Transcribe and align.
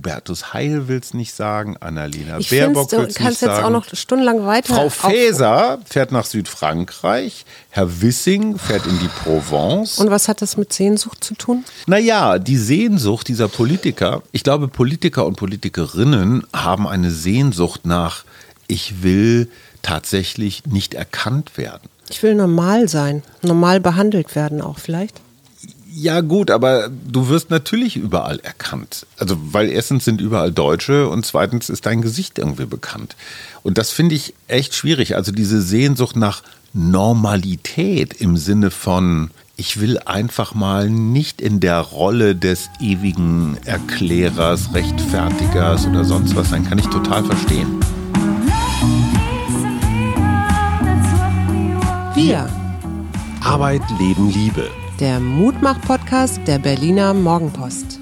Hubertus 0.00 0.54
Heil 0.54 0.88
will 0.88 0.98
es 0.98 1.12
nicht 1.12 1.34
sagen, 1.34 1.76
Annalena 1.78 2.38
Ich 2.38 2.50
Baerbock 2.50 2.90
will 2.92 3.00
du 3.00 3.04
es 3.06 3.14
kannst 3.14 3.42
nicht 3.42 3.50
jetzt 3.50 3.56
sagen. 3.56 3.64
auch 3.66 3.70
noch 3.70 3.86
stundenlang 3.94 4.46
weiter. 4.46 4.74
Frau 4.74 4.88
Faeser 4.88 5.78
fährt 5.84 6.10
nach 6.10 6.24
Südfrankreich, 6.24 7.44
Herr 7.68 8.00
Wissing 8.00 8.58
fährt 8.58 8.86
in 8.86 8.98
die 8.98 9.08
Provence. 9.08 9.98
Und 9.98 10.10
was 10.10 10.28
hat 10.28 10.40
das 10.40 10.56
mit 10.56 10.72
Sehnsucht 10.72 11.22
zu 11.22 11.34
tun? 11.34 11.64
Naja, 11.86 12.38
die 12.38 12.56
Sehnsucht 12.56 13.28
dieser 13.28 13.48
Politiker, 13.48 14.22
ich 14.32 14.42
glaube, 14.42 14.68
Politiker 14.68 15.26
und 15.26 15.36
Politikerinnen 15.36 16.46
haben 16.54 16.88
eine 16.88 17.10
Sehnsucht 17.10 17.84
nach, 17.84 18.24
ich 18.68 19.02
will 19.02 19.50
tatsächlich 19.82 20.64
nicht 20.66 20.94
erkannt 20.94 21.58
werden. 21.58 21.88
Ich 22.08 22.22
will 22.22 22.34
normal 22.34 22.88
sein, 22.88 23.22
normal 23.42 23.80
behandelt 23.80 24.34
werden 24.34 24.62
auch 24.62 24.78
vielleicht. 24.78 25.20
Ja 25.92 26.20
gut, 26.20 26.50
aber 26.50 26.88
du 26.88 27.28
wirst 27.28 27.50
natürlich 27.50 27.96
überall 27.96 28.38
erkannt. 28.40 29.06
Also 29.16 29.36
weil 29.40 29.68
erstens 29.68 30.04
sind 30.04 30.20
überall 30.20 30.52
Deutsche 30.52 31.08
und 31.08 31.26
zweitens 31.26 31.68
ist 31.68 31.84
dein 31.86 32.00
Gesicht 32.00 32.38
irgendwie 32.38 32.66
bekannt. 32.66 33.16
Und 33.62 33.76
das 33.76 33.90
finde 33.90 34.14
ich 34.14 34.34
echt 34.46 34.74
schwierig. 34.74 35.16
Also 35.16 35.32
diese 35.32 35.60
Sehnsucht 35.60 36.14
nach 36.14 36.42
Normalität 36.72 38.14
im 38.14 38.36
Sinne 38.36 38.70
von, 38.70 39.30
ich 39.56 39.80
will 39.80 39.98
einfach 39.98 40.54
mal 40.54 40.88
nicht 40.88 41.40
in 41.40 41.58
der 41.58 41.80
Rolle 41.80 42.36
des 42.36 42.70
ewigen 42.80 43.58
Erklärers, 43.64 44.72
Rechtfertigers 44.72 45.86
oder 45.86 46.04
sonst 46.04 46.36
was 46.36 46.50
sein, 46.50 46.68
kann 46.68 46.78
ich 46.78 46.86
total 46.86 47.24
verstehen. 47.24 47.80
Wir, 52.14 52.48
Arbeit, 53.42 53.82
Leben, 53.98 54.30
Liebe. 54.30 54.79
Der 55.00 55.18
Mutmach-Podcast 55.18 56.42
der 56.46 56.58
Berliner 56.58 57.14
Morgenpost. 57.14 57.98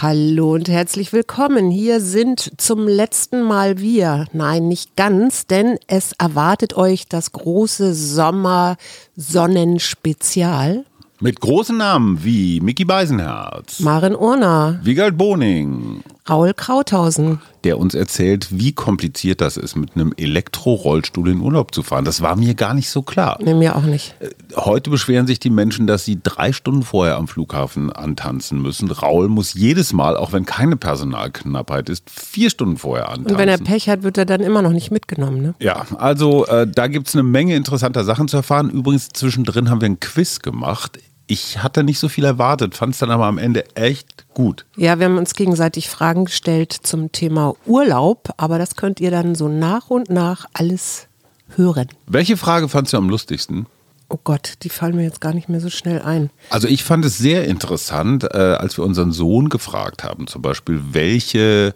Hallo 0.00 0.54
und 0.54 0.68
herzlich 0.68 1.12
willkommen. 1.12 1.68
Hier 1.68 2.00
sind 2.00 2.52
zum 2.58 2.86
letzten 2.86 3.42
Mal 3.42 3.80
wir. 3.80 4.26
Nein, 4.32 4.68
nicht 4.68 4.94
ganz, 4.94 5.48
denn 5.48 5.78
es 5.88 6.12
erwartet 6.12 6.76
euch 6.76 7.08
das 7.08 7.32
große 7.32 7.92
Sommer-Sonnenspezial. 7.92 10.84
Mit 11.18 11.40
großen 11.40 11.76
Namen 11.76 12.22
wie 12.22 12.60
Mickey 12.60 12.84
Beisenherz, 12.84 13.80
Maren 13.80 14.14
Urner, 14.14 14.78
Wiegald 14.84 15.18
Boning, 15.18 16.04
Raul 16.28 16.52
Krauthausen. 16.54 17.40
der 17.64 17.78
uns 17.78 17.94
erzählt, 17.94 18.48
wie 18.50 18.72
kompliziert 18.72 19.40
das 19.40 19.56
ist, 19.56 19.76
mit 19.76 19.94
einem 19.94 20.12
Elektrorollstuhl 20.16 21.30
in 21.30 21.40
Urlaub 21.40 21.74
zu 21.74 21.82
fahren. 21.82 22.04
Das 22.04 22.20
war 22.20 22.36
mir 22.36 22.54
gar 22.54 22.72
nicht 22.72 22.88
so 22.88 23.02
klar. 23.02 23.38
Nee, 23.42 23.54
mir 23.54 23.76
auch 23.76 23.82
nicht. 23.82 24.14
Heute 24.54 24.90
beschweren 24.90 25.26
sich 25.26 25.40
die 25.40 25.50
Menschen, 25.50 25.86
dass 25.86 26.04
sie 26.04 26.18
drei 26.22 26.52
Stunden 26.52 26.82
vorher 26.82 27.16
am 27.16 27.26
Flughafen 27.26 27.92
antanzen 27.92 28.62
müssen. 28.62 28.90
Raul 28.90 29.28
muss 29.28 29.54
jedes 29.54 29.92
Mal, 29.92 30.16
auch 30.16 30.32
wenn 30.32 30.44
keine 30.44 30.76
Personalknappheit 30.76 31.88
ist, 31.88 32.08
vier 32.08 32.50
Stunden 32.50 32.76
vorher 32.76 33.08
antanzen. 33.08 33.32
Und 33.32 33.38
wenn 33.38 33.48
er 33.48 33.58
Pech 33.58 33.88
hat, 33.88 34.02
wird 34.02 34.18
er 34.18 34.24
dann 34.24 34.40
immer 34.40 34.62
noch 34.62 34.72
nicht 34.72 34.90
mitgenommen. 34.90 35.42
Ne? 35.42 35.54
Ja, 35.60 35.86
also 35.96 36.46
äh, 36.46 36.66
da 36.66 36.86
gibt 36.86 37.08
es 37.08 37.14
eine 37.14 37.24
Menge 37.24 37.56
interessanter 37.56 38.04
Sachen 38.04 38.28
zu 38.28 38.36
erfahren. 38.36 38.70
Übrigens, 38.70 39.08
zwischendrin 39.08 39.68
haben 39.68 39.80
wir 39.80 39.88
ein 39.88 40.00
Quiz 40.00 40.40
gemacht. 40.40 40.98
Ich 41.30 41.62
hatte 41.62 41.84
nicht 41.84 41.98
so 41.98 42.08
viel 42.08 42.24
erwartet, 42.24 42.74
fand 42.74 42.94
es 42.94 43.00
dann 43.00 43.10
aber 43.10 43.26
am 43.26 43.36
Ende 43.36 43.76
echt 43.76 44.24
gut. 44.32 44.64
Ja, 44.76 44.98
wir 44.98 45.06
haben 45.06 45.18
uns 45.18 45.34
gegenseitig 45.34 45.90
Fragen 45.90 46.24
gestellt 46.24 46.72
zum 46.72 47.12
Thema 47.12 47.54
Urlaub, 47.66 48.30
aber 48.38 48.58
das 48.58 48.76
könnt 48.76 48.98
ihr 48.98 49.10
dann 49.10 49.34
so 49.34 49.46
nach 49.46 49.90
und 49.90 50.08
nach 50.08 50.46
alles 50.54 51.06
hören. 51.54 51.88
Welche 52.06 52.38
Frage 52.38 52.70
fandst 52.70 52.94
du 52.94 52.96
am 52.96 53.10
lustigsten? 53.10 53.66
Oh 54.08 54.18
Gott, 54.24 54.54
die 54.62 54.70
fallen 54.70 54.96
mir 54.96 55.02
jetzt 55.02 55.20
gar 55.20 55.34
nicht 55.34 55.50
mehr 55.50 55.60
so 55.60 55.68
schnell 55.68 56.00
ein. 56.00 56.30
Also 56.48 56.66
ich 56.66 56.82
fand 56.82 57.04
es 57.04 57.18
sehr 57.18 57.44
interessant, 57.44 58.24
äh, 58.24 58.38
als 58.38 58.78
wir 58.78 58.84
unseren 58.84 59.12
Sohn 59.12 59.50
gefragt 59.50 60.04
haben, 60.04 60.28
zum 60.28 60.40
Beispiel, 60.40 60.80
welche 60.92 61.74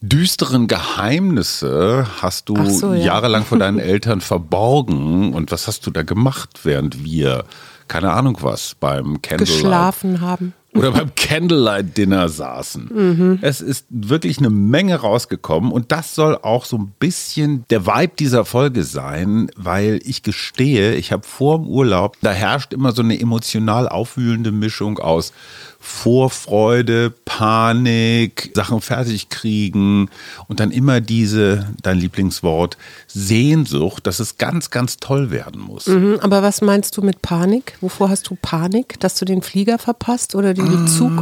düsteren 0.00 0.68
Geheimnisse 0.68 2.06
hast 2.22 2.48
du 2.48 2.64
so, 2.70 2.94
ja. 2.94 3.04
jahrelang 3.04 3.44
vor 3.44 3.58
deinen 3.58 3.78
Eltern 3.92 4.22
verborgen 4.22 5.34
und 5.34 5.52
was 5.52 5.66
hast 5.66 5.86
du 5.86 5.90
da 5.90 6.02
gemacht, 6.02 6.60
während 6.62 7.04
wir, 7.04 7.44
keine 7.88 8.12
Ahnung 8.12 8.38
was, 8.40 8.74
beim 8.78 9.20
Candlelight 9.22 9.38
Geschlafen 9.38 10.20
haben. 10.20 10.54
oder 10.74 10.92
beim 10.92 11.14
Candlelight 11.14 11.96
Dinner 11.96 12.28
saßen. 12.28 12.90
Mhm. 12.92 13.38
Es 13.42 13.60
ist 13.60 13.86
wirklich 13.90 14.38
eine 14.38 14.50
Menge 14.50 14.96
rausgekommen 14.96 15.72
und 15.72 15.92
das 15.92 16.14
soll 16.14 16.36
auch 16.36 16.64
so 16.64 16.76
ein 16.76 16.92
bisschen 16.98 17.64
der 17.70 17.86
Vibe 17.86 18.14
dieser 18.18 18.44
Folge 18.44 18.84
sein, 18.84 19.50
weil 19.56 20.00
ich 20.04 20.22
gestehe, 20.22 20.94
ich 20.94 21.12
habe 21.12 21.26
vor 21.26 21.58
dem 21.58 21.68
Urlaub, 21.68 22.16
da 22.22 22.32
herrscht 22.32 22.72
immer 22.72 22.92
so 22.92 23.02
eine 23.02 23.18
emotional 23.18 23.88
aufwühlende 23.88 24.52
Mischung 24.52 24.98
aus 24.98 25.32
Vorfreude, 25.78 27.12
Panik, 27.24 28.50
Sachen 28.54 28.80
fertig 28.80 29.28
kriegen 29.28 30.10
und 30.48 30.60
dann 30.60 30.70
immer 30.70 31.00
diese, 31.00 31.66
dein 31.82 31.98
Lieblingswort, 31.98 32.76
Sehnsucht, 33.06 34.06
dass 34.06 34.20
es 34.20 34.38
ganz, 34.38 34.70
ganz 34.70 34.98
toll 34.98 35.30
werden 35.30 35.60
muss. 35.60 35.86
Mhm, 35.86 36.18
aber 36.20 36.42
was 36.42 36.60
meinst 36.60 36.96
du 36.96 37.02
mit 37.02 37.22
Panik? 37.22 37.76
Wovor 37.80 38.10
hast 38.10 38.28
du 38.28 38.36
Panik? 38.40 38.98
Dass 39.00 39.14
du 39.16 39.24
den 39.24 39.42
Flieger 39.42 39.78
verpasst 39.78 40.34
oder 40.34 40.54
den 40.54 40.88
Zug? 40.88 41.12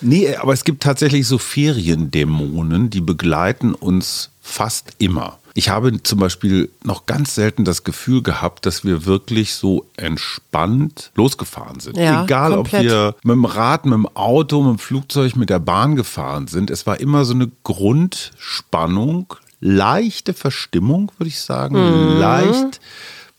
Nee, 0.00 0.34
aber 0.36 0.52
es 0.52 0.64
gibt 0.64 0.82
tatsächlich 0.82 1.26
so 1.26 1.38
Feriendämonen, 1.38 2.90
die 2.90 3.00
begleiten 3.00 3.74
uns 3.74 4.30
fast 4.40 4.92
immer. 4.98 5.38
Ich 5.58 5.70
habe 5.70 6.00
zum 6.04 6.20
Beispiel 6.20 6.70
noch 6.84 7.06
ganz 7.06 7.34
selten 7.34 7.64
das 7.64 7.82
Gefühl 7.82 8.22
gehabt, 8.22 8.64
dass 8.64 8.84
wir 8.84 9.06
wirklich 9.06 9.54
so 9.54 9.86
entspannt 9.96 11.10
losgefahren 11.16 11.80
sind. 11.80 11.96
Ja, 11.96 12.22
Egal, 12.22 12.52
komplett. 12.54 12.84
ob 12.86 12.88
wir 12.92 13.14
mit 13.24 13.34
dem 13.34 13.44
Rad, 13.44 13.84
mit 13.84 13.94
dem 13.94 14.06
Auto, 14.14 14.62
mit 14.62 14.74
dem 14.74 14.78
Flugzeug, 14.78 15.34
mit 15.34 15.50
der 15.50 15.58
Bahn 15.58 15.96
gefahren 15.96 16.46
sind. 16.46 16.70
Es 16.70 16.86
war 16.86 17.00
immer 17.00 17.24
so 17.24 17.34
eine 17.34 17.50
Grundspannung, 17.64 19.34
leichte 19.60 20.32
Verstimmung, 20.32 21.10
würde 21.18 21.28
ich 21.28 21.40
sagen, 21.40 21.74
Mhm. 21.74 22.20
leicht 22.20 22.80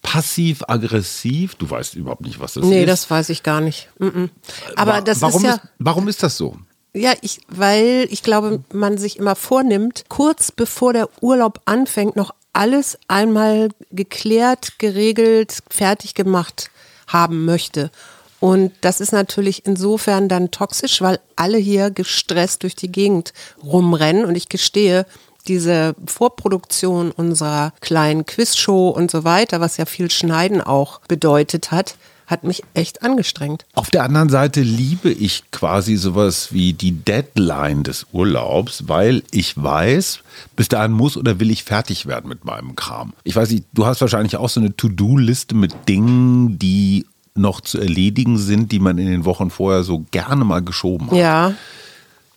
passiv-aggressiv. 0.01 1.55
Du 1.55 1.69
weißt 1.69 1.95
überhaupt 1.95 2.21
nicht, 2.21 2.39
was 2.41 2.53
das 2.55 2.65
Nee, 2.65 2.81
ist. 2.83 2.89
das 2.89 3.09
weiß 3.09 3.29
ich 3.29 3.43
gar 3.43 3.61
nicht. 3.61 3.89
Mhm. 3.99 4.29
Aber 4.75 4.93
Wa- 4.95 5.01
das 5.01 5.21
warum 5.21 5.43
ist 5.45 5.47
ja. 5.49 5.61
warum 5.79 6.07
ist 6.07 6.21
das 6.23 6.35
so? 6.37 6.57
Ja, 6.93 7.13
ich, 7.21 7.41
weil 7.47 8.07
ich 8.09 8.23
glaube, 8.23 8.63
man 8.73 8.97
sich 8.97 9.17
immer 9.19 9.35
vornimmt, 9.35 10.05
kurz 10.09 10.51
bevor 10.51 10.93
der 10.93 11.09
Urlaub 11.21 11.61
anfängt, 11.65 12.15
noch 12.15 12.33
alles 12.51 12.97
einmal 13.07 13.69
geklärt, 13.91 14.79
geregelt, 14.79 15.59
fertig 15.69 16.15
gemacht 16.15 16.71
haben 17.07 17.45
möchte. 17.45 17.91
Und 18.39 18.71
das 18.81 19.01
ist 19.01 19.11
natürlich 19.11 19.65
insofern 19.65 20.29
dann 20.29 20.49
toxisch, 20.49 21.01
weil 21.01 21.19
alle 21.35 21.57
hier 21.57 21.91
gestresst 21.91 22.63
durch 22.63 22.75
die 22.75 22.91
Gegend 22.91 23.33
rumrennen. 23.63 24.25
Und 24.25 24.35
ich 24.35 24.49
gestehe, 24.49 25.05
diese 25.47 25.95
Vorproduktion 26.05 27.11
unserer 27.11 27.73
kleinen 27.81 28.25
Quizshow 28.25 28.89
und 28.89 29.11
so 29.11 29.23
weiter, 29.23 29.59
was 29.59 29.77
ja 29.77 29.85
viel 29.85 30.09
Schneiden 30.09 30.61
auch 30.61 31.01
bedeutet 31.01 31.71
hat, 31.71 31.95
hat 32.29 32.43
mich 32.43 32.61
echt 32.75 33.01
angestrengt. 33.01 33.65
Auf 33.73 33.89
der 33.89 34.03
anderen 34.03 34.29
Seite 34.29 34.61
liebe 34.61 35.11
ich 35.11 35.49
quasi 35.51 35.95
sowas 35.95 36.53
wie 36.53 36.73
die 36.73 36.91
Deadline 36.91 37.83
des 37.83 38.05
Urlaubs, 38.11 38.87
weil 38.87 39.23
ich 39.31 39.61
weiß, 39.61 40.19
bis 40.55 40.69
dahin 40.69 40.91
muss 40.91 41.17
oder 41.17 41.39
will 41.39 41.49
ich 41.49 41.63
fertig 41.63 42.05
werden 42.05 42.29
mit 42.29 42.45
meinem 42.45 42.75
Kram. 42.75 43.13
Ich 43.23 43.35
weiß 43.35 43.49
nicht, 43.49 43.65
du 43.73 43.87
hast 43.87 44.01
wahrscheinlich 44.01 44.37
auch 44.37 44.49
so 44.49 44.59
eine 44.59 44.75
To-Do-Liste 44.75 45.55
mit 45.55 45.73
Dingen, 45.89 46.59
die 46.59 47.07
noch 47.33 47.61
zu 47.61 47.79
erledigen 47.79 48.37
sind, 48.37 48.71
die 48.71 48.79
man 48.79 48.97
in 48.99 49.07
den 49.07 49.25
Wochen 49.25 49.49
vorher 49.49 49.83
so 49.83 50.05
gerne 50.11 50.45
mal 50.45 50.61
geschoben 50.61 51.09
hat. 51.09 51.17
Ja, 51.17 51.53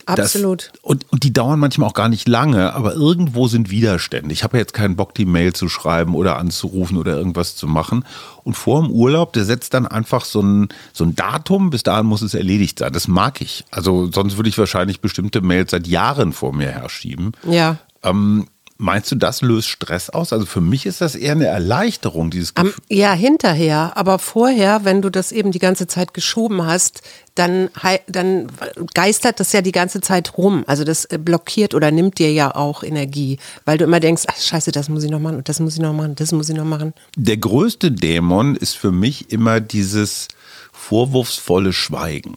Das- 0.06 0.18
absolut. 0.34 0.72
und, 0.82 1.06
und 1.12 1.22
die 1.22 1.32
dauern 1.32 1.58
manchmal 1.60 1.88
auch 1.88 1.94
gar 1.94 2.08
nicht 2.08 2.28
lange, 2.28 2.72
aber 2.74 2.94
irgendwo 2.94 3.46
sind 3.48 3.70
Widerstände. 3.70 4.32
Ich 4.32 4.42
habe 4.44 4.56
ja 4.56 4.60
jetzt 4.60 4.74
keinen 4.74 4.96
Bock, 4.96 5.14
die 5.14 5.24
Mail 5.24 5.52
zu 5.52 5.68
schreiben 5.68 6.14
oder 6.14 6.38
anzurufen 6.38 6.96
oder 6.96 7.16
irgendwas 7.16 7.56
zu 7.56 7.66
machen. 7.66 8.04
Und 8.44 8.54
vor 8.54 8.82
dem 8.82 8.90
Urlaub, 8.90 9.32
der 9.32 9.44
setzt 9.44 9.74
dann 9.74 9.86
einfach 9.86 10.24
so 10.24 10.42
ein, 10.42 10.68
so 10.92 11.04
ein 11.04 11.14
Datum, 11.14 11.70
bis 11.70 11.82
dahin 11.84 12.06
muss 12.06 12.22
es 12.22 12.34
erledigt 12.34 12.80
sein. 12.80 12.92
Das 12.92 13.06
mag 13.08 13.40
ich. 13.40 13.64
Also 13.70 14.10
sonst 14.10 14.36
würde 14.36 14.48
ich 14.48 14.58
wahrscheinlich 14.58 15.00
bestimmte 15.00 15.40
Mails 15.40 15.70
seit 15.70 15.86
Jahren 15.86 16.32
vor 16.32 16.52
mir 16.52 16.68
herschieben. 16.70 17.32
Ja. 17.48 17.76
Ähm, 18.02 18.46
meinst 18.78 19.10
du, 19.10 19.16
das 19.16 19.42
löst 19.42 19.68
Stress 19.68 20.10
aus? 20.10 20.32
Also 20.32 20.46
für 20.46 20.60
mich 20.60 20.86
ist 20.86 21.00
das 21.00 21.14
eher 21.14 21.32
eine 21.32 21.46
Erleichterung, 21.46 22.30
dieses 22.30 22.54
Am, 22.56 22.66
Gefühl. 22.66 22.82
ja, 22.88 23.12
hinterher. 23.12 23.92
Aber 23.96 24.18
vorher, 24.18 24.84
wenn 24.84 25.02
du 25.02 25.10
das 25.10 25.32
eben 25.32 25.52
die 25.52 25.58
ganze 25.58 25.86
Zeit 25.86 26.14
geschoben 26.14 26.66
hast, 26.66 27.02
dann, 27.34 27.70
dann 28.06 28.48
geistert 28.94 29.40
das 29.40 29.52
ja 29.52 29.62
die 29.62 29.72
ganze 29.72 30.00
Zeit 30.00 30.36
rum. 30.36 30.64
Also 30.66 30.84
das 30.84 31.04
äh, 31.06 31.18
blockiert 31.18 31.74
oder 31.74 31.90
nimmt 31.90 32.18
dir 32.18 32.32
ja 32.32 32.54
auch 32.54 32.82
Energie, 32.82 33.38
weil 33.64 33.78
du 33.78 33.84
immer 33.84 34.00
denkst, 34.00 34.24
ach 34.26 34.36
scheiße, 34.38 34.72
das 34.72 34.88
muss 34.88 35.04
ich 35.04 35.10
noch 35.10 35.20
machen 35.20 35.36
und 35.36 35.48
das 35.48 35.60
muss 35.60 35.74
ich 35.74 35.80
noch 35.80 35.94
machen, 35.94 36.14
das 36.16 36.32
muss 36.32 36.48
ich 36.48 36.56
noch 36.56 36.64
machen. 36.64 36.92
Der 37.16 37.36
größte 37.36 37.90
Dämon 37.92 38.56
ist 38.56 38.76
für 38.76 38.92
mich 38.92 39.32
immer 39.32 39.60
dieses 39.60 40.28
vorwurfsvolle 40.72 41.72
Schweigen. 41.72 42.36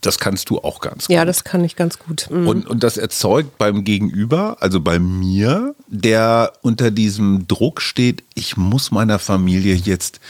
Das 0.00 0.18
kannst 0.18 0.48
du 0.50 0.58
auch 0.60 0.80
ganz 0.80 1.06
gut. 1.06 1.14
Ja, 1.14 1.24
das 1.24 1.44
kann 1.44 1.62
ich 1.64 1.76
ganz 1.76 1.98
gut. 1.98 2.28
Mhm. 2.30 2.48
Und, 2.48 2.66
und 2.66 2.82
das 2.82 2.96
erzeugt 2.96 3.58
beim 3.58 3.84
Gegenüber, 3.84 4.56
also 4.60 4.80
bei 4.80 4.98
mir, 4.98 5.74
der 5.88 6.52
unter 6.62 6.90
diesem 6.90 7.46
Druck 7.46 7.80
steht, 7.82 8.22
ich 8.34 8.56
muss 8.56 8.90
meiner 8.90 9.18
Familie 9.18 9.74
jetzt 9.74 10.20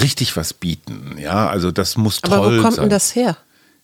richtig 0.00 0.36
was 0.36 0.52
bieten. 0.52 1.16
Ja, 1.18 1.48
also 1.48 1.70
das 1.70 1.96
muss 1.96 2.20
Aber 2.22 2.36
toll 2.36 2.58
wo 2.58 2.62
kommt 2.62 2.74
sein. 2.76 2.84
denn 2.84 2.90
das 2.90 3.14
her? 3.14 3.36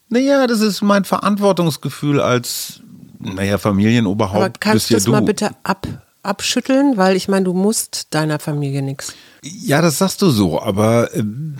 Naja, 0.09 0.47
das 0.47 0.61
ist 0.61 0.83
mein 0.83 1.05
Verantwortungsgefühl 1.05 2.21
als 2.21 2.81
Naja, 3.19 3.59
Familienoberhaupt. 3.59 4.37
Aber 4.37 4.53
kannst 4.61 4.89
bist 4.89 4.91
du 4.91 4.95
ja 4.95 4.99
es 4.99 5.07
mal 5.09 5.23
bitte 5.23 5.51
ab, 5.63 5.87
abschütteln? 6.23 6.97
Weil 6.97 7.17
ich 7.17 7.27
meine, 7.27 7.45
du 7.47 7.55
musst 7.55 8.09
deiner 8.11 8.39
Familie 8.39 8.83
nichts. 8.83 9.15
Ja, 9.43 9.81
das 9.83 9.99
sagst 9.99 10.21
du 10.23 10.31
so, 10.31 10.61
aber 10.61 11.15
ähm, 11.15 11.57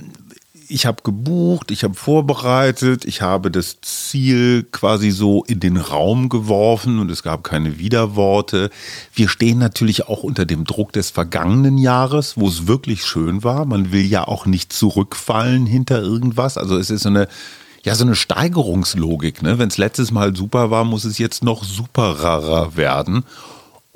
ich 0.75 0.87
habe 0.87 1.03
gebucht, 1.05 1.71
ich 1.71 1.85
habe 1.85 1.95
vorbereitet, 1.95 3.05
ich 3.05 3.23
habe 3.23 3.53
das 3.53 3.81
Ziel 3.81 4.65
quasi 4.73 5.13
so 5.13 5.45
in 5.45 5.61
den 5.61 5.77
Raum 5.77 6.29
geworfen 6.29 6.99
und 6.99 7.13
es 7.13 7.23
gab 7.23 7.45
keine 7.45 7.79
Widerworte. 7.79 8.71
Wir 9.15 9.29
stehen 9.29 9.59
natürlich 9.59 10.09
auch 10.09 10.25
unter 10.25 10.45
dem 10.45 10.65
Druck 10.65 10.93
des 10.93 11.11
vergangenen 11.11 11.79
Jahres, 11.79 12.37
wo 12.37 12.49
es 12.49 12.67
wirklich 12.67 13.05
schön 13.05 13.45
war. 13.45 13.67
Man 13.67 13.93
will 13.93 14.05
ja 14.05 14.27
auch 14.27 14.47
nicht 14.47 14.73
zurückfallen 14.73 15.65
hinter 15.65 16.03
irgendwas. 16.03 16.59
Also 16.59 16.77
es 16.77 16.91
ist 16.91 17.05
so 17.05 17.09
eine 17.09 17.29
ja, 17.85 17.95
so 17.95 18.05
eine 18.05 18.15
Steigerungslogik. 18.15 19.43
Ne? 19.43 19.59
Wenn 19.59 19.69
es 19.69 19.77
letztes 19.77 20.11
Mal 20.11 20.35
super 20.35 20.71
war, 20.71 20.85
muss 20.85 21.05
es 21.05 21.19
jetzt 21.19 21.45
noch 21.45 21.63
superer 21.65 22.77
werden. 22.77 23.25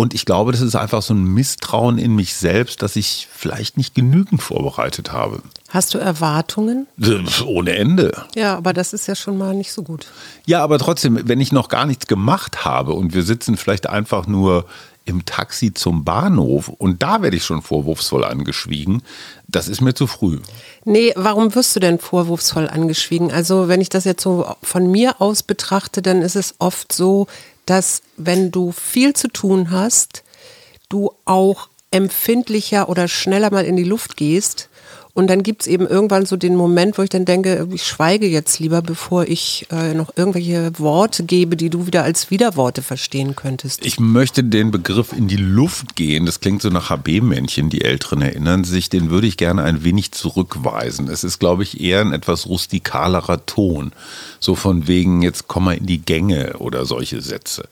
Und 0.00 0.15
ich 0.15 0.25
glaube, 0.25 0.53
das 0.53 0.61
ist 0.61 0.77
einfach 0.77 1.03
so 1.03 1.12
ein 1.12 1.25
Misstrauen 1.25 1.99
in 1.99 2.15
mich 2.15 2.35
selbst, 2.35 2.83
dass 2.83 2.95
ich 2.95 3.27
vielleicht 3.33 3.77
nicht 3.77 3.97
genügend 3.97 4.41
vorbereitet 4.41 5.11
habe. 5.11 5.43
Hast 5.71 5.93
du 5.93 5.99
Erwartungen? 5.99 6.87
Ohne 7.45 7.75
Ende. 7.75 8.12
Ja, 8.37 8.56
aber 8.56 8.73
das 8.73 8.93
ist 8.93 9.09
ja 9.09 9.17
schon 9.17 9.37
mal 9.37 9.56
nicht 9.56 9.73
so 9.73 9.83
gut. 9.83 10.06
Ja, 10.47 10.62
aber 10.62 10.79
trotzdem, 10.79 11.23
wenn 11.25 11.41
ich 11.41 11.50
noch 11.50 11.69
gar 11.69 11.85
nichts 11.85 12.06
gemacht 12.06 12.65
habe 12.65 12.93
und 12.93 13.12
wir 13.12 13.25
sitzen 13.25 13.56
vielleicht 13.56 13.89
einfach 13.89 14.29
nur 14.29 14.67
im 15.05 15.25
Taxi 15.25 15.75
zum 15.75 16.05
Bahnhof 16.05 16.69
und 16.69 17.03
da 17.03 17.21
werde 17.21 17.37
ich 17.37 17.45
schon 17.45 17.62
vorwurfsvoll 17.62 18.23
angeschwiegen, 18.23 19.03
das 19.49 19.67
ist 19.67 19.81
mir 19.81 19.95
zu 19.95 20.06
früh. 20.06 20.39
Nee, 20.85 21.12
warum 21.17 21.53
wirst 21.56 21.75
du 21.75 21.81
denn 21.81 21.99
vorwurfsvoll 21.99 22.69
angeschwiegen? 22.69 23.33
Also, 23.33 23.67
wenn 23.67 23.81
ich 23.81 23.89
das 23.89 24.05
jetzt 24.05 24.23
so 24.23 24.47
von 24.62 24.89
mir 24.89 25.21
aus 25.21 25.43
betrachte, 25.43 26.03
dann 26.03 26.23
ist 26.23 26.37
es 26.37 26.55
oft 26.61 26.93
so, 26.93 27.27
dass 27.69 28.03
wenn 28.17 28.50
du 28.50 28.73
viel 28.73 29.12
zu 29.12 29.29
tun 29.29 29.70
hast, 29.70 30.25
du 30.88 31.12
auch 31.26 31.69
empfindlicher 31.91 32.88
oder 32.88 33.09
schneller 33.09 33.50
mal 33.50 33.65
in 33.65 33.76
die 33.76 33.85
Luft 33.85 34.17
gehst. 34.17 34.69
Und 35.19 35.26
dann 35.26 35.43
gibt 35.43 35.62
es 35.62 35.67
eben 35.67 35.85
irgendwann 35.85 36.26
so 36.26 36.37
den 36.37 36.55
Moment, 36.55 36.97
wo 36.97 37.03
ich 37.03 37.11
dann 37.11 37.25
denke, 37.25 37.67
ich 37.73 37.82
schweige 37.82 38.29
jetzt 38.29 38.61
lieber, 38.61 38.82
bevor 38.82 39.25
ich 39.25 39.67
äh, 39.73 39.93
noch 39.93 40.17
irgendwelche 40.17 40.70
Worte 40.79 41.25
gebe, 41.25 41.56
die 41.56 41.70
du 41.70 41.88
wieder 41.88 42.05
als 42.05 42.31
Widerworte 42.31 42.82
verstehen 42.82 43.35
könntest. 43.35 43.85
Ich 43.85 43.99
möchte 43.99 44.44
den 44.44 44.70
Begriff 44.70 45.12
in 45.12 45.26
die 45.26 45.35
Luft 45.35 45.97
gehen. 45.97 46.25
Das 46.25 46.38
klingt 46.38 46.62
so 46.62 46.69
nach 46.69 46.91
HB-Männchen, 46.91 47.69
die 47.69 47.82
Älteren 47.82 48.23
erinnern 48.23 48.62
sich. 48.62 48.91
Den 48.91 49.11
würde 49.11 49.26
ich 49.26 49.37
gerne 49.37 49.65
ein 49.65 49.82
wenig 49.82 50.12
zurückweisen. 50.12 51.09
Es 51.09 51.25
ist, 51.25 51.41
glaube 51.41 51.64
ich, 51.64 51.81
eher 51.81 52.00
ein 52.03 52.12
etwas 52.12 52.47
rustikalerer 52.47 53.44
Ton. 53.44 53.91
So 54.38 54.55
von 54.55 54.87
wegen, 54.87 55.23
jetzt 55.23 55.49
komm 55.49 55.64
mal 55.64 55.79
in 55.79 55.87
die 55.87 55.99
Gänge 55.99 56.59
oder 56.59 56.87
solche 56.87 57.23
Sätze. 57.23 57.69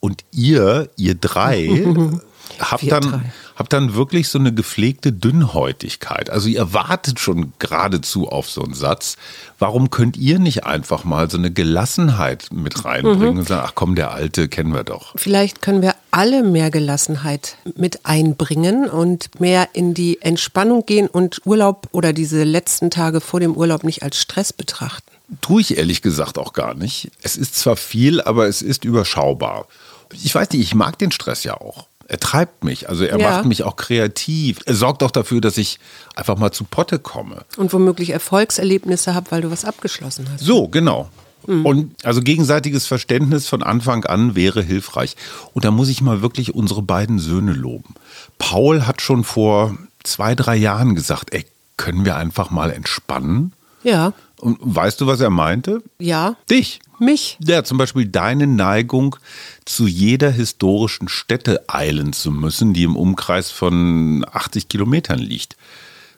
Und 0.00 0.24
ihr, 0.32 0.90
ihr 0.96 1.14
drei, 1.14 1.68
habt 2.58 2.82
Wir 2.82 2.90
dann, 2.90 3.02
drei. 3.02 3.32
Habt 3.60 3.74
dann 3.74 3.94
wirklich 3.94 4.30
so 4.30 4.38
eine 4.38 4.54
gepflegte 4.54 5.12
Dünnhäutigkeit. 5.12 6.30
Also 6.30 6.48
ihr 6.48 6.72
wartet 6.72 7.20
schon 7.20 7.52
geradezu 7.58 8.26
auf 8.26 8.48
so 8.48 8.64
einen 8.64 8.72
Satz. 8.72 9.18
Warum 9.58 9.90
könnt 9.90 10.16
ihr 10.16 10.38
nicht 10.38 10.64
einfach 10.64 11.04
mal 11.04 11.30
so 11.30 11.36
eine 11.36 11.50
Gelassenheit 11.50 12.48
mit 12.52 12.86
reinbringen 12.86 13.36
und 13.36 13.48
sagen, 13.48 13.66
ach 13.66 13.74
komm, 13.74 13.96
der 13.96 14.12
Alte 14.12 14.48
kennen 14.48 14.72
wir 14.72 14.82
doch. 14.82 15.12
Vielleicht 15.14 15.60
können 15.60 15.82
wir 15.82 15.94
alle 16.10 16.42
mehr 16.42 16.70
Gelassenheit 16.70 17.58
mit 17.76 18.06
einbringen 18.06 18.88
und 18.88 19.38
mehr 19.40 19.68
in 19.74 19.92
die 19.92 20.22
Entspannung 20.22 20.86
gehen 20.86 21.06
und 21.06 21.42
Urlaub 21.44 21.86
oder 21.92 22.14
diese 22.14 22.44
letzten 22.44 22.90
Tage 22.90 23.20
vor 23.20 23.40
dem 23.40 23.54
Urlaub 23.54 23.84
nicht 23.84 24.02
als 24.02 24.16
Stress 24.16 24.54
betrachten. 24.54 25.10
Tue 25.42 25.60
ich 25.60 25.76
ehrlich 25.76 26.00
gesagt 26.00 26.38
auch 26.38 26.54
gar 26.54 26.72
nicht. 26.72 27.10
Es 27.20 27.36
ist 27.36 27.56
zwar 27.56 27.76
viel, 27.76 28.22
aber 28.22 28.48
es 28.48 28.62
ist 28.62 28.86
überschaubar. 28.86 29.66
Ich 30.14 30.34
weiß 30.34 30.48
nicht, 30.52 30.62
ich 30.62 30.74
mag 30.74 30.98
den 30.98 31.12
Stress 31.12 31.44
ja 31.44 31.60
auch. 31.60 31.89
Er 32.10 32.18
treibt 32.18 32.64
mich, 32.64 32.88
also 32.88 33.04
er 33.04 33.20
Ja. 33.20 33.30
macht 33.30 33.44
mich 33.44 33.62
auch 33.62 33.76
kreativ. 33.76 34.58
Er 34.66 34.74
sorgt 34.74 35.04
auch 35.04 35.12
dafür, 35.12 35.40
dass 35.40 35.56
ich 35.56 35.78
einfach 36.16 36.36
mal 36.36 36.50
zu 36.50 36.64
Potte 36.64 36.98
komme. 36.98 37.44
Und 37.56 37.72
womöglich 37.72 38.10
Erfolgserlebnisse 38.10 39.14
habe, 39.14 39.30
weil 39.30 39.42
du 39.42 39.50
was 39.52 39.64
abgeschlossen 39.64 40.26
hast. 40.32 40.40
So, 40.44 40.66
genau. 40.66 41.08
Und 41.46 41.94
also 42.04 42.20
gegenseitiges 42.20 42.86
Verständnis 42.86 43.46
von 43.48 43.62
Anfang 43.62 44.04
an 44.04 44.34
wäre 44.34 44.60
hilfreich. 44.62 45.16
Und 45.54 45.64
da 45.64 45.70
muss 45.70 45.88
ich 45.88 46.02
mal 46.02 46.20
wirklich 46.20 46.54
unsere 46.54 46.82
beiden 46.82 47.18
Söhne 47.18 47.52
loben. 47.52 47.94
Paul 48.38 48.86
hat 48.86 49.00
schon 49.02 49.24
vor 49.24 49.76
zwei, 50.02 50.34
drei 50.34 50.56
Jahren 50.56 50.94
gesagt, 50.94 51.32
ey, 51.32 51.46
können 51.76 52.04
wir 52.04 52.16
einfach 52.16 52.50
mal 52.50 52.70
entspannen? 52.70 53.52
Ja, 53.82 54.12
Und 54.40 54.58
weißt 54.60 55.00
du, 55.00 55.06
was 55.06 55.20
er 55.20 55.30
meinte? 55.30 55.82
ja, 55.98 56.36
Dich. 56.50 56.80
mich. 56.98 57.38
Ja, 57.42 57.62
zum 57.64 57.78
Beispiel 57.78 58.06
deine 58.06 58.46
Neigung, 58.46 59.16
zu 59.64 59.86
jeder 59.86 60.30
historischen 60.30 61.08
Stätte 61.08 61.64
eilen 61.68 62.12
zu 62.12 62.30
müssen, 62.30 62.72
die 62.74 62.82
im 62.84 62.96
Umkreis 62.96 63.50
von 63.50 64.24
80 64.32 64.68
Kilometern 64.68 65.18
liegt. 65.18 65.56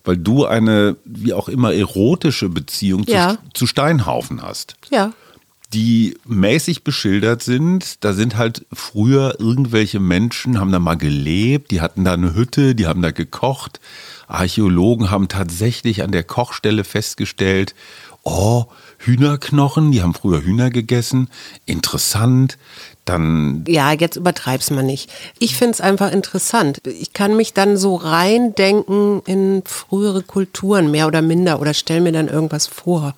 Weil 0.05 0.17
du 0.17 0.45
eine, 0.47 0.97
wie 1.05 1.33
auch 1.33 1.49
immer, 1.49 1.73
erotische 1.75 2.49
Beziehung 2.49 3.05
Ja. 3.07 3.33
zu, 3.33 3.39
zu 3.55 3.67
Steinhaufen 3.67 4.43
hast. 4.43 4.75
Ja, 4.91 5.13
Die 5.73 6.19
mäßig 6.27 6.83
beschildert 6.85 7.43
sind. 7.43 8.05
Da 8.05 8.13
sind 8.13 8.37
halt 8.37 8.67
früher 8.73 9.37
irgendwelche 9.39 10.01
Menschen, 10.01 10.59
haben 10.61 10.71
da 10.73 10.79
mal 10.79 10.97
gelebt, 10.97 11.71
die 11.71 11.81
hatten 11.81 12.05
da 12.05 12.13
eine 12.15 12.35
Hütte, 12.35 12.75
die 12.75 12.87
haben 12.87 13.01
da 13.01 13.11
gekocht. 13.11 13.81
Archäologen 14.29 15.11
haben 15.11 15.29
tatsächlich 15.29 16.03
an 16.03 16.11
der 16.13 16.25
Kochstelle 16.25 16.85
festgestellt, 16.85 17.75
oh, 18.23 18.67
Hühnerknochen, 18.99 19.91
die 19.91 20.03
haben 20.03 20.15
früher 20.15 20.43
Hühner 20.43 20.71
gegessen. 20.71 21.29
Interessant. 21.67 22.57
Dann 23.05 23.65
ja, 23.67 23.93
jetzt 23.93 24.15
übertreib's 24.15 24.71
mal 24.71 24.85
nicht. 24.85 25.11
Ich 25.41 25.57
find's 25.57 25.81
einfach 25.81 26.13
interessant. 26.13 26.81
Ich 26.87 27.13
kann 27.13 27.37
mich 27.37 27.53
dann 27.53 27.77
so 27.77 27.97
reindenken 27.97 29.23
in 29.27 29.63
frühere 29.65 30.23
Kulturen, 30.23 30.93
mehr 30.93 31.09
oder 31.09 31.21
minder, 31.21 31.61
oder 31.61 31.75
stell 31.75 32.01
mir 32.01 32.13
dann 32.13 32.29
irgendwas 32.29 32.69
vor. 32.69 33.15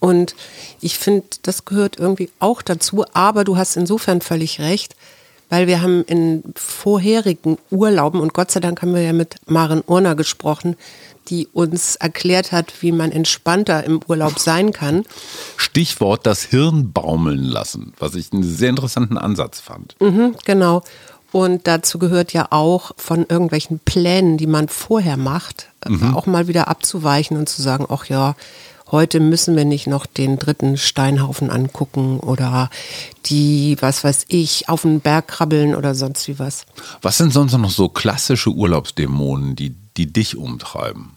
Und 0.00 0.34
ich 0.80 0.96
finde, 0.96 1.26
das 1.42 1.66
gehört 1.66 1.98
irgendwie 1.98 2.30
auch 2.38 2.62
dazu. 2.62 3.04
Aber 3.12 3.44
du 3.44 3.58
hast 3.58 3.76
insofern 3.76 4.22
völlig 4.22 4.58
recht, 4.58 4.96
weil 5.50 5.66
wir 5.66 5.82
haben 5.82 6.02
in 6.04 6.42
vorherigen 6.56 7.58
Urlauben, 7.70 8.20
und 8.20 8.32
Gott 8.32 8.50
sei 8.50 8.60
Dank 8.60 8.80
haben 8.80 8.94
wir 8.94 9.02
ja 9.02 9.12
mit 9.12 9.36
Maren 9.44 9.82
Urner 9.86 10.14
gesprochen, 10.14 10.76
die 11.28 11.48
uns 11.52 11.96
erklärt 11.96 12.52
hat, 12.52 12.72
wie 12.80 12.92
man 12.92 13.12
entspannter 13.12 13.84
im 13.84 14.00
Urlaub 14.06 14.38
sein 14.38 14.72
kann. 14.72 15.04
Stichwort 15.56 16.26
das 16.26 16.42
Hirn 16.42 16.92
baumeln 16.92 17.44
lassen, 17.44 17.92
was 17.98 18.14
ich 18.14 18.32
einen 18.32 18.42
sehr 18.42 18.70
interessanten 18.70 19.18
Ansatz 19.18 19.60
fand. 19.60 19.96
Mhm, 20.00 20.36
genau. 20.44 20.82
Und 21.34 21.66
dazu 21.66 21.98
gehört 21.98 22.32
ja 22.32 22.46
auch 22.50 22.92
von 22.96 23.26
irgendwelchen 23.28 23.80
Plänen, 23.80 24.38
die 24.38 24.46
man 24.46 24.68
vorher 24.68 25.16
macht, 25.16 25.68
äh, 25.84 26.14
auch 26.14 26.26
mal 26.26 26.46
wieder 26.46 26.68
abzuweichen 26.68 27.36
und 27.36 27.48
zu 27.48 27.60
sagen, 27.60 27.86
ach 27.88 28.04
ja, 28.04 28.36
heute 28.92 29.18
müssen 29.18 29.56
wir 29.56 29.64
nicht 29.64 29.88
noch 29.88 30.06
den 30.06 30.38
dritten 30.38 30.76
Steinhaufen 30.76 31.50
angucken 31.50 32.20
oder 32.20 32.70
die, 33.26 33.76
was 33.80 34.04
weiß 34.04 34.26
ich, 34.28 34.68
auf 34.68 34.82
den 34.82 35.00
Berg 35.00 35.26
krabbeln 35.26 35.74
oder 35.74 35.96
sonst 35.96 36.28
wie 36.28 36.38
was. 36.38 36.66
Was 37.02 37.18
sind 37.18 37.32
sonst 37.32 37.56
noch 37.58 37.70
so 37.70 37.88
klassische 37.88 38.50
Urlaubsdämonen, 38.50 39.56
die, 39.56 39.74
die 39.96 40.12
dich 40.12 40.36
umtreiben? 40.36 41.16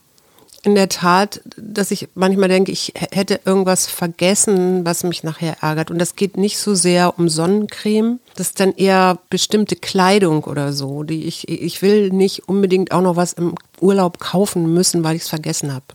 In 0.64 0.76
der 0.76 0.90
Tat, 0.90 1.42
dass 1.56 1.92
ich 1.92 2.10
manchmal 2.16 2.50
denke, 2.50 2.72
ich 2.72 2.94
hätte 2.96 3.40
irgendwas 3.46 3.88
vergessen, 3.88 4.86
was 4.86 5.04
mich 5.04 5.24
nachher 5.24 5.58
ärgert. 5.62 5.92
Und 5.92 6.00
das 6.00 6.16
geht 6.16 6.36
nicht 6.36 6.58
so 6.58 6.76
sehr 6.76 7.18
um 7.18 7.30
Sonnencreme. 7.30 8.20
Das 8.36 8.48
ist 8.48 8.60
dann 8.60 8.74
eher 8.74 9.20
bestimmte 9.30 9.76
Kleidung 9.76 10.44
oder 10.44 10.74
so. 10.74 11.04
Die 11.04 11.26
ich, 11.26 11.48
ich 11.48 11.82
will 11.82 12.10
nicht 12.10 12.50
unbedingt 12.50 12.92
auch 12.92 13.02
noch 13.02 13.16
was 13.16 13.34
im 13.34 13.56
Urlaub 13.80 14.20
kaufen 14.20 14.74
müssen, 14.74 15.04
weil 15.04 15.16
ich 15.16 15.24
es 15.24 15.30
vergessen 15.30 15.74
habe. 15.74 15.86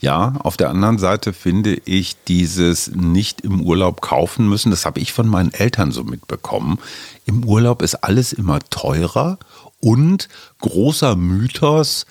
Ja, 0.00 0.34
auf 0.38 0.56
der 0.56 0.70
anderen 0.70 0.98
Seite 0.98 1.32
finde 1.32 1.74
ich 1.84 2.16
dieses 2.28 2.92
nicht 2.94 3.40
im 3.40 3.60
Urlaub 3.60 4.00
kaufen 4.00 4.48
müssen, 4.48 4.70
das 4.70 4.86
habe 4.86 5.00
ich 5.00 5.12
von 5.12 5.26
meinen 5.26 5.52
Eltern 5.52 5.90
so 5.90 6.04
mitbekommen. 6.04 6.78
Im 7.26 7.44
Urlaub 7.44 7.82
ist 7.82 7.96
alles 7.96 8.32
immer 8.32 8.60
teurer 8.70 9.38
und 9.80 10.28
großer 10.60 11.16
Mythos, 11.16 12.06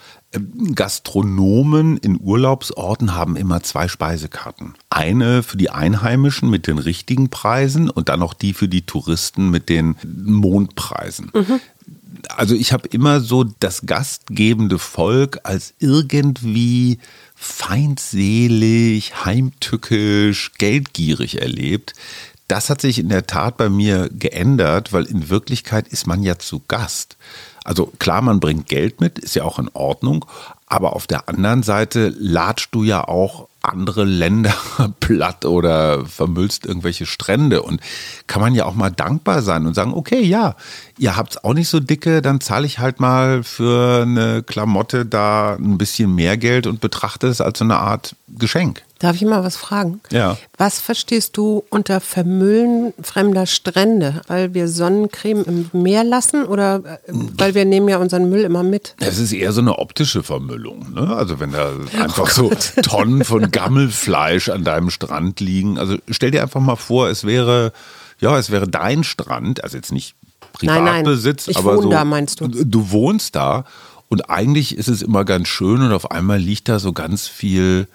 Gastronomen 0.76 1.98
in 1.98 2.20
Urlaubsorten 2.20 3.16
haben 3.16 3.36
immer 3.36 3.64
zwei 3.64 3.88
Speisekarten. 3.88 4.76
Eine 4.90 5.44
für 5.44 5.58
die 5.58 5.70
Einheimischen 5.70 6.50
mit 6.50 6.68
den 6.68 6.78
richtigen 6.78 7.30
Preisen 7.30 7.90
und 7.90 8.10
dann 8.10 8.20
noch 8.20 8.34
die 8.34 8.54
für 8.54 8.68
die 8.68 8.86
Touristen 8.86 9.50
mit 9.50 9.70
den 9.70 9.96
Mondpreisen 10.04 11.32
also 12.36 12.56
ich 12.56 12.74
habe 12.74 12.88
immer 12.90 13.20
so 13.20 13.44
das 13.44 13.86
gastgebende 13.86 14.80
Volk 14.80 15.40
als 15.44 15.74
irgendwie 15.80 17.00
feindselig, 17.36 19.26
heimtückisch, 19.26 20.54
geldgierig 20.58 21.42
erlebt. 21.42 21.94
Das 22.48 22.70
hat 22.70 22.80
sich 22.80 23.00
in 23.00 23.10
der 23.10 23.28
Tat 23.28 23.58
bei 23.58 23.70
mir 23.70 24.10
geändert, 24.10 24.94
weil 24.94 25.06
in 25.06 25.30
Wirklichkeit 25.30 25.88
ist 25.90 26.08
man 26.08 26.24
ja 26.24 26.40
zu 26.40 26.62
Gast. 26.68 27.18
Also 27.66 27.88
klar, 28.00 28.22
man 28.22 28.40
bringt 28.40 28.68
Geld 28.68 29.02
mit, 29.02 29.20
ist 29.20 29.36
ja 29.36 29.44
auch 29.44 29.60
in 29.60 29.70
Ordnung, 29.74 30.26
Aber 30.68 30.96
auf 30.96 31.08
der 31.08 31.28
anderen 31.28 31.64
Seite 31.64 32.14
latschst 32.18 32.74
du 32.74 32.84
ja 32.84 33.06
auch 33.08 33.48
andere 33.62 34.06
Länder 34.06 34.54
platt 35.00 35.46
oder 35.46 36.06
vermüllst 36.06 36.66
irgendwelche 36.66 37.06
Strände. 37.06 37.62
Und 37.62 37.82
kann 38.28 38.42
man 38.42 38.56
ja 38.56 38.66
auch 38.66 38.76
mal 38.76 38.90
dankbar 38.90 39.42
sein 39.42 39.66
und 39.66 39.74
sagen, 39.74 39.94
okay, 39.94 40.22
ja, 40.22 40.56
ihr 40.98 41.16
habt 41.16 41.32
es 41.32 41.44
auch 41.44 41.54
nicht 41.54 41.70
so 41.70 41.80
dicke, 41.80 42.22
dann 42.22 42.40
zahle 42.40 42.66
ich 42.66 42.80
halt 42.80 43.00
mal 43.00 43.44
für 43.44 44.04
eine 44.04 44.44
Klamotte 44.44 45.06
da 45.06 45.56
ein 45.56 45.78
bisschen 45.78 46.16
mehr 46.16 46.38
Geld 46.38 46.68
und 46.68 46.80
betrachte 46.80 47.28
es 47.28 47.42
als 47.42 47.60
so 47.60 47.66
eine 47.66 47.78
Art 47.78 48.16
Geschenk. 48.30 48.84
Darf 49.00 49.16
ich 49.16 49.24
mal 49.24 49.44
was 49.44 49.56
fragen? 49.56 50.02
Ja. 50.12 50.38
Was 50.58 50.80
verstehst 50.80 51.38
du 51.38 51.64
unter 51.70 52.00
Vermüllen 52.00 52.94
fremder 53.02 53.46
Strände? 53.46 54.22
Weil 54.28 54.54
wir 54.54 54.68
Sonnencreme 54.68 55.44
im 55.44 55.70
Meer 55.74 56.04
lassen 56.04 56.46
oder 56.46 56.78
äh, 56.78 57.14
weil 57.38 57.54
wir 57.54 57.66
nehmen 57.66 57.88
ja 57.90 57.98
unseren 57.98 58.30
Müll 58.30 58.42
immer 58.42 58.64
mit? 58.64 58.96
Es 59.00 59.20
ist 59.20 59.34
eher 59.34 59.52
so 59.54 59.62
eine 59.62 59.78
optische 59.78 60.24
Vermüllung. 60.24 60.94
Ne? 60.94 61.16
Also 61.16 61.40
wenn 61.40 61.52
da 61.52 61.74
einfach 62.02 62.30
so 62.30 62.50
Tonnen 62.82 63.24
von 63.24 63.52
Gammelfleisch 63.52 64.50
an 64.50 64.64
deinem 64.64 64.90
Strand 64.90 65.40
liegen. 65.40 65.78
Also 65.78 65.98
stell 66.10 66.32
dir 66.32 66.42
einfach 66.42 66.62
mal 66.62 66.76
vor, 66.76 67.10
es 67.10 67.24
wäre, 67.24 67.74
ja, 68.20 68.38
es 68.38 68.50
wäre 68.50 68.68
dein 68.68 69.04
Strand, 69.04 69.64
also 69.64 69.78
jetzt 69.78 69.92
nicht 69.92 70.16
Privatbesitz, 70.54 71.48
nein, 71.48 71.54
nein. 71.56 71.56
Ich 71.56 71.58
aber 71.58 71.76
wohne 71.78 71.84
so, 71.84 71.90
da, 71.92 72.04
meinst 72.06 72.42
du? 72.42 72.48
Du 72.48 72.92
wohnst 72.92 73.36
da 73.36 73.66
und 74.10 74.30
eigentlich 74.30 74.76
ist 74.76 74.88
es 74.88 75.02
immer 75.02 75.26
ganz 75.26 75.48
schön 75.48 75.82
und 75.82 75.92
auf 75.92 76.12
einmal 76.12 76.40
liegt 76.40 76.70
da 76.70 76.80
so 76.80 76.94
ganz 76.94 77.28
viel 77.28 77.88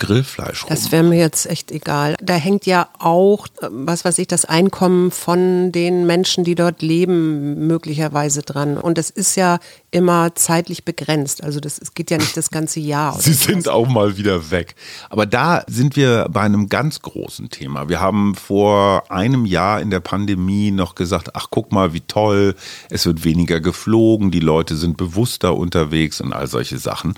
Grillfleisch 0.00 0.64
rum. 0.64 0.70
Das 0.70 0.90
wäre 0.90 1.04
mir 1.04 1.18
jetzt 1.18 1.46
echt 1.46 1.70
egal. 1.70 2.16
Da 2.20 2.34
hängt 2.34 2.66
ja 2.66 2.88
auch, 2.98 3.46
äh, 3.60 3.68
was 3.70 4.04
weiß 4.04 4.18
ich, 4.18 4.26
das 4.26 4.44
Einkommen 4.44 5.10
von 5.12 5.70
den 5.70 6.06
Menschen, 6.06 6.42
die 6.42 6.56
dort 6.56 6.82
leben, 6.82 7.68
möglicherweise 7.68 8.42
dran. 8.42 8.78
Und 8.78 8.98
es 8.98 9.10
ist 9.10 9.36
ja 9.36 9.60
immer 9.92 10.34
zeitlich 10.34 10.84
begrenzt. 10.84 11.44
Also 11.44 11.60
das 11.60 11.80
geht 11.94 12.10
ja 12.10 12.16
nicht 12.16 12.36
das 12.36 12.50
ganze 12.50 12.80
Jahr. 12.80 13.20
Sie 13.20 13.32
sind 13.32 13.68
auch 13.68 13.88
mal 13.88 14.16
wieder 14.16 14.50
weg. 14.50 14.74
Aber 15.10 15.26
da 15.26 15.62
sind 15.68 15.96
wir 15.96 16.26
bei 16.30 16.40
einem 16.40 16.68
ganz 16.68 17.02
großen 17.02 17.50
Thema. 17.50 17.88
Wir 17.88 18.00
haben 18.00 18.34
vor 18.34 19.10
einem 19.10 19.44
Jahr 19.44 19.80
in 19.80 19.90
der 19.90 20.00
Pandemie 20.00 20.70
noch 20.70 20.94
gesagt, 20.94 21.36
ach 21.36 21.48
guck 21.50 21.72
mal, 21.72 21.92
wie 21.92 22.00
toll, 22.00 22.54
es 22.88 23.04
wird 23.04 23.24
weniger 23.24 23.60
geflogen, 23.60 24.30
die 24.30 24.40
Leute 24.40 24.76
sind 24.76 24.96
bewusster 24.96 25.54
unterwegs 25.56 26.20
und 26.20 26.32
all 26.32 26.46
solche 26.46 26.78
Sachen. 26.78 27.14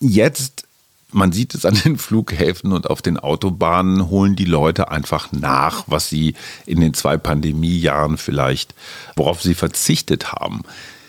Jetzt 0.00 0.64
man 1.12 1.32
sieht 1.32 1.54
es 1.54 1.64
an 1.64 1.74
den 1.84 1.98
Flughäfen 1.98 2.72
und 2.72 2.88
auf 2.90 3.02
den 3.02 3.18
Autobahnen, 3.18 4.08
holen 4.08 4.36
die 4.36 4.44
Leute 4.44 4.90
einfach 4.90 5.30
nach, 5.32 5.84
was 5.86 6.08
sie 6.08 6.34
in 6.66 6.80
den 6.80 6.94
zwei 6.94 7.16
Pandemiejahren 7.16 8.18
vielleicht, 8.18 8.74
worauf 9.16 9.42
sie 9.42 9.54
verzichtet 9.54 10.32
haben. 10.32 10.62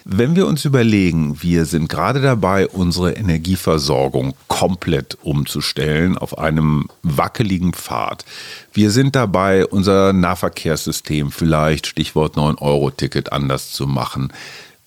Wenn 0.06 0.36
wir 0.36 0.48
uns 0.48 0.66
überlegen, 0.66 1.42
wir 1.42 1.64
sind 1.64 1.88
gerade 1.88 2.22
dabei, 2.22 2.68
unsere 2.68 3.14
Energieversorgung 3.14 4.34
komplett 4.50 5.18
umzustellen 5.22 6.18
auf 6.18 6.38
einem 6.38 6.90
wackeligen 7.04 7.72
Pfad. 7.72 8.26
Wir 8.74 8.92
sind 8.92 9.16
dabei, 9.16 9.66
unser 9.66 10.12
Nahverkehrssystem 10.12 11.32
vielleicht, 11.32 11.88
Stichwort 11.88 12.36
9-Euro-Ticket, 12.36 13.32
anders 13.32 13.72
zu 13.72 13.88
machen. 13.88 14.34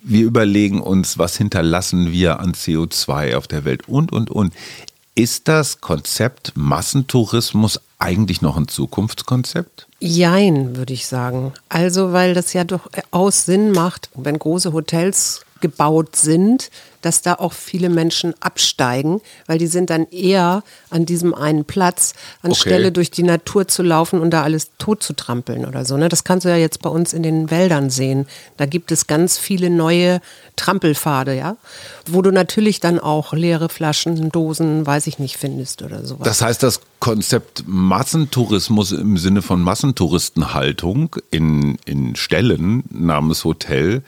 Wir 0.03 0.27
überlegen 0.27 0.83
uns, 0.83 1.17
was 1.17 1.39
hinterlassen 1.39 2.13
wir 2.13 2.39
an 2.39 2.53
CO2 2.53 3.37
auf 3.37 3.49
der 3.49 3.65
Welt 3.65 3.89
und, 3.89 4.13
und, 4.13 4.31
und. 4.31 4.53
Ist 5.19 5.49
das 5.49 5.81
Konzept 5.81 6.53
Massentourismus 6.57 7.81
eigentlich 7.99 8.43
noch 8.43 8.59
ein 8.59 8.69
Zukunftskonzept? 8.69 9.89
Jein, 9.99 10.77
würde 10.77 10.93
ich 10.93 11.07
sagen. 11.07 11.55
Also, 11.71 12.13
weil 12.13 12.35
das 12.35 12.53
ja 12.53 12.65
durchaus 12.65 13.47
Sinn 13.47 13.73
macht, 13.73 14.11
wenn 14.15 14.39
große 14.39 14.75
Hotels 14.75 15.46
gebaut 15.61 16.17
sind, 16.17 16.71
dass 17.07 17.23
da 17.23 17.35
auch 17.35 17.53
viele 17.53 17.89
Menschen 17.89 18.35
absteigen, 18.41 19.21
weil 19.47 19.59
die 19.59 19.69
sind 19.69 19.91
dann 19.91 20.09
eher 20.11 20.65
an 20.91 21.07
diesem 21.07 21.35
einen 21.35 21.65
Platz, 21.65 22.15
anstelle 22.43 22.87
okay. 22.87 22.91
durch 22.91 23.11
die 23.13 23.23
Natur 23.23 23.69
zu 23.69 23.85
laufen 23.85 24.21
und 24.21 24.31
da 24.31 24.43
alles 24.43 24.73
tot 24.79 25.05
zu 25.05 25.13
trampeln 25.13 25.65
oder 25.67 25.85
so. 25.85 25.97
Ne? 25.97 26.09
Das 26.09 26.25
kannst 26.25 26.45
du 26.45 26.49
ja 26.49 26.57
jetzt 26.57 26.83
bei 26.83 26.91
uns 26.91 27.13
in 27.13 27.23
den 27.23 27.51
Wäldern 27.51 27.91
sehen. 27.91 28.27
Da 28.57 28.67
gibt 28.67 28.91
es 28.91 29.07
ganz 29.07 29.39
viele 29.39 29.71
neue 29.71 30.21
Trampelpfade, 30.57 31.37
ja, 31.37 31.57
wo 32.07 32.23
du 32.23 32.33
natürlich 32.33 32.81
dann 32.81 32.99
auch 32.99 33.33
leere 33.33 33.69
Flaschen, 33.69 34.31
Dosen, 34.31 34.85
weiß 34.85 35.07
ich 35.07 35.21
nicht, 35.21 35.37
findest 35.37 35.83
oder 35.83 36.05
sowas. 36.05 36.25
Das 36.25 36.43
heißt, 36.43 36.63
das 36.63 36.81
Konzept 36.99 37.65
Massentourismus 37.67 38.91
im 38.91 39.17
Sinne 39.17 39.43
von 39.43 39.63
Massentouristenhaltung 39.63 41.15
in, 41.31 41.79
in 41.85 42.17
Stellen 42.17 42.83
namens 42.91 43.45
Hotel 43.45 44.03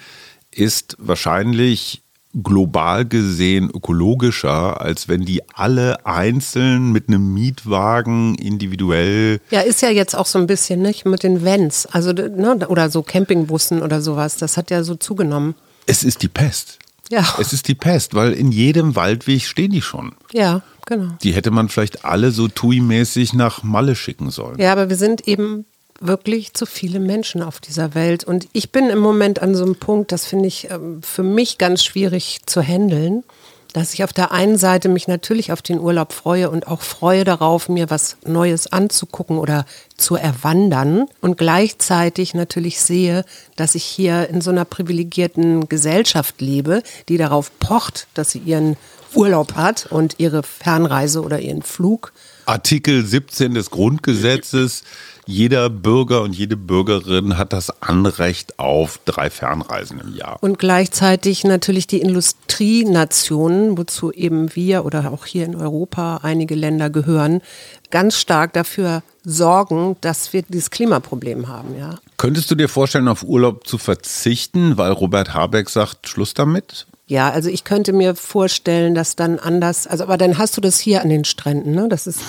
ist 0.50 0.96
wahrscheinlich 0.98 2.02
global 2.42 3.04
gesehen 3.06 3.70
ökologischer, 3.70 4.80
als 4.80 5.08
wenn 5.08 5.24
die 5.24 5.42
alle 5.54 6.04
einzeln 6.06 6.92
mit 6.92 7.08
einem 7.08 7.32
Mietwagen 7.32 8.34
individuell. 8.34 9.40
Ja, 9.50 9.60
ist 9.60 9.82
ja 9.82 9.90
jetzt 9.90 10.14
auch 10.14 10.26
so 10.26 10.38
ein 10.38 10.46
bisschen 10.46 10.82
nicht 10.82 11.06
mit 11.06 11.22
den 11.22 11.44
Vans, 11.44 11.86
also 11.86 12.12
ne, 12.12 12.68
oder 12.68 12.90
so 12.90 13.02
Campingbussen 13.02 13.82
oder 13.82 14.02
sowas. 14.02 14.36
Das 14.36 14.56
hat 14.56 14.70
ja 14.70 14.82
so 14.82 14.94
zugenommen. 14.94 15.54
Es 15.86 16.04
ist 16.04 16.22
die 16.22 16.28
Pest. 16.28 16.78
Ja. 17.10 17.26
Es 17.40 17.54
ist 17.54 17.68
die 17.68 17.74
Pest, 17.74 18.14
weil 18.14 18.32
in 18.32 18.52
jedem 18.52 18.94
Waldweg 18.94 19.42
stehen 19.42 19.70
die 19.70 19.80
schon. 19.80 20.12
Ja, 20.32 20.60
genau. 20.84 21.14
Die 21.22 21.32
hätte 21.32 21.50
man 21.50 21.70
vielleicht 21.70 22.04
alle 22.04 22.30
so 22.30 22.48
TUI-mäßig 22.48 23.34
nach 23.34 23.62
Malle 23.62 23.96
schicken 23.96 24.30
sollen. 24.30 24.58
Ja, 24.58 24.72
aber 24.72 24.90
wir 24.90 24.96
sind 24.96 25.26
eben 25.26 25.64
wirklich 26.00 26.54
zu 26.54 26.66
viele 26.66 27.00
Menschen 27.00 27.42
auf 27.42 27.60
dieser 27.60 27.94
Welt. 27.94 28.24
Und 28.24 28.48
ich 28.52 28.70
bin 28.70 28.88
im 28.90 28.98
Moment 28.98 29.42
an 29.42 29.54
so 29.54 29.64
einem 29.64 29.76
Punkt, 29.76 30.12
das 30.12 30.26
finde 30.26 30.46
ich 30.46 30.70
ähm, 30.70 31.02
für 31.02 31.22
mich 31.22 31.58
ganz 31.58 31.84
schwierig 31.84 32.40
zu 32.46 32.62
handeln, 32.62 33.24
dass 33.72 33.92
ich 33.94 34.02
auf 34.02 34.12
der 34.12 34.32
einen 34.32 34.56
Seite 34.56 34.88
mich 34.88 35.08
natürlich 35.08 35.52
auf 35.52 35.60
den 35.60 35.78
Urlaub 35.78 36.12
freue 36.12 36.50
und 36.50 36.66
auch 36.68 36.80
freue 36.80 37.24
darauf, 37.24 37.68
mir 37.68 37.90
was 37.90 38.16
Neues 38.24 38.72
anzugucken 38.72 39.38
oder 39.38 39.66
zu 39.96 40.16
erwandern 40.16 41.06
und 41.20 41.36
gleichzeitig 41.36 42.34
natürlich 42.34 42.80
sehe, 42.80 43.24
dass 43.56 43.74
ich 43.74 43.84
hier 43.84 44.28
in 44.30 44.40
so 44.40 44.50
einer 44.50 44.64
privilegierten 44.64 45.68
Gesellschaft 45.68 46.40
lebe, 46.40 46.82
die 47.08 47.18
darauf 47.18 47.50
pocht, 47.58 48.06
dass 48.14 48.30
sie 48.30 48.38
ihren 48.38 48.76
Urlaub 49.14 49.54
hat 49.54 49.86
und 49.90 50.14
ihre 50.18 50.42
Fernreise 50.42 51.22
oder 51.22 51.40
ihren 51.40 51.62
Flug. 51.62 52.12
Artikel 52.48 53.04
17 53.04 53.54
des 53.54 53.70
Grundgesetzes 53.70 54.82
jeder 55.26 55.68
Bürger 55.68 56.22
und 56.22 56.34
jede 56.34 56.56
Bürgerin 56.56 57.36
hat 57.36 57.52
das 57.52 57.82
Anrecht 57.82 58.58
auf 58.58 58.98
drei 59.04 59.28
Fernreisen 59.28 60.00
im 60.00 60.16
Jahr. 60.16 60.38
Und 60.40 60.58
gleichzeitig 60.58 61.44
natürlich 61.44 61.86
die 61.86 62.00
Industrienationen, 62.00 63.76
wozu 63.76 64.10
eben 64.10 64.56
wir 64.56 64.86
oder 64.86 65.12
auch 65.12 65.26
hier 65.26 65.44
in 65.44 65.54
Europa 65.54 66.20
einige 66.22 66.54
Länder 66.54 66.88
gehören, 66.88 67.42
ganz 67.90 68.16
stark 68.16 68.54
dafür 68.54 69.02
sorgen, 69.22 69.96
dass 70.00 70.32
wir 70.32 70.40
dieses 70.48 70.70
Klimaproblem 70.70 71.48
haben, 71.48 71.76
ja. 71.78 71.98
Könntest 72.16 72.50
du 72.50 72.54
dir 72.54 72.70
vorstellen, 72.70 73.08
auf 73.08 73.22
Urlaub 73.22 73.66
zu 73.66 73.76
verzichten, 73.76 74.78
weil 74.78 74.92
Robert 74.92 75.34
Habeck 75.34 75.68
sagt, 75.68 76.08
Schluss 76.08 76.32
damit? 76.32 76.86
Ja, 77.08 77.30
also 77.30 77.48
ich 77.48 77.64
könnte 77.64 77.94
mir 77.94 78.14
vorstellen, 78.14 78.94
dass 78.94 79.16
dann 79.16 79.38
anders, 79.38 79.86
also 79.86 80.04
aber 80.04 80.18
dann 80.18 80.36
hast 80.36 80.58
du 80.58 80.60
das 80.60 80.78
hier 80.78 81.00
an 81.00 81.08
den 81.08 81.24
Stränden, 81.24 81.72
ne? 81.74 81.88
Das 81.88 82.06
ist 82.06 82.20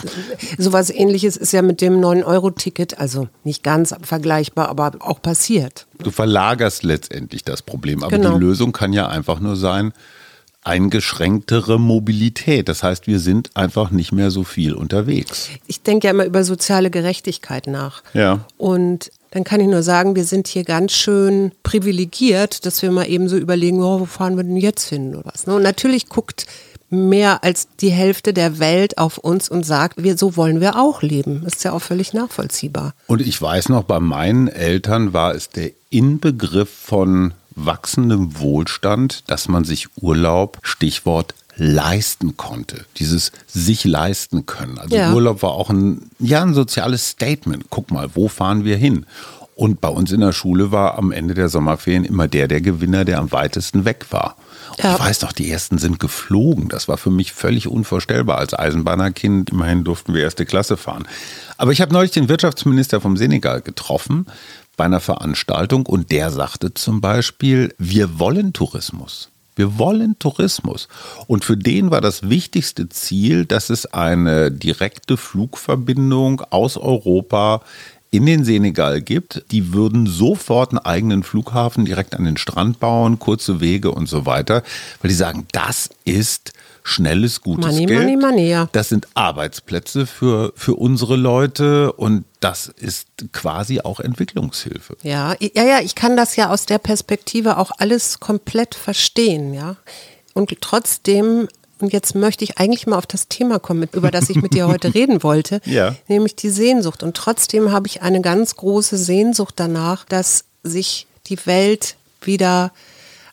sowas 0.58 0.90
ähnliches 0.90 1.36
ist 1.36 1.52
ja 1.52 1.62
mit 1.62 1.82
dem 1.82 2.00
9-Euro-Ticket, 2.00 2.98
also 2.98 3.28
nicht 3.44 3.62
ganz 3.62 3.94
vergleichbar, 4.02 4.70
aber 4.70 4.94
auch 5.00 5.22
passiert. 5.22 5.86
Du 5.98 6.12
verlagerst 6.12 6.84
letztendlich 6.84 7.44
das 7.44 7.62
Problem, 7.62 8.04
aber 8.04 8.16
genau. 8.16 8.36
die 8.36 8.40
Lösung 8.40 8.72
kann 8.72 8.94
ja 8.94 9.10
einfach 9.10 9.42
nur 9.42 9.58
sein, 9.58 9.92
eingeschränktere 10.64 11.78
Mobilität. 11.78 12.70
Das 12.70 12.82
heißt, 12.82 13.06
wir 13.06 13.20
sind 13.20 13.56
einfach 13.56 13.92
nicht 13.92 14.14
mehr 14.14 14.32
so 14.32 14.46
viel 14.46 14.74
unterwegs. 14.74 15.50
Ich 15.68 15.82
denke 15.82 16.08
ja 16.08 16.12
immer 16.12 16.26
über 16.26 16.46
soziale 16.46 16.90
Gerechtigkeit 16.90 17.68
nach. 17.68 18.02
Ja. 18.14 18.46
Und 18.58 19.12
dann 19.32 19.44
kann 19.44 19.62
ich 19.62 19.68
nur 19.68 19.84
sagen, 19.84 20.16
wir 20.16 20.26
sind 20.26 20.48
hier 20.48 20.64
ganz 20.64 20.92
schön 20.92 21.52
privilegiert, 21.64 22.66
dass 22.66 22.82
wir 22.82 22.92
mal 22.92 23.08
eben 23.08 23.30
so 23.30 23.38
überlegen, 23.38 23.82
oh, 23.82 24.02
wo 24.02 24.06
fahren 24.06 24.38
wir 24.38 24.44
denn 24.44 24.58
jetzt 24.58 24.90
hin 24.90 25.16
oder 25.16 25.32
was. 25.32 25.46
Ne? 25.46 25.56
Und 25.56 25.64
natürlich 25.64 26.08
guckt 26.10 26.46
mehr 26.90 27.44
als 27.44 27.68
die 27.80 27.92
Hälfte 27.92 28.34
der 28.34 28.60
Welt 28.60 28.98
auf 28.98 29.18
uns 29.18 29.50
und 29.50 29.66
sagt, 29.66 30.02
wir, 30.02 30.18
so 30.18 30.36
wollen 30.36 30.60
wir 30.60 30.78
auch 30.78 31.02
leben. 31.02 31.44
ist 31.46 31.64
ja 31.64 31.72
auch 31.72 31.82
völlig 31.82 32.14
nachvollziehbar. 32.14 32.94
Und 33.08 33.22
ich 33.22 33.40
weiß 33.40 33.70
noch, 33.70 33.84
bei 33.84 34.00
meinen 34.00 34.48
Eltern 34.48 35.14
war 35.14 35.36
es 35.36 35.50
der 35.50 35.72
Inbegriff 35.92 36.70
von 36.70 37.34
wachsendem 37.56 38.40
Wohlstand, 38.40 39.30
dass 39.30 39.48
man 39.48 39.64
sich 39.66 39.88
Urlaub, 40.02 40.58
Stichwort 40.64 41.36
leisten 41.60 42.38
konnte. 42.38 42.86
Dieses 42.98 43.32
sich 43.48 43.84
leisten 43.84 44.46
können. 44.46 44.80
Also 44.80 44.96
ja. 44.96 45.14
Urlaub 45.14 45.44
war 45.44 45.52
auch 45.52 45.70
ein, 45.70 46.10
ja, 46.20 46.42
ein 46.42 46.54
soziales 46.54 47.10
Statement. 47.10 47.66
Guck 47.70 47.92
mal, 47.92 48.10
wo 48.16 48.28
fahren 48.28 48.64
wir 48.64 48.78
hin? 48.78 49.06
Und 49.56 49.82
bei 49.82 49.90
uns 49.90 50.14
in 50.14 50.22
der 50.22 50.32
Schule 50.32 50.72
war 50.72 50.98
am 50.98 51.12
Ende 51.12 51.34
der 51.34 51.50
Sommerferien 51.50 52.06
immer 52.06 52.30
der 52.30 52.48
der 52.48 52.62
Gewinner, 52.62 53.04
der 53.04 53.20
am 53.20 53.34
weitesten 53.34 53.84
weg 53.84 54.06
war. 54.10 54.38
Ja. 54.82 54.94
Ich 54.94 55.00
weiß 55.02 55.22
noch, 55.22 55.34
die 55.34 55.52
ersten 55.52 55.78
sind 55.78 56.00
geflogen. 56.00 56.70
Das 56.70 56.88
war 56.88 56.98
für 56.98 57.10
mich 57.10 57.34
völlig 57.34 57.68
unvorstellbar. 57.68 58.38
Als 58.38 58.54
Eisenbahnerkind, 58.54 59.50
immerhin 59.50 59.84
durften 59.84 60.14
wir 60.14 60.24
erste 60.24 60.46
Klasse 60.46 60.78
fahren. 60.78 61.06
Aber 61.58 61.74
ich 61.74 61.82
habe 61.82 61.92
neulich 61.92 62.12
den 62.12 62.30
Wirtschaftsminister 62.30 63.02
vom 63.02 63.18
Senegal 63.18 63.60
getroffen 63.60 64.28
bei 64.78 64.86
einer 64.86 65.02
Veranstaltung 65.02 65.86
und 65.86 66.10
der 66.14 66.32
sagte 66.32 66.74
zum 66.74 67.02
Beispiel, 67.02 67.76
wir 67.78 68.18
wollen 68.18 68.54
Tourismus. 68.54 69.30
Wir 69.60 69.78
wollen 69.78 70.18
Tourismus. 70.20 70.88
Und 71.28 71.44
für 71.44 71.58
den 71.58 71.92
war 71.92 72.00
das 72.00 72.30
wichtigste 72.30 72.88
Ziel, 72.88 73.44
dass 73.44 73.70
es 73.70 73.86
eine 73.88 74.52
direkte 74.52 75.18
Flugverbindung 75.18 76.40
aus 76.50 76.78
Europa 76.78 77.62
in 78.10 78.26
den 78.26 78.46
Senegal 78.46 79.02
gibt, 79.02 79.44
die 79.52 79.74
würden 79.74 80.08
sofort 80.08 80.72
einen 80.72 80.80
eigenen 80.80 81.24
Flughafen 81.24 81.84
direkt 81.84 82.16
an 82.16 82.24
den 82.24 82.38
Strand 82.38 82.80
bauen, 82.80 83.20
kurze 83.20 83.60
Wege 83.60 83.92
und 83.92 84.08
so 84.08 84.26
weiter, 84.26 84.64
weil 85.02 85.10
die 85.10 85.16
sagen, 85.16 85.46
das 85.52 85.90
ist 86.06 86.54
schnelles, 86.84 87.42
gutes 87.42 87.66
Money, 87.74 87.86
Geld. 87.86 88.00
money, 88.00 88.16
money, 88.18 88.50
ja. 88.50 88.70
Das 88.72 88.90
sind 88.90 89.08
Arbeitsplätze 89.14 90.06
für, 90.06 90.54
für 90.56 90.76
unsere 90.76 91.16
Leute 91.16 91.94
und 91.94 92.26
das 92.40 92.68
ist 92.68 93.08
quasi 93.34 93.82
auch 93.82 94.00
Entwicklungshilfe. 94.00 94.96
Ja, 95.04 95.36
ja, 95.40 95.64
ja, 95.64 95.80
ich 95.82 95.96
kann 95.96 96.16
das 96.18 96.36
ja 96.36 96.50
aus 96.50 96.66
der 96.66 96.78
Perspektive 96.80 97.58
auch 97.58 97.72
alles 97.78 98.20
komplett 98.20 98.76
verstehen, 98.76 99.54
ja. 99.54 99.76
Und 100.34 100.54
trotzdem, 100.62 101.48
und 101.80 101.92
jetzt 101.94 102.16
möchte 102.16 102.44
ich 102.44 102.58
eigentlich 102.58 102.88
mal 102.88 102.98
auf 102.98 103.08
das 103.08 103.28
Thema 103.28 103.60
kommen, 103.60 103.90
über 103.94 104.12
das 104.12 104.30
ich 104.30 104.38
mit 104.42 104.54
dir 104.54 104.68
heute 104.68 104.94
reden 104.94 105.22
wollte, 105.24 105.62
Ja. 105.66 105.96
nämlich 106.08 106.36
die 106.36 106.50
Sehnsucht. 106.50 107.04
Und 107.04 107.18
trotzdem 107.18 107.72
habe 107.72 107.88
ich 107.88 108.02
eine 108.02 108.22
ganz 108.22 108.56
große 108.56 108.98
Sehnsucht 108.98 109.56
danach, 109.58 110.06
dass 110.06 110.46
sich 110.64 111.08
die 111.28 111.46
Welt 111.46 111.96
wieder 112.22 112.72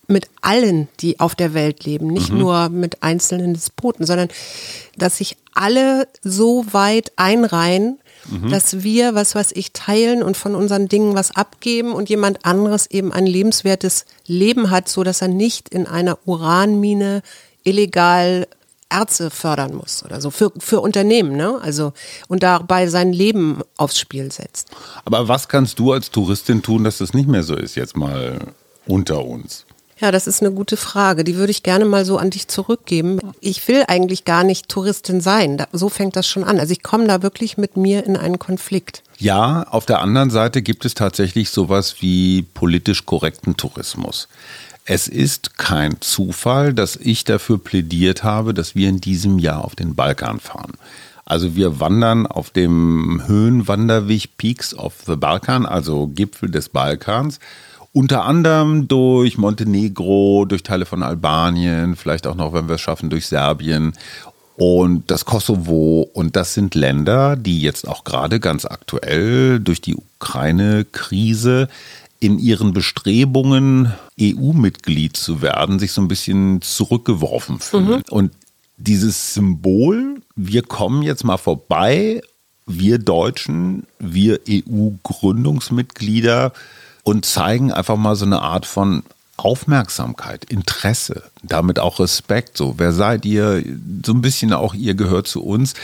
mit 0.09 0.29
allen, 0.41 0.89
die 1.01 1.21
auf 1.21 1.35
der 1.35 1.55
Welt 1.55 1.85
leben, 1.85 2.09
nicht 2.09 2.31
nur 2.33 2.69
mit 2.69 3.03
einzelnen 3.03 3.55
Despoten, 3.55 4.07
sondern 4.07 4.29
dass 4.97 5.19
sich 5.19 5.37
alle 5.55 6.07
so 6.23 6.65
weit 6.73 7.13
einreihen, 7.17 7.99
dass 8.51 8.83
wir, 8.83 9.15
was 9.15 9.35
weiß 9.35 9.53
ich, 9.53 9.73
teilen 9.73 10.23
und 10.23 10.37
von 10.37 10.55
unseren 10.55 10.89
Dingen 10.89 11.15
was 11.15 11.31
abgeben 11.37 11.93
und 11.93 12.09
jemand 12.09 12.45
anderes 12.45 12.87
eben 12.91 13.13
ein 13.13 13.27
lebenswertes 13.27 14.05
Leben 14.27 14.71
hat, 14.71 14.89
so 14.89 15.05
dass 15.05 15.23
er 15.23 15.29
nicht 15.29 15.69
in 15.69 15.87
einer 15.87 16.19
Uranmine 16.27 17.23
illegal 17.63 18.49
Erze 18.89 19.31
fördern 19.31 19.75
muss 19.75 20.05
oder 20.05 20.21
so 20.21 20.31
für, 20.31 20.53
für 20.59 20.81
Unternehmen, 20.81 21.37
ne? 21.37 21.59
Also 21.61 21.93
und 22.29 22.43
dabei 22.43 22.87
sein 22.87 23.13
Leben 23.13 23.61
aufs 23.77 23.99
Spiel 23.99 24.31
setzt. 24.31 24.71
Aber 25.05 25.29
was 25.29 25.49
kannst 25.49 25.79
du 25.79 25.93
als 25.93 26.11
Touristin 26.11 26.63
tun, 26.63 26.85
dass 26.85 26.99
das 26.99 27.13
nicht 27.13 27.29
mehr 27.29 27.43
so 27.43 27.57
ist, 27.57 27.75
jetzt 27.75 27.97
mal 27.97 28.39
unter 28.87 29.25
uns? 29.25 29.67
Ja, 29.99 30.11
das 30.11 30.27
ist 30.27 30.43
eine 30.43 30.53
gute 30.53 30.77
Frage. 30.77 31.25
Die 31.25 31.37
würde 31.37 31.51
ich 31.51 31.63
gerne 31.63 31.87
mal 31.87 32.05
so 32.05 32.19
an 32.19 32.29
dich 32.29 32.49
zurückgeben. 32.49 33.19
Ich 33.41 33.67
will 33.67 33.85
eigentlich 33.89 34.27
gar 34.27 34.45
nicht 34.45 34.69
Touristin 34.69 35.23
sein. 35.23 35.65
So 35.73 35.89
fängt 35.89 36.17
das 36.17 36.29
schon 36.29 36.45
an. 36.45 36.61
Also 36.61 36.73
ich 36.73 36.83
komme 36.83 37.07
da 37.07 37.23
wirklich 37.23 37.57
mit 37.57 37.79
mir 37.79 38.05
in 38.05 38.17
einen 38.17 38.39
Konflikt. 38.39 39.03
Ja, 39.19 39.63
auf 39.63 39.87
der 39.87 40.01
anderen 40.01 40.29
Seite 40.29 40.61
gibt 40.61 40.85
es 40.85 40.93
tatsächlich 40.93 41.49
sowas 41.49 41.97
wie 42.01 42.43
politisch 42.43 43.07
korrekten 43.07 43.57
Tourismus. 43.57 44.29
Es 44.85 45.09
ist 45.09 45.57
kein 45.57 46.01
Zufall, 46.01 46.75
dass 46.75 46.97
ich 46.97 47.25
dafür 47.25 47.59
plädiert 47.59 48.23
habe, 48.23 48.53
dass 48.53 48.75
wir 48.75 48.91
in 48.91 49.01
diesem 49.01 49.39
Jahr 49.39 49.65
auf 49.65 49.75
den 49.75 49.95
Balkan 49.95 50.41
fahren. 50.41 50.75
Also 51.25 51.57
wir 51.57 51.81
wandern 51.81 52.27
auf 52.27 52.51
dem 52.51 53.23
Höhenwanderweg 53.27 54.37
Peaks 54.37 54.75
of 54.75 54.95
the 55.07 55.17
Balkan, 55.17 55.67
also 55.67 56.07
Gipfel 56.07 56.51
des 56.51 56.69
Balkans. 56.69 57.41
Unter 57.97 58.27
anderem 58.27 58.89
durch 58.89 59.39
Montenegro, 59.39 60.45
durch 60.45 60.63
Teile 60.63 60.85
von 60.85 61.03
Albanien, 61.03 61.97
vielleicht 61.97 62.27
auch 62.27 62.35
noch, 62.35 62.53
wenn 62.53 62.69
wir 62.69 62.75
es 62.75 62.83
schaffen, 62.83 63.09
durch 63.09 63.27
Serbien 63.27 63.95
und 64.59 65.11
das 65.11 65.25
Kosovo. 65.25 66.07
Und 66.13 66.37
das 66.37 66.53
sind 66.53 66.75
Länder, 66.75 67.37
die 67.37 67.63
jetzt 67.63 67.89
auch 67.89 68.05
gerade 68.05 68.39
ganz 68.39 68.67
aktuell 68.67 69.61
durch 69.61 69.81
die 69.81 69.97
Ukraine-Krise 69.97 71.69
in 72.21 72.39
ihren 72.39 72.75
Bestrebungen, 72.75 73.95
EU-Mitglied 74.21 75.17
zu 75.17 75.41
werden, 75.41 75.79
sich 75.79 75.93
so 75.93 76.03
ein 76.03 76.09
bisschen 76.09 76.61
zurückgeworfen 76.61 77.61
fühlen. 77.61 78.03
Und 78.11 78.31
dieses 78.77 79.33
Symbol, 79.33 80.21
wir 80.35 80.61
kommen 80.61 81.01
jetzt 81.01 81.25
mal 81.25 81.39
vorbei, 81.39 82.21
wir 82.67 82.99
Deutschen, 82.99 83.87
wir 83.99 84.41
EU-Gründungsmitglieder 84.47 86.53
und 87.07 87.25
zeigen 87.25 87.73
einfach 87.73 87.97
mal 87.97 88.17
so 88.17 88.25
eine 88.25 88.43
Art 88.43 88.67
von 88.67 89.05
Aufmerksamkeit, 89.37 90.45
Interesse, 90.47 91.23
damit 91.45 91.79
auch 91.79 92.01
Respekt. 92.01 92.57
So, 92.57 92.75
wer 92.79 92.93
seid 92.93 93.25
ihr? 93.25 93.63
So 94.05 94.13
ein 94.13 94.23
bisschen 94.23 94.53
auch, 94.53 94.75
ihr 94.75 94.95
gehört 94.95 95.29
zu 95.29 95.45
uns. 95.45 95.75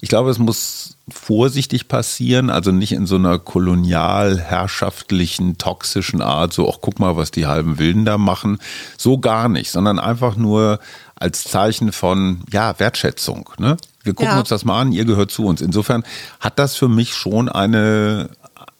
Ich 0.00 0.08
glaube, 0.08 0.30
es 0.30 0.40
muss 0.40 0.96
vorsichtig 1.08 1.86
passieren, 1.86 2.50
also 2.50 2.72
nicht 2.72 2.90
in 2.90 3.06
so 3.06 3.14
einer 3.14 3.38
kolonialherrschaftlichen, 3.38 5.56
toxischen 5.56 6.20
Art, 6.20 6.52
so, 6.52 6.68
ach, 6.68 6.78
guck 6.80 6.98
mal, 6.98 7.16
was 7.16 7.30
die 7.30 7.46
halben 7.46 7.78
Wilden 7.78 8.04
da 8.04 8.18
machen. 8.18 8.58
So 8.98 9.18
gar 9.18 9.48
nicht, 9.48 9.70
sondern 9.70 10.00
einfach 10.00 10.34
nur 10.34 10.80
als 11.14 11.44
Zeichen 11.44 11.92
von, 11.92 12.40
ja, 12.50 12.76
Wertschätzung. 12.80 13.50
Ne? 13.58 13.76
Wir 14.02 14.14
gucken 14.14 14.32
Ja. 14.32 14.40
uns 14.40 14.48
das 14.48 14.64
mal 14.64 14.80
an, 14.80 14.90
ihr 14.90 15.04
gehört 15.04 15.30
zu 15.30 15.46
uns. 15.46 15.60
Insofern 15.60 16.02
hat 16.40 16.58
das 16.58 16.74
für 16.74 16.88
mich 16.88 17.14
schon 17.14 17.48
eine, 17.48 18.30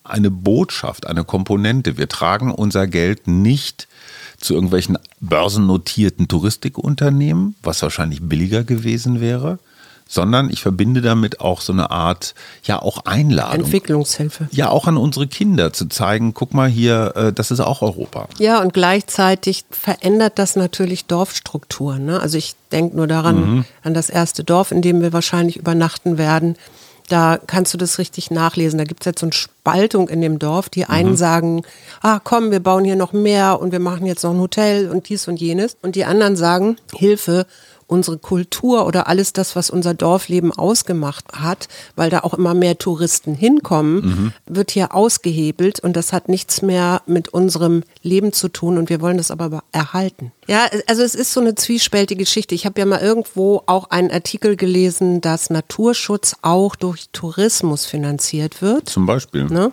eine 0.04 0.30
Botschaft, 0.30 1.06
eine 1.06 1.24
Komponente. 1.24 1.96
Wir 1.98 2.08
tragen 2.08 2.52
unser 2.52 2.86
Geld 2.86 3.26
nicht 3.26 3.88
zu 4.38 4.54
irgendwelchen 4.54 4.98
börsennotierten 5.20 6.28
Touristikunternehmen, 6.28 7.54
was 7.62 7.82
wahrscheinlich 7.82 8.20
billiger 8.22 8.64
gewesen 8.64 9.20
wäre, 9.20 9.58
sondern 10.08 10.50
ich 10.50 10.60
verbinde 10.60 11.00
damit 11.00 11.40
auch 11.40 11.60
so 11.60 11.72
eine 11.72 11.90
Art, 11.90 12.34
ja, 12.64 12.82
auch 12.82 13.06
Einladung. 13.06 13.64
Entwicklungshilfe. 13.64 14.48
Ja, 14.50 14.68
auch 14.68 14.86
an 14.86 14.96
unsere 14.96 15.26
Kinder 15.26 15.72
zu 15.72 15.86
zeigen, 15.86 16.34
guck 16.34 16.52
mal 16.52 16.68
hier, 16.68 17.12
äh, 17.16 17.32
das 17.32 17.50
ist 17.50 17.60
auch 17.60 17.80
Europa. 17.82 18.28
Ja, 18.38 18.60
und 18.60 18.74
gleichzeitig 18.74 19.64
verändert 19.70 20.38
das 20.38 20.56
natürlich 20.56 21.06
Dorfstrukturen. 21.06 22.04
Ne? 22.04 22.20
Also 22.20 22.36
ich 22.36 22.56
denke 22.72 22.96
nur 22.96 23.06
daran, 23.06 23.64
an 23.82 23.94
das 23.94 24.10
erste 24.10 24.44
Dorf, 24.44 24.70
in 24.72 24.82
dem 24.82 25.00
wir 25.00 25.12
wahrscheinlich 25.12 25.56
übernachten 25.56 26.18
werden. 26.18 26.56
Da 27.12 27.38
kannst 27.46 27.74
du 27.74 27.76
das 27.76 27.98
richtig 27.98 28.30
nachlesen. 28.30 28.78
Da 28.78 28.84
gibt 28.84 29.02
es 29.02 29.04
jetzt 29.04 29.20
so 29.20 29.26
eine 29.26 29.34
Spaltung 29.34 30.08
in 30.08 30.22
dem 30.22 30.38
Dorf. 30.38 30.70
Die 30.70 30.86
einen 30.86 31.14
sagen, 31.14 31.60
ah 32.00 32.20
komm, 32.24 32.50
wir 32.50 32.60
bauen 32.60 32.86
hier 32.86 32.96
noch 32.96 33.12
mehr 33.12 33.60
und 33.60 33.70
wir 33.70 33.80
machen 33.80 34.06
jetzt 34.06 34.24
noch 34.24 34.30
ein 34.30 34.40
Hotel 34.40 34.88
und 34.88 35.10
dies 35.10 35.28
und 35.28 35.38
jenes. 35.38 35.76
Und 35.82 35.94
die 35.94 36.06
anderen 36.06 36.36
sagen, 36.36 36.76
Hilfe, 36.96 37.44
unsere 37.92 38.18
Kultur 38.18 38.86
oder 38.86 39.06
alles 39.06 39.32
das, 39.32 39.54
was 39.54 39.70
unser 39.70 39.92
Dorfleben 39.92 40.50
ausgemacht 40.50 41.26
hat, 41.34 41.68
weil 41.94 42.10
da 42.10 42.20
auch 42.20 42.34
immer 42.34 42.54
mehr 42.54 42.78
Touristen 42.78 43.34
hinkommen, 43.34 44.32
wird 44.46 44.70
hier 44.70 44.94
ausgehebelt 44.94 45.80
und 45.80 45.94
das 45.94 46.12
hat 46.12 46.28
nichts 46.28 46.62
mehr 46.62 47.02
mit 47.06 47.28
unserem 47.28 47.84
Leben 48.02 48.32
zu 48.32 48.48
tun 48.48 48.78
und 48.78 48.88
wir 48.88 49.00
wollen 49.00 49.18
das 49.18 49.30
aber 49.30 49.62
erhalten. 49.72 50.32
Ja, 50.48 50.66
also 50.86 51.02
es 51.02 51.14
ist 51.14 51.32
so 51.32 51.40
eine 51.40 51.54
zwiespältige 51.54 52.24
Geschichte. 52.24 52.54
Ich 52.54 52.66
habe 52.66 52.80
ja 52.80 52.86
mal 52.86 53.00
irgendwo 53.00 53.62
auch 53.66 53.90
einen 53.90 54.10
Artikel 54.10 54.56
gelesen, 54.56 55.20
dass 55.20 55.50
Naturschutz 55.50 56.36
auch 56.42 56.74
durch 56.74 57.10
Tourismus 57.12 57.84
finanziert 57.84 58.62
wird. 58.62 58.88
Zum 58.88 59.06
Beispiel. 59.06 59.44
Ne? 59.44 59.72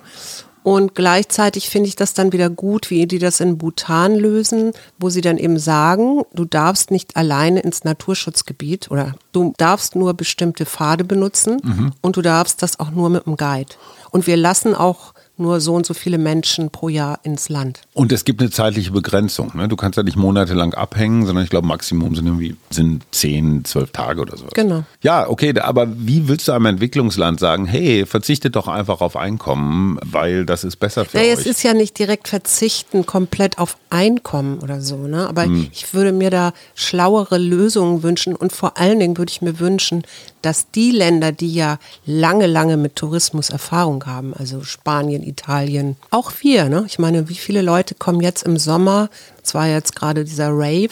Und 0.64 0.94
gleichzeitig 0.94 1.70
finde 1.70 1.88
ich 1.88 1.96
das 1.96 2.14
dann 2.14 2.34
wieder 2.34 2.50
gut, 2.50 2.90
wie 2.90 3.08
die 3.08 3.20
das 3.20 3.40
in 3.40 3.58
Bhutan 3.58 4.16
lösen, 4.16 4.74
wo 4.98 5.10
sie 5.10 5.22
dann 5.22 5.38
eben 5.38 5.58
sagen, 5.58 6.24
du 6.34 6.46
darfst 6.46 6.92
nicht 6.92 7.16
alleine 7.16 7.62
ins 7.62 7.84
Naturschutzgebiet 7.84 8.92
oder 8.92 9.16
du 9.32 9.54
darfst 9.58 9.96
nur 9.96 10.14
bestimmte 10.14 10.66
Pfade 10.66 11.04
benutzen 11.04 11.60
und 12.02 12.18
du 12.18 12.22
darfst 12.22 12.62
das 12.62 12.80
auch 12.80 12.92
nur 12.92 13.10
mit 13.10 13.26
einem 13.26 13.38
Guide. 13.38 13.74
Und 14.12 14.28
wir 14.28 14.38
lassen 14.38 14.76
auch 14.76 15.14
nur 15.40 15.60
so 15.62 15.74
und 15.76 15.86
so 15.86 15.94
viele 15.94 16.18
Menschen 16.18 16.70
pro 16.70 16.90
Jahr 16.90 17.20
ins 17.24 17.50
Land. 17.50 17.82
Und 17.94 18.12
es 18.12 18.26
gibt 18.26 18.42
eine 18.42 18.50
zeitliche 18.52 18.92
Begrenzung. 18.92 19.52
Ne? 19.56 19.68
Du 19.68 19.76
kannst 19.76 19.98
ja 19.98 20.04
nicht 20.04 20.18
monatelang 20.18 20.74
abhängen, 20.74 21.26
sondern 21.26 21.44
ich 21.44 21.50
glaube, 21.50 21.68
Maximum 21.68 22.16
sind 22.16 22.26
irgendwie 22.28 22.56
sind 22.70 23.04
10, 23.12 23.66
12 23.66 23.92
Tage 23.92 24.22
oder 24.22 24.38
sowas. 24.38 24.52
Genau. 24.54 24.84
Ja, 25.02 25.28
okay, 25.30 25.58
aber 25.60 25.88
wie 25.98 26.28
willst 26.28 26.48
du 26.48 26.52
einem 26.52 26.66
Entwicklungsland 26.66 27.40
sagen, 27.40 27.66
hey, 27.66 28.06
verzichtet 28.06 28.56
doch 28.56 28.68
einfach 28.68 29.02
auf 29.02 29.16
Einkommen, 29.16 30.00
weil 30.04 30.46
das 30.46 30.64
ist 30.64 30.78
besser 30.78 31.06
für 31.06 31.18
Ja, 31.18 31.24
euch? 31.24 31.40
es 31.40 31.46
ist 31.46 31.64
ja 31.64 31.74
nicht 31.74 31.98
direkt 31.98 32.28
verzichten 32.28 33.06
komplett 33.06 33.58
auf 33.58 33.78
Einkommen 33.90 34.60
oder 34.60 34.82
so, 34.82 34.98
ne? 34.98 35.28
Aber 35.28 35.46
ich 35.72 35.94
würde 35.94 36.12
mir 36.12 36.30
da 36.30 36.54
schlauere 36.76 37.38
Lösungen 37.38 38.04
wünschen 38.04 38.36
und 38.36 38.52
vor 38.54 38.78
allen 38.78 39.00
Dingen 39.00 39.18
würde 39.18 39.32
ich 39.32 39.42
mir 39.42 39.60
wünschen, 39.60 40.04
dass 40.42 40.72
die 40.72 40.92
Länder, 40.92 41.32
die 41.32 41.54
ja 41.54 41.80
lange, 42.06 42.48
lange 42.48 42.78
mit 42.78 42.96
Tourismus 42.96 43.50
Erfahrung 43.50 44.06
haben, 44.06 44.34
also 44.34 44.64
Spanien, 44.64 45.24
Italien, 45.30 45.96
auch 46.10 46.32
wir, 46.42 46.68
ne? 46.70 46.84
Ich 46.88 47.00
meine, 47.00 47.30
wie 47.30 47.36
viele 47.36 47.62
Leute 47.62 47.96
kommen 47.96 48.20
jetzt 48.22 48.44
im 48.44 48.58
Sommer, 48.58 49.10
es 49.44 49.54
war 49.54 49.68
jetzt 49.68 49.96
gerade 49.96 50.26
dieser 50.26 50.50
Rave, 50.50 50.90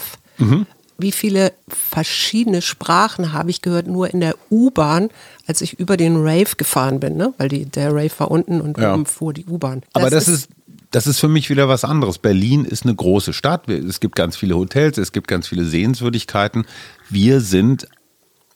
wie 1.00 1.12
viele 1.12 1.52
verschiedene 1.68 2.62
Sprachen 2.62 3.34
habe 3.34 3.50
ich 3.50 3.62
gehört, 3.62 3.88
nur 3.88 4.12
in 4.12 4.20
der 4.20 4.36
U-Bahn, 4.50 5.10
als 5.46 5.62
ich 5.62 5.80
über 5.80 5.96
den 5.98 6.16
Rave 6.18 6.56
gefahren 6.58 7.00
bin, 7.00 7.18
ne? 7.18 7.34
Weil 7.38 7.50
die, 7.50 7.66
der 7.66 7.92
Rave 7.94 8.12
war 8.18 8.32
unten 8.32 8.62
und 8.62 8.78
Ja. 8.78 8.94
oben 8.94 9.06
fuhr 9.06 9.34
die 9.34 9.46
U-Bahn. 9.46 9.84
Aber 9.94 10.10
das, 10.10 10.28
ist, 10.28 10.50
das 10.92 11.06
ist 11.06 11.20
für 11.20 11.28
mich 11.28 11.50
wieder 11.50 11.68
was 11.68 11.84
anderes. 11.84 12.18
Berlin 12.18 12.66
ist 12.66 12.84
eine 12.84 12.96
große 12.96 13.34
Stadt. 13.34 13.70
Es 13.70 14.00
gibt 14.00 14.16
ganz 14.16 14.38
viele 14.38 14.56
Hotels, 14.56 14.98
es 14.98 15.12
gibt 15.12 15.28
ganz 15.28 15.48
viele 15.48 15.66
Sehenswürdigkeiten. 15.66 16.66
Wir 17.10 17.42
sind, 17.42 17.88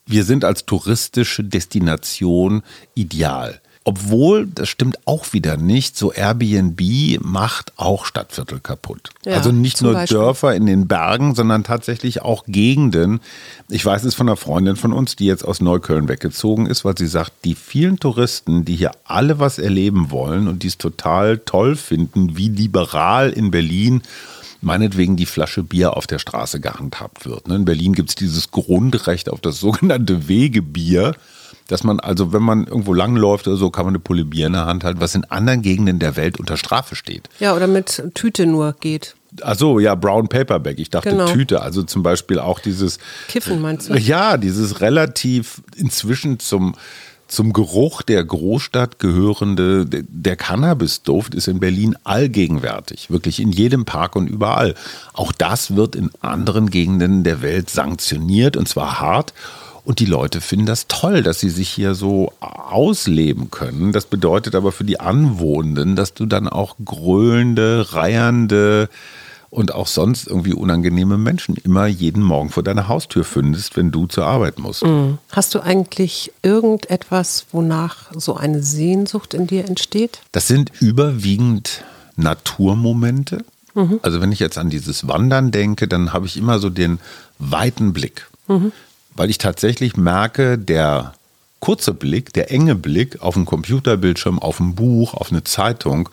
wir 0.08 0.24
sind 0.24 0.44
als 0.44 0.66
touristische 0.66 1.44
Destination 1.44 2.64
ideal. 2.96 3.61
Obwohl, 3.84 4.46
das 4.46 4.70
stimmt 4.70 5.00
auch 5.06 5.34
wieder 5.34 5.58
nicht, 5.58 5.98
so 5.98 6.14
Airbnb 6.14 6.80
macht 7.22 7.74
auch 7.78 8.06
Stadtviertel 8.06 8.60
kaputt. 8.60 9.10
Ja, 9.26 9.34
also 9.34 9.52
nicht 9.52 9.82
nur 9.82 9.94
Beispiel. 9.94 10.18
Dörfer 10.18 10.54
in 10.54 10.68
den 10.68 10.88
Bergen, 10.88 11.34
sondern 11.34 11.64
tatsächlich 11.64 12.22
auch 12.22 12.44
Gegenden. 12.46 13.22
Ich 13.70 13.84
weiß 13.84 14.04
es 14.04 14.14
von 14.14 14.30
einer 14.30 14.38
Freundin 14.38 14.76
von 14.76 14.94
uns, 14.94 15.16
die 15.16 15.26
jetzt 15.26 15.44
aus 15.44 15.62
Neukölln 15.62 16.08
weggezogen 16.08 16.68
ist, 16.68 16.86
weil 16.86 16.96
sie 16.96 17.08
sagt, 17.08 17.32
die 17.44 17.56
vielen 17.56 17.98
Touristen, 17.98 18.66
die 18.66 18.76
hier 18.76 18.92
alle 19.04 19.40
was 19.40 19.58
erleben 19.58 20.12
wollen 20.12 20.48
und 20.48 20.62
die 20.62 20.68
es 20.68 20.78
total 20.78 21.40
toll 21.40 21.76
finden, 21.76 22.38
wie 22.38 22.50
liberal 22.50 23.32
in 23.32 23.50
Berlin 23.50 24.04
meinetwegen 24.62 25.16
die 25.16 25.26
Flasche 25.26 25.64
Bier 25.64 25.98
auf 25.98 26.06
der 26.06 26.20
Straße 26.20 26.60
gehandhabt 26.60 27.26
wird. 27.26 27.48
In 27.48 27.66
Berlin 27.66 27.94
gibt 27.94 28.10
es 28.10 28.16
dieses 28.16 28.52
Grundrecht 28.52 29.28
auf 29.28 29.42
das 29.42 29.60
sogenannte 29.60 30.28
Wegebier, 30.28 31.16
dass 31.72 31.86
man 31.86 32.02
also, 32.02 32.34
wenn 32.34 32.44
man 32.44 32.68
irgendwo 32.68 32.94
langläuft 32.94 33.48
oder 33.48 33.56
so, 33.56 33.70
kann 33.70 33.86
man 33.86 33.94
eine 33.94 34.00
Pulle 34.00 34.26
Bier 34.26 34.48
in 34.48 34.54
der 34.54 34.66
Hand 34.66 34.84
halten, 34.84 35.00
was 35.00 35.16
in 35.16 35.24
anderen 35.26 35.62
Gegenden 35.62 36.00
der 36.00 36.18
Welt 36.18 36.38
unter 36.38 36.58
Strafe 36.58 36.96
steht. 36.96 37.30
Ja, 37.40 37.56
oder 37.56 37.68
mit 37.68 38.04
Tüte 38.14 38.46
nur 38.46 38.74
geht. 38.74 39.16
Ach 39.42 39.56
so, 39.56 39.80
ja, 39.80 39.96
Brown 39.96 40.28
Paperback. 40.28 40.80
Ich 40.80 40.90
dachte 40.90 41.12
Genau. 41.12 41.28
Tüte. 41.28 41.62
Also 41.62 41.84
zum 41.84 42.04
Beispiel 42.04 42.40
auch 42.40 42.60
dieses. 42.60 43.00
Kiffen 43.30 43.62
meinst 43.62 43.90
du? 43.90 43.96
Ja, 43.96 44.36
dieses 44.36 44.82
relativ 44.82 45.62
inzwischen 45.78 46.40
zum, 46.40 46.76
zum 47.30 47.54
Geruch 47.54 48.02
der 48.02 48.26
Großstadt 48.26 49.00
gehörende, 49.00 49.86
der 49.86 50.36
Cannabisduft 50.36 51.34
ist 51.34 51.48
in 51.48 51.62
Berlin 51.62 51.96
allgegenwärtig. 52.04 53.10
Wirklich 53.10 53.40
in 53.40 53.54
jedem 53.54 53.86
Park 53.86 54.18
und 54.18 54.28
überall. 54.28 54.76
Auch 55.14 55.32
das 55.32 55.78
wird 55.78 55.96
in 55.96 56.10
anderen 56.20 56.70
Gegenden 56.70 57.24
der 57.24 57.42
Welt 57.42 57.70
sanktioniert 57.70 58.58
und 58.58 58.68
zwar 58.68 59.00
hart. 59.00 59.34
Und 59.84 60.00
die 60.00 60.06
Leute 60.06 60.42
finden 60.42 60.68
das 60.68 60.88
toll, 60.88 61.24
dass 61.24 61.40
sie 61.40 61.50
sich 61.50 61.70
hier 61.70 61.96
so 61.96 62.34
ausleben 62.40 63.50
können. 63.50 63.94
Das 63.94 64.06
bedeutet 64.06 64.54
aber 64.56 64.72
für 64.72 64.84
die 64.84 65.00
Anwohnenden, 65.00 65.96
dass 65.96 66.14
du 66.14 66.26
dann 66.26 66.48
auch 66.48 66.76
gröhlende, 66.86 67.94
reiernde 67.94 68.90
und 69.50 69.74
auch 69.74 69.88
sonst 69.88 70.28
irgendwie 70.28 70.54
unangenehme 70.54 71.18
Menschen 71.18 71.58
immer 71.58 71.86
jeden 71.88 72.24
Morgen 72.24 72.52
vor 72.52 72.64
deiner 72.64 72.88
Haustür 72.88 73.24
findest, 73.24 73.76
wenn 73.76 73.92
du 73.92 74.08
zur 74.08 74.26
Arbeit 74.26 74.60
musst. 74.60 74.86
Hast 75.32 75.56
du 75.56 75.60
eigentlich 75.60 76.32
irgendetwas, 76.42 77.48
wonach 77.52 78.12
so 78.16 78.36
eine 78.36 78.64
Sehnsucht 78.64 79.34
in 79.34 79.48
dir 79.48 79.66
entsteht? 79.66 80.22
Das 80.32 80.48
sind 80.48 80.72
überwiegend 80.80 81.84
Naturmomente. 82.16 83.44
Also 84.04 84.22
wenn 84.22 84.32
ich 84.32 84.40
jetzt 84.40 84.58
an 84.58 84.70
dieses 84.70 85.08
Wandern 85.08 85.52
denke, 85.52 85.88
dann 85.88 86.14
habe 86.14 86.28
ich 86.28 86.38
immer 86.38 86.60
so 86.60 86.70
den 86.70 87.00
weiten 87.40 87.94
Blick. 87.94 88.28
Weil 89.22 89.30
ich 89.30 89.38
tatsächlich 89.38 89.98
merke, 89.98 90.58
der 90.58 91.14
kurze 91.60 91.94
Blick, 91.94 92.34
der 92.34 92.50
enge 92.50 92.74
Blick 92.74 93.22
auf 93.22 93.36
einen 93.36 93.46
Computerbildschirm, 93.46 94.40
auf 94.40 94.60
ein 94.60 94.74
Buch, 94.74 95.14
auf 95.14 95.32
eine 95.32 95.44
Zeitung, 95.44 96.10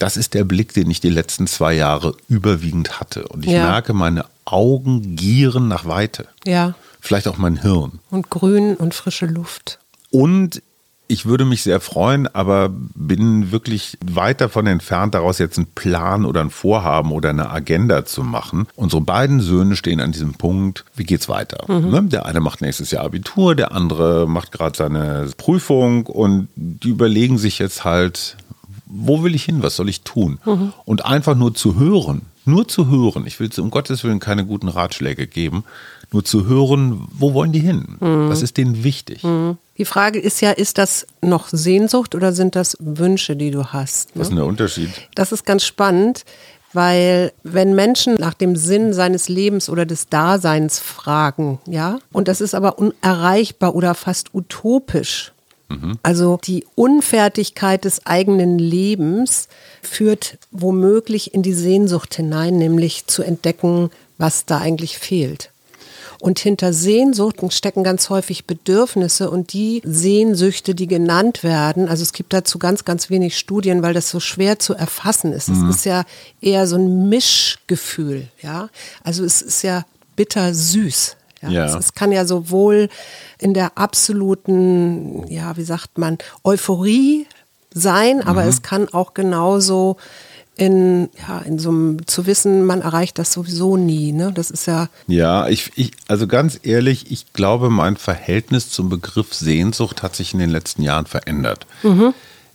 das 0.00 0.16
ist 0.16 0.34
der 0.34 0.42
Blick, 0.42 0.74
den 0.74 0.90
ich 0.90 1.00
die 1.00 1.08
letzten 1.08 1.46
zwei 1.46 1.72
Jahre 1.74 2.16
überwiegend 2.28 2.98
hatte. 2.98 3.28
Und 3.28 3.44
ich 3.46 3.52
Ja. 3.52 3.62
merke, 3.70 3.92
meine 3.92 4.24
Augen 4.44 5.14
gieren 5.14 5.68
nach 5.68 5.84
Weite. 5.84 6.26
Ja. 6.48 6.74
Vielleicht 7.00 7.28
auch 7.28 7.38
mein 7.38 7.62
Hirn. 7.62 8.00
Und 8.10 8.28
Grün 8.28 8.74
und 8.74 8.92
frische 8.92 9.26
Luft. 9.26 9.78
Und 10.10 10.60
ich 11.08 11.24
würde 11.24 11.46
mich 11.46 11.62
sehr 11.62 11.80
freuen, 11.80 12.26
aber 12.34 12.68
bin 12.70 13.50
wirklich 13.50 13.96
weit 14.04 14.42
davon 14.42 14.66
entfernt, 14.66 15.14
daraus 15.14 15.38
jetzt 15.38 15.56
einen 15.56 15.66
Plan 15.74 16.26
oder 16.26 16.42
ein 16.42 16.50
Vorhaben 16.50 17.12
oder 17.12 17.30
eine 17.30 17.50
Agenda 17.50 18.04
zu 18.04 18.22
machen. 18.22 18.66
Unsere 18.76 19.00
beiden 19.00 19.40
Söhne 19.40 19.74
stehen 19.74 20.00
an 20.00 20.12
diesem 20.12 20.34
Punkt, 20.34 20.84
wie 20.94 21.04
geht's 21.04 21.28
weiter? 21.30 21.64
Ne? 21.66 22.02
Der 22.04 22.26
eine 22.26 22.40
macht 22.40 22.60
nächstes 22.60 22.90
Jahr 22.90 23.04
Abitur, 23.04 23.54
der 23.54 23.72
andere 23.72 24.28
macht 24.28 24.52
gerade 24.52 24.76
seine 24.76 25.30
Prüfung 25.38 26.04
und 26.04 26.48
die 26.56 26.90
überlegen 26.90 27.38
sich 27.38 27.58
jetzt 27.58 27.84
halt, 27.84 28.36
wo 28.84 29.22
will 29.22 29.34
ich 29.34 29.44
hin, 29.44 29.62
was 29.62 29.76
soll 29.76 29.88
ich 29.88 30.02
tun? 30.02 30.38
Und 30.84 31.06
einfach 31.06 31.34
nur 31.34 31.54
zu 31.54 31.78
hören, 31.78 32.22
nur 32.44 32.68
zu 32.68 32.88
hören, 32.90 33.26
ich 33.26 33.40
will 33.40 33.50
um 33.58 33.70
Gottes 33.70 34.04
Willen 34.04 34.20
keine 34.20 34.44
guten 34.44 34.68
Ratschläge 34.68 35.26
geben, 35.26 35.64
nur 36.10 36.24
zu 36.24 36.46
hören, 36.46 37.06
wo 37.12 37.34
wollen 37.34 37.52
die 37.52 37.60
hin? 37.60 37.96
Was 38.00 38.42
ist 38.42 38.56
denen 38.56 38.82
wichtig? 38.84 39.22
Die 39.76 39.84
Frage 39.84 40.18
ist 40.18 40.40
ja, 40.40 40.50
ist 40.50 40.78
das 40.78 41.06
noch 41.20 41.48
Sehnsucht 41.48 42.14
oder 42.14 42.32
sind 42.32 42.56
das 42.56 42.76
Wünsche, 42.80 43.36
die 43.36 43.50
du 43.50 43.66
hast? 43.66 44.16
Ne? 44.16 44.20
Was 44.20 44.26
ist 44.26 44.30
denn 44.30 44.36
der 44.36 44.46
Unterschied? 44.46 44.90
Das 45.14 45.32
ist 45.32 45.44
ganz 45.44 45.64
spannend, 45.64 46.24
weil 46.72 47.32
wenn 47.42 47.74
Menschen 47.74 48.14
nach 48.14 48.34
dem 48.34 48.56
Sinn 48.56 48.92
seines 48.92 49.28
Lebens 49.28 49.68
oder 49.68 49.86
des 49.86 50.08
Daseins 50.08 50.78
fragen, 50.78 51.58
ja, 51.66 51.98
und 52.12 52.28
das 52.28 52.40
ist 52.40 52.54
aber 52.54 52.78
unerreichbar 52.78 53.74
oder 53.74 53.94
fast 53.94 54.34
utopisch. 54.34 55.32
Also 56.02 56.38
die 56.42 56.64
Unfertigkeit 56.76 57.84
des 57.84 58.06
eigenen 58.06 58.58
Lebens 58.58 59.48
führt 59.82 60.38
womöglich 60.50 61.34
in 61.34 61.42
die 61.42 61.52
Sehnsucht 61.52 62.14
hinein, 62.14 62.56
nämlich 62.56 63.06
zu 63.06 63.22
entdecken, 63.22 63.90
was 64.16 64.46
da 64.46 64.58
eigentlich 64.58 64.96
fehlt. 64.96 65.50
Und 66.20 66.40
hinter 66.40 66.72
Sehnsuchten 66.72 67.50
stecken 67.50 67.84
ganz 67.84 68.10
häufig 68.10 68.44
Bedürfnisse 68.44 69.30
und 69.30 69.52
die 69.52 69.82
Sehnsüchte, 69.84 70.74
die 70.74 70.88
genannt 70.88 71.44
werden, 71.44 71.88
also 71.88 72.02
es 72.02 72.12
gibt 72.12 72.32
dazu 72.32 72.58
ganz, 72.58 72.84
ganz 72.84 73.08
wenig 73.08 73.38
Studien, 73.38 73.82
weil 73.82 73.94
das 73.94 74.10
so 74.10 74.18
schwer 74.18 74.58
zu 74.58 74.74
erfassen 74.74 75.32
ist. 75.32 75.48
Es 75.48 75.62
ist 75.62 75.84
ja 75.84 76.04
eher 76.40 76.66
so 76.66 76.76
ein 76.76 77.08
Mischgefühl, 77.08 78.28
ja. 78.42 78.68
Also 79.04 79.24
es 79.24 79.42
ist 79.42 79.62
ja 79.62 79.84
bitter 80.16 80.54
süß. 80.54 81.16
Ja. 81.42 81.50
Ja. 81.50 81.66
Es, 81.66 81.74
es 81.86 81.94
kann 81.94 82.10
ja 82.10 82.24
sowohl 82.24 82.88
in 83.38 83.54
der 83.54 83.78
absoluten, 83.78 85.24
ja, 85.28 85.56
wie 85.56 85.62
sagt 85.62 85.98
man, 85.98 86.18
Euphorie 86.42 87.26
sein, 87.72 88.26
aber 88.26 88.44
es 88.44 88.62
kann 88.62 88.88
auch 88.88 89.14
genauso 89.14 89.98
in, 90.58 91.08
ja, 91.26 91.38
in 91.38 91.58
so 91.58 91.70
einem, 91.70 92.06
zu 92.06 92.26
wissen, 92.26 92.66
man 92.66 92.82
erreicht 92.82 93.18
das 93.18 93.32
sowieso 93.32 93.76
nie. 93.76 94.12
Ne? 94.12 94.32
Das 94.34 94.50
ist 94.50 94.66
ja, 94.66 94.88
Ja, 95.06 95.48
ich, 95.48 95.70
ich, 95.76 95.92
also 96.08 96.26
ganz 96.26 96.58
ehrlich, 96.62 97.10
ich 97.10 97.32
glaube, 97.32 97.70
mein 97.70 97.96
Verhältnis 97.96 98.68
zum 98.68 98.88
Begriff 98.88 99.32
Sehnsucht 99.32 100.02
hat 100.02 100.16
sich 100.16 100.34
in 100.34 100.40
den 100.40 100.50
letzten 100.50 100.82
Jahren 100.82 101.06
verändert. 101.06 101.66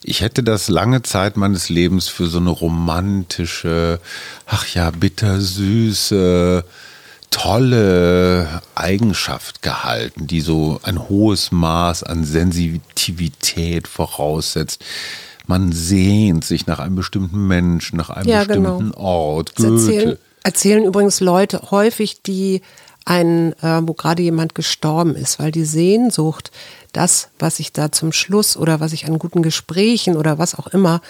Ich 0.04 0.20
hätte 0.20 0.44
das 0.44 0.68
lange 0.68 1.02
Zeit 1.02 1.38
meines 1.38 1.70
Lebens 1.70 2.10
für 2.10 2.28
so 2.28 2.40
eine 2.40 2.50
romantische, 2.50 4.02
ach 4.46 4.68
ja, 4.68 4.92
bittersüße, 4.92 6.66
tolle 7.32 8.62
Eigenschaft 8.76 9.62
gehalten, 9.62 10.28
die 10.28 10.42
so 10.42 10.82
ein 10.84 11.08
hohes 11.08 11.54
Maß 11.54 12.04
an 12.04 12.26
Sensitivität 12.26 13.88
voraussetzt. 13.88 14.84
Man 15.48 15.72
sehnt 15.72 16.46
sich 16.46 16.68
nach 16.68 16.80
einem 16.80 16.96
bestimmten 16.96 17.48
Menschen, 17.48 17.98
nach 17.98 18.10
einem 18.10 18.28
Ja, 18.28 18.44
genau. 18.46 18.78
bestimmten 18.78 18.98
Ort. 18.98 19.54
das 19.58 19.66
erzählen, 19.66 20.18
erzählen 20.44 20.84
übrigens 20.86 21.20
Leute 21.20 21.62
häufig, 21.72 22.22
die 22.22 22.62
ein, 23.06 23.54
äh, 23.62 23.82
wo 23.84 23.94
gerade 23.94 24.24
jemand 24.24 24.56
gestorben 24.56 25.16
ist, 25.16 25.40
weil 25.40 25.52
die 25.52 25.66
Sehnsucht, 25.66 26.52
das, 26.94 27.30
was 27.40 27.60
ich 27.60 27.74
da 27.74 27.92
zum 27.92 28.14
Schluss 28.14 28.56
oder 28.56 28.80
was 28.80 28.94
ich 28.94 29.06
an 29.06 29.20
guten 29.20 29.42
Gesprächen 29.42 30.16
oder 30.16 30.38
was 30.38 30.56
auch 30.56 30.68
immer 30.68 31.02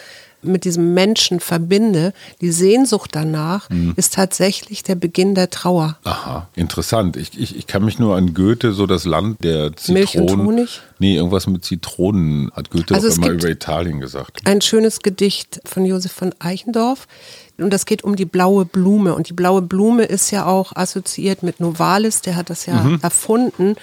mit 0.43 0.65
diesem 0.65 0.93
Menschen 0.93 1.39
verbinde, 1.39 2.13
die 2.41 2.51
Sehnsucht 2.51 3.11
danach 3.13 3.69
Mhm. 3.69 3.93
ist 3.95 4.13
tatsächlich 4.13 4.83
der 4.83 4.95
Beginn 4.95 5.35
der 5.35 5.49
Trauer. 5.49 5.97
Aha, 6.03 6.47
interessant. 6.55 7.17
Ich, 7.17 7.37
ich, 7.39 7.55
ich 7.55 7.67
kann 7.67 7.83
mich 7.85 7.99
nur 7.99 8.15
an 8.15 8.33
Goethe, 8.33 8.73
so 8.73 8.85
das 8.85 9.05
Land 9.05 9.43
der 9.43 9.75
Zitronen. 9.75 9.93
Milch 9.93 10.17
und 10.17 10.45
Honig? 10.45 10.81
Nee, 10.99 11.15
irgendwas 11.15 11.47
mit 11.47 11.63
Zitronen 11.65 12.51
hat 12.53 12.69
Goethe 12.69 12.93
Also 12.95 13.09
auch 13.09 13.15
immer 13.17 13.29
über 13.29 13.49
Italien 13.49 13.99
gesagt. 13.99 14.41
ein 14.45 14.61
schönes 14.61 14.99
Gedicht 14.99 15.61
von 15.65 15.85
Josef 15.85 16.11
von 16.11 16.33
Eichendorff. 16.39 17.07
Und 17.57 17.69
das 17.71 17.85
geht 17.85 18.03
um 18.03 18.15
die 18.15 18.25
blaue 18.25 18.65
Blume. 18.65 19.13
Und 19.13 19.29
die 19.29 19.33
blaue 19.33 19.61
Blume 19.61 20.05
ist 20.05 20.31
ja 20.31 20.45
auch 20.45 20.75
assoziiert 20.75 21.43
mit 21.43 21.59
Novalis, 21.59 22.21
der 22.21 22.35
hat 22.35 22.49
das 22.49 22.65
ja 22.65 22.97
erfunden. 23.01 23.75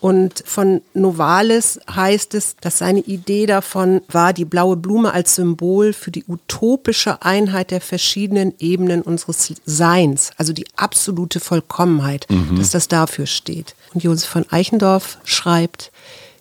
Und 0.00 0.42
von 0.46 0.80
Novalis 0.94 1.78
heißt 1.94 2.34
es, 2.34 2.56
dass 2.60 2.78
seine 2.78 3.00
Idee 3.00 3.46
davon 3.46 4.00
war, 4.08 4.32
die 4.32 4.44
blaue 4.44 4.76
Blume 4.76 5.12
als 5.12 5.34
Symbol 5.34 5.92
für 5.92 6.10
die 6.10 6.24
utopische 6.26 7.22
Einheit 7.22 7.70
der 7.70 7.80
verschiedenen 7.80 8.54
Ebenen 8.60 9.02
unseres 9.02 9.52
Seins, 9.66 10.30
also 10.36 10.52
die 10.52 10.66
absolute 10.76 11.40
Vollkommenheit, 11.40 12.26
dass 12.56 12.70
das 12.70 12.88
dafür 12.88 13.26
steht. 13.26 13.74
Und 13.92 14.04
Josef 14.04 14.28
von 14.30 14.46
Eichendorff 14.50 15.18
schreibt, 15.24 15.90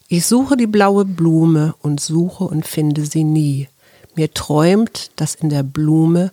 ich 0.08 0.26
suche 0.26 0.56
die 0.56 0.68
blaue 0.68 1.04
Blume 1.04 1.76
und 1.82 2.00
suche 2.00 2.46
und 2.46 2.66
finde 2.66 3.06
sie 3.06 3.26
nie. 3.26 3.68
Mir 4.16 4.34
träumt, 4.34 5.12
dass 5.18 5.36
in 5.36 5.50
der 5.50 5.64
Blume 5.64 6.32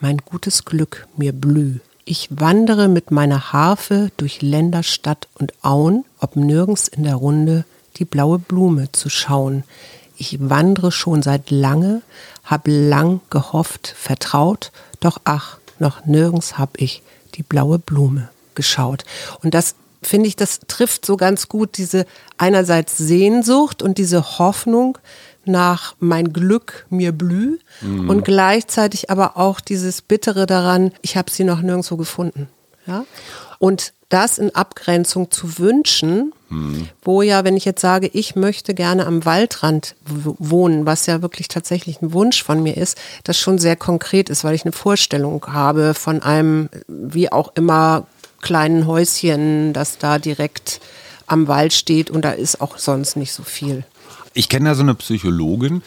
mein 0.00 0.18
gutes 0.18 0.64
Glück 0.64 1.06
mir 1.16 1.32
blüh. 1.32 1.78
Ich 2.04 2.28
wandere 2.30 2.88
mit 2.88 3.10
meiner 3.10 3.52
Harfe 3.52 4.10
durch 4.16 4.42
Länder, 4.42 4.82
Stadt 4.82 5.28
und 5.34 5.52
Auen, 5.62 6.04
ob 6.20 6.36
nirgends 6.36 6.88
in 6.88 7.02
der 7.04 7.16
Runde 7.16 7.64
die 7.96 8.04
blaue 8.04 8.38
Blume 8.38 8.92
zu 8.92 9.08
schauen. 9.08 9.64
Ich 10.16 10.38
wandre 10.48 10.92
schon 10.92 11.22
seit 11.22 11.50
lange, 11.50 12.02
hab 12.44 12.62
lang 12.66 13.20
gehofft, 13.30 13.94
vertraut, 13.96 14.70
doch 15.00 15.20
ach, 15.24 15.58
noch 15.78 16.06
nirgends 16.06 16.58
hab 16.58 16.80
ich 16.80 17.02
die 17.34 17.42
blaue 17.42 17.78
Blume 17.78 18.28
geschaut. 18.54 19.04
Und 19.42 19.54
das 19.54 19.74
finde 20.02 20.28
ich, 20.28 20.36
das 20.36 20.60
trifft 20.68 21.04
so 21.04 21.16
ganz 21.16 21.48
gut 21.48 21.76
diese 21.76 22.06
einerseits 22.38 22.96
Sehnsucht 22.96 23.82
und 23.82 23.98
diese 23.98 24.38
Hoffnung 24.38 24.98
nach 25.48 25.94
mein 25.98 26.32
Glück 26.32 26.86
mir 26.90 27.12
blüh 27.12 27.58
mhm. 27.80 28.08
und 28.10 28.24
gleichzeitig 28.24 29.10
aber 29.10 29.36
auch 29.36 29.60
dieses 29.60 30.02
Bittere 30.02 30.46
daran, 30.46 30.92
ich 31.02 31.16
habe 31.16 31.30
sie 31.30 31.44
noch 31.44 31.60
nirgendwo 31.60 31.96
gefunden. 31.96 32.48
Ja? 32.86 33.04
Und 33.58 33.92
das 34.08 34.38
in 34.38 34.54
Abgrenzung 34.54 35.30
zu 35.30 35.58
wünschen, 35.58 36.32
mhm. 36.48 36.88
wo 37.02 37.22
ja, 37.22 37.44
wenn 37.44 37.56
ich 37.56 37.64
jetzt 37.64 37.80
sage, 37.80 38.08
ich 38.12 38.36
möchte 38.36 38.72
gerne 38.72 39.06
am 39.06 39.24
Waldrand 39.24 39.96
wohnen, 40.04 40.86
was 40.86 41.06
ja 41.06 41.22
wirklich 41.22 41.48
tatsächlich 41.48 42.00
ein 42.02 42.12
Wunsch 42.12 42.42
von 42.44 42.62
mir 42.62 42.76
ist, 42.76 42.98
das 43.24 43.38
schon 43.38 43.58
sehr 43.58 43.76
konkret 43.76 44.30
ist, 44.30 44.44
weil 44.44 44.54
ich 44.54 44.64
eine 44.64 44.72
Vorstellung 44.72 45.44
habe 45.48 45.94
von 45.94 46.22
einem, 46.22 46.68
wie 46.86 47.32
auch 47.32 47.52
immer, 47.56 48.06
kleinen 48.42 48.86
Häuschen, 48.86 49.72
das 49.72 49.98
da 49.98 50.18
direkt 50.18 50.80
am 51.26 51.48
Wald 51.48 51.72
steht 51.72 52.10
und 52.10 52.24
da 52.24 52.30
ist 52.30 52.60
auch 52.60 52.78
sonst 52.78 53.16
nicht 53.16 53.32
so 53.32 53.42
viel. 53.42 53.84
Ich 54.36 54.50
kenne 54.50 54.68
da 54.68 54.74
so 54.74 54.82
eine 54.82 54.94
Psychologin, 54.94 55.80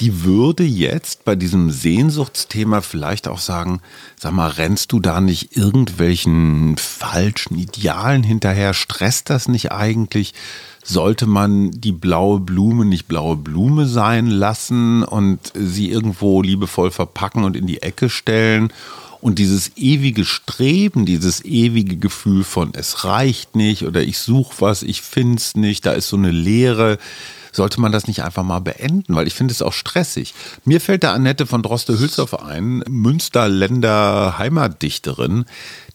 die 0.00 0.24
würde 0.24 0.64
jetzt 0.64 1.24
bei 1.24 1.36
diesem 1.36 1.70
Sehnsuchtsthema 1.70 2.80
vielleicht 2.80 3.28
auch 3.28 3.38
sagen, 3.38 3.80
sag 4.18 4.32
mal, 4.32 4.50
rennst 4.50 4.90
du 4.90 4.98
da 4.98 5.20
nicht 5.20 5.56
irgendwelchen 5.56 6.76
falschen 6.78 7.56
Idealen 7.56 8.24
hinterher? 8.24 8.74
Stresst 8.74 9.30
das 9.30 9.46
nicht 9.46 9.70
eigentlich? 9.70 10.34
Sollte 10.82 11.28
man 11.28 11.70
die 11.70 11.92
blaue 11.92 12.40
Blume 12.40 12.84
nicht 12.84 13.06
blaue 13.06 13.36
Blume 13.36 13.86
sein 13.86 14.26
lassen 14.26 15.04
und 15.04 15.52
sie 15.54 15.88
irgendwo 15.88 16.42
liebevoll 16.42 16.90
verpacken 16.90 17.44
und 17.44 17.56
in 17.56 17.68
die 17.68 17.82
Ecke 17.82 18.10
stellen? 18.10 18.72
Und 19.20 19.38
dieses 19.38 19.76
ewige 19.76 20.24
Streben, 20.24 21.06
dieses 21.06 21.44
ewige 21.44 21.96
Gefühl 21.96 22.42
von 22.42 22.72
es 22.74 23.04
reicht 23.04 23.54
nicht 23.54 23.84
oder 23.84 24.02
ich 24.02 24.18
suche 24.18 24.56
was, 24.58 24.82
ich 24.82 25.02
finde 25.02 25.36
es 25.36 25.54
nicht, 25.54 25.86
da 25.86 25.92
ist 25.92 26.08
so 26.08 26.16
eine 26.16 26.32
Leere, 26.32 26.98
sollte 27.56 27.80
man 27.80 27.92
das 27.92 28.06
nicht 28.06 28.22
einfach 28.22 28.44
mal 28.44 28.60
beenden, 28.60 29.14
weil 29.14 29.26
ich 29.26 29.34
finde 29.34 29.52
es 29.52 29.62
auch 29.62 29.72
stressig. 29.72 30.34
Mir 30.64 30.80
fällt 30.80 31.02
da 31.02 31.12
Annette 31.12 31.46
von 31.46 31.62
Droste-Hülshoff 31.62 32.38
ein, 32.40 32.84
Münsterländer 32.88 34.38
Heimatdichterin, 34.38 35.46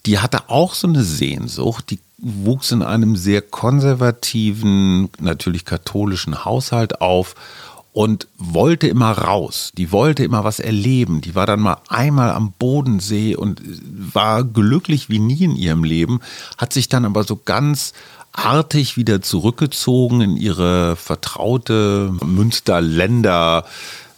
die 0.04 0.18
hatte 0.18 0.50
auch 0.50 0.74
so 0.74 0.88
eine 0.88 1.02
Sehnsucht, 1.02 1.90
die 1.90 2.00
wuchs 2.18 2.70
in 2.70 2.82
einem 2.82 3.16
sehr 3.16 3.42
konservativen, 3.42 5.08
natürlich 5.20 5.64
katholischen 5.64 6.44
Haushalt 6.44 7.00
auf 7.00 7.34
und 7.92 8.26
wollte 8.38 8.88
immer 8.88 9.12
raus. 9.12 9.72
Die 9.76 9.92
wollte 9.92 10.24
immer 10.24 10.44
was 10.44 10.60
erleben. 10.60 11.20
Die 11.20 11.34
war 11.34 11.46
dann 11.46 11.60
mal 11.60 11.78
einmal 11.88 12.30
am 12.30 12.52
Bodensee 12.52 13.36
und 13.36 13.60
war 14.14 14.44
glücklich 14.44 15.08
wie 15.08 15.18
nie 15.18 15.44
in 15.44 15.56
ihrem 15.56 15.84
Leben, 15.84 16.20
hat 16.58 16.72
sich 16.72 16.88
dann 16.88 17.04
aber 17.04 17.24
so 17.24 17.36
ganz 17.36 17.92
artig 18.32 18.96
wieder 18.96 19.22
zurückgezogen 19.22 20.20
in 20.20 20.36
ihre 20.36 20.96
vertraute 20.96 22.12
Münsterländer, 22.24 23.64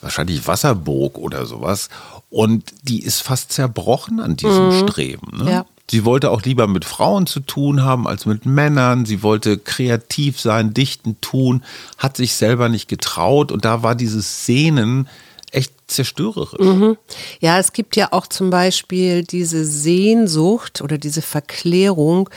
wahrscheinlich 0.01 0.47
Wasserburg 0.47 1.19
oder 1.19 1.47
sowas. 1.47 1.89
Und 2.31 2.65
die 2.83 3.03
ist 3.03 3.23
fast 3.23 3.53
zerbrochen 3.53 4.21
an 4.21 4.37
diesem 4.37 4.69
mhm. 4.69 4.89
Streben. 4.89 5.45
Ne? 5.45 5.51
Ja. 5.51 5.67
Sie 5.91 6.05
wollte 6.05 6.31
auch 6.31 6.43
lieber 6.43 6.67
mit 6.67 6.85
Frauen 6.85 7.27
zu 7.27 7.41
tun 7.41 7.83
haben 7.83 8.09
als 8.09 8.25
mit 8.27 8.47
Männern. 8.47 9.05
Sie 9.05 9.23
wollte 9.23 9.59
kreativ 9.59 10.41
sein, 10.41 10.73
dichten, 10.73 11.21
tun, 11.21 11.63
hat 11.99 12.17
sich 12.17 12.35
selber 12.35 12.69
nicht 12.69 12.89
getraut. 12.89 13.53
Und 13.53 13.65
da 13.65 13.83
war 13.83 13.95
dieses 13.95 14.47
Sehnen 14.47 15.09
echt 15.51 15.73
zerstörerisch. 15.87 16.67
Mhm. 16.67 16.97
Ja, 17.41 17.59
es 17.59 17.73
gibt 17.73 17.97
ja 17.97 18.09
auch 18.13 18.27
zum 18.27 18.51
Beispiel 18.51 19.25
diese 19.25 19.65
Sehnsucht 19.65 20.81
oder 20.81 20.99
diese 20.99 21.23
Verklärung. 21.23 22.31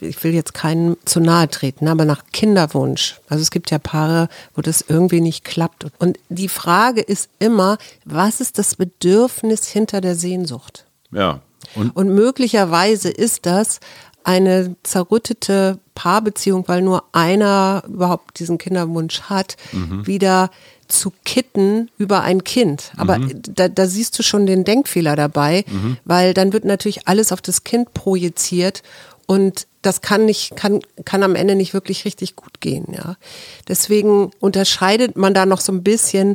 Ich 0.00 0.22
will 0.24 0.34
jetzt 0.34 0.54
keinen 0.54 0.96
zu 1.04 1.20
nahe 1.20 1.48
treten, 1.48 1.88
aber 1.88 2.04
nach 2.04 2.24
Kinderwunsch. 2.32 3.20
Also 3.28 3.42
es 3.42 3.50
gibt 3.50 3.70
ja 3.70 3.78
Paare, 3.78 4.28
wo 4.54 4.62
das 4.62 4.84
irgendwie 4.86 5.20
nicht 5.20 5.44
klappt. 5.44 5.86
Und 5.98 6.18
die 6.28 6.48
Frage 6.48 7.00
ist 7.00 7.28
immer, 7.38 7.78
was 8.04 8.40
ist 8.40 8.58
das 8.58 8.76
Bedürfnis 8.76 9.66
hinter 9.66 10.00
der 10.00 10.14
Sehnsucht? 10.14 10.86
Ja. 11.12 11.40
Und, 11.74 11.94
und 11.94 12.14
möglicherweise 12.14 13.10
ist 13.10 13.46
das 13.46 13.80
eine 14.24 14.76
zerrüttete 14.82 15.78
Paarbeziehung, 15.94 16.64
weil 16.66 16.82
nur 16.82 17.04
einer 17.12 17.82
überhaupt 17.86 18.38
diesen 18.38 18.58
Kinderwunsch 18.58 19.22
hat, 19.22 19.56
mhm. 19.72 20.06
wieder 20.06 20.50
zu 20.88 21.12
kitten 21.24 21.90
über 21.98 22.22
ein 22.22 22.44
Kind. 22.44 22.92
Aber 22.96 23.18
mhm. 23.18 23.42
da, 23.42 23.68
da, 23.68 23.86
siehst 23.86 24.18
du 24.18 24.22
schon 24.22 24.46
den 24.46 24.64
Denkfehler 24.64 25.16
dabei, 25.16 25.64
mhm. 25.68 25.96
weil 26.04 26.34
dann 26.34 26.52
wird 26.52 26.64
natürlich 26.64 27.06
alles 27.06 27.32
auf 27.32 27.40
das 27.40 27.64
Kind 27.64 27.94
projiziert 27.94 28.82
und 29.30 29.68
das 29.82 30.00
kann 30.00 30.24
nicht, 30.24 30.56
kann, 30.56 30.80
kann 31.04 31.22
am 31.22 31.36
Ende 31.36 31.54
nicht 31.54 31.72
wirklich 31.72 32.04
richtig 32.04 32.34
gut 32.34 32.60
gehen, 32.60 32.86
ja. 32.90 33.16
Deswegen 33.68 34.32
unterscheidet 34.40 35.16
man 35.16 35.34
da 35.34 35.46
noch 35.46 35.60
so 35.60 35.70
ein 35.70 35.84
bisschen 35.84 36.34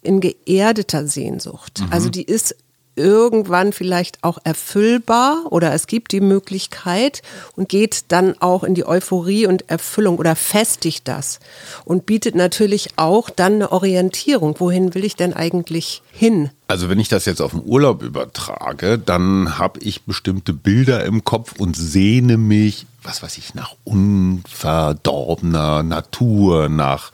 in 0.00 0.22
geerdeter 0.22 1.06
Sehnsucht. 1.06 1.80
Mhm. 1.80 1.88
Also 1.90 2.08
die 2.08 2.22
ist 2.22 2.56
irgendwann 2.94 3.72
vielleicht 3.72 4.22
auch 4.22 4.38
erfüllbar 4.44 5.46
oder 5.50 5.72
es 5.72 5.86
gibt 5.86 6.12
die 6.12 6.20
Möglichkeit 6.20 7.22
und 7.56 7.68
geht 7.68 8.04
dann 8.08 8.36
auch 8.40 8.64
in 8.64 8.74
die 8.74 8.86
Euphorie 8.86 9.46
und 9.46 9.70
Erfüllung 9.70 10.18
oder 10.18 10.36
festigt 10.36 11.08
das 11.08 11.40
und 11.84 12.04
bietet 12.06 12.34
natürlich 12.34 12.90
auch 12.96 13.30
dann 13.30 13.54
eine 13.54 13.72
Orientierung. 13.72 14.56
Wohin 14.58 14.94
will 14.94 15.04
ich 15.04 15.16
denn 15.16 15.32
eigentlich 15.32 16.02
hin? 16.12 16.50
Also 16.68 16.88
wenn 16.88 17.00
ich 17.00 17.08
das 17.08 17.24
jetzt 17.24 17.40
auf 17.40 17.52
den 17.52 17.62
Urlaub 17.64 18.02
übertrage, 18.02 18.98
dann 18.98 19.58
habe 19.58 19.80
ich 19.80 20.02
bestimmte 20.02 20.52
Bilder 20.52 21.04
im 21.04 21.24
Kopf 21.24 21.54
und 21.58 21.76
sehne 21.76 22.36
mich, 22.36 22.86
was 23.02 23.22
weiß 23.22 23.38
ich, 23.38 23.54
nach 23.54 23.74
unverdorbener 23.84 25.82
Natur, 25.82 26.68
nach 26.68 27.12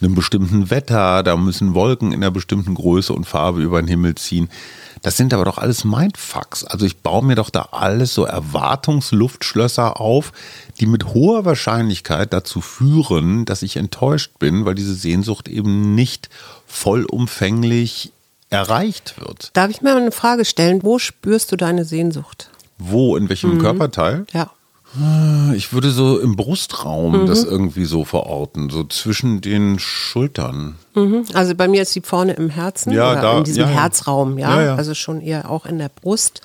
einem 0.00 0.14
bestimmten 0.14 0.70
Wetter, 0.70 1.22
da 1.22 1.36
müssen 1.36 1.74
Wolken 1.74 2.12
in 2.12 2.22
einer 2.22 2.30
bestimmten 2.30 2.74
Größe 2.74 3.12
und 3.12 3.26
Farbe 3.26 3.62
über 3.62 3.80
den 3.80 3.88
Himmel 3.88 4.14
ziehen. 4.14 4.48
Das 5.02 5.16
sind 5.16 5.32
aber 5.34 5.44
doch 5.44 5.58
alles 5.58 5.84
Mindfucks. 5.84 6.64
Also 6.64 6.86
ich 6.86 6.98
baue 6.98 7.24
mir 7.24 7.34
doch 7.34 7.50
da 7.50 7.68
alles 7.72 8.14
so 8.14 8.24
Erwartungsluftschlösser 8.24 10.00
auf, 10.00 10.32
die 10.80 10.86
mit 10.86 11.14
hoher 11.14 11.44
Wahrscheinlichkeit 11.44 12.32
dazu 12.32 12.60
führen, 12.60 13.44
dass 13.44 13.62
ich 13.62 13.76
enttäuscht 13.76 14.38
bin, 14.38 14.64
weil 14.64 14.74
diese 14.74 14.94
Sehnsucht 14.94 15.48
eben 15.48 15.94
nicht 15.94 16.28
vollumfänglich 16.66 18.12
erreicht 18.50 19.14
wird. 19.18 19.50
Darf 19.54 19.70
ich 19.70 19.82
mir 19.82 19.94
eine 19.94 20.12
Frage 20.12 20.44
stellen? 20.44 20.82
Wo 20.82 20.98
spürst 20.98 21.52
du 21.52 21.56
deine 21.56 21.84
Sehnsucht? 21.84 22.50
Wo? 22.78 23.16
In 23.16 23.28
welchem 23.28 23.54
mhm. 23.54 23.60
Körperteil? 23.60 24.26
Ja. 24.32 24.50
Ich 25.54 25.72
würde 25.72 25.90
so 25.90 26.18
im 26.18 26.36
Brustraum 26.36 27.22
mhm. 27.22 27.26
das 27.26 27.44
irgendwie 27.44 27.84
so 27.84 28.04
verorten, 28.04 28.70
so 28.70 28.84
zwischen 28.84 29.40
den 29.40 29.78
Schultern. 29.78 30.76
Mhm. 30.94 31.24
Also 31.34 31.54
bei 31.54 31.68
mir 31.68 31.82
ist 31.82 31.92
sie 31.92 32.00
vorne 32.00 32.32
im 32.32 32.50
Herzen 32.50 32.92
ja, 32.92 33.12
oder 33.12 33.20
da, 33.20 33.38
in 33.38 33.44
diesem 33.44 33.64
ja, 33.64 33.68
Herzraum, 33.68 34.38
ja? 34.38 34.62
ja, 34.62 34.74
also 34.74 34.94
schon 34.94 35.20
eher 35.20 35.50
auch 35.50 35.66
in 35.66 35.78
der 35.78 35.88
Brust. 35.90 36.40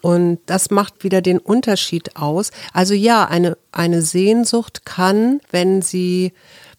Und 0.00 0.38
das 0.46 0.70
macht 0.70 1.02
wieder 1.02 1.22
den 1.22 1.38
Unterschied 1.38 2.16
aus. 2.16 2.50
Also 2.72 2.92
ja, 2.92 3.24
eine, 3.24 3.56
eine 3.72 4.02
Sehnsucht 4.02 4.84
kann, 4.84 5.40
wenn 5.50 5.80
sie 5.80 6.32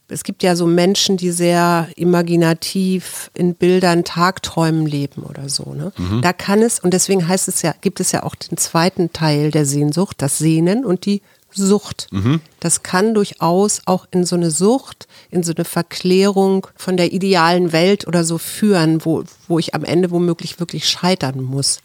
es 0.08 0.24
gibt 0.24 0.44
ja 0.44 0.56
so 0.56 0.68
Menschen, 0.68 1.18
die 1.18 1.32
sehr 1.32 1.88
imaginativ 1.96 3.32
in 3.34 3.56
Bildern, 3.56 4.04
Tagträumen 4.04 4.86
leben 4.86 5.24
oder 5.24 5.50
so. 5.50 5.74
Ne? 5.74 5.92
Mhm. 5.98 6.22
Da 6.22 6.34
kann 6.34 6.62
es, 6.62 6.80
und 6.80 6.94
deswegen 6.94 7.28
heißt 7.28 7.48
es 7.48 7.62
ja, 7.62 7.74
gibt 7.82 8.00
es 8.00 8.12
ja 8.12 8.24
auch 8.24 8.36
den 8.36 8.58
zweiten 8.58 9.14
Teil 9.14 9.52
der 9.52 9.66
Sehnsucht, 9.66 10.18
das 10.22 10.38
Sehnen 10.38 10.86
und 10.86 11.06
die 11.06 11.22
Sucht. 11.52 12.08
Mhm. 12.12 12.42
Das 12.60 12.84
kann 12.84 13.14
durchaus 13.14 13.82
auch 13.86 14.08
in 14.12 14.26
so 14.26 14.36
eine 14.36 14.52
Sucht, 14.52 15.08
in 15.32 15.42
so 15.42 15.54
eine 15.56 15.66
Verklärung 15.66 16.68
von 16.76 16.98
der 16.98 17.14
idealen 17.14 17.72
Welt 17.72 18.08
oder 18.08 18.24
so 18.24 18.38
führen, 18.38 19.06
wo, 19.06 19.24
wo 19.48 19.58
ich 19.58 19.74
am 19.74 19.84
Ende 19.84 20.12
womöglich 20.12 20.60
wirklich 20.60 20.88
scheitern 20.88 21.42
muss. 21.42 21.80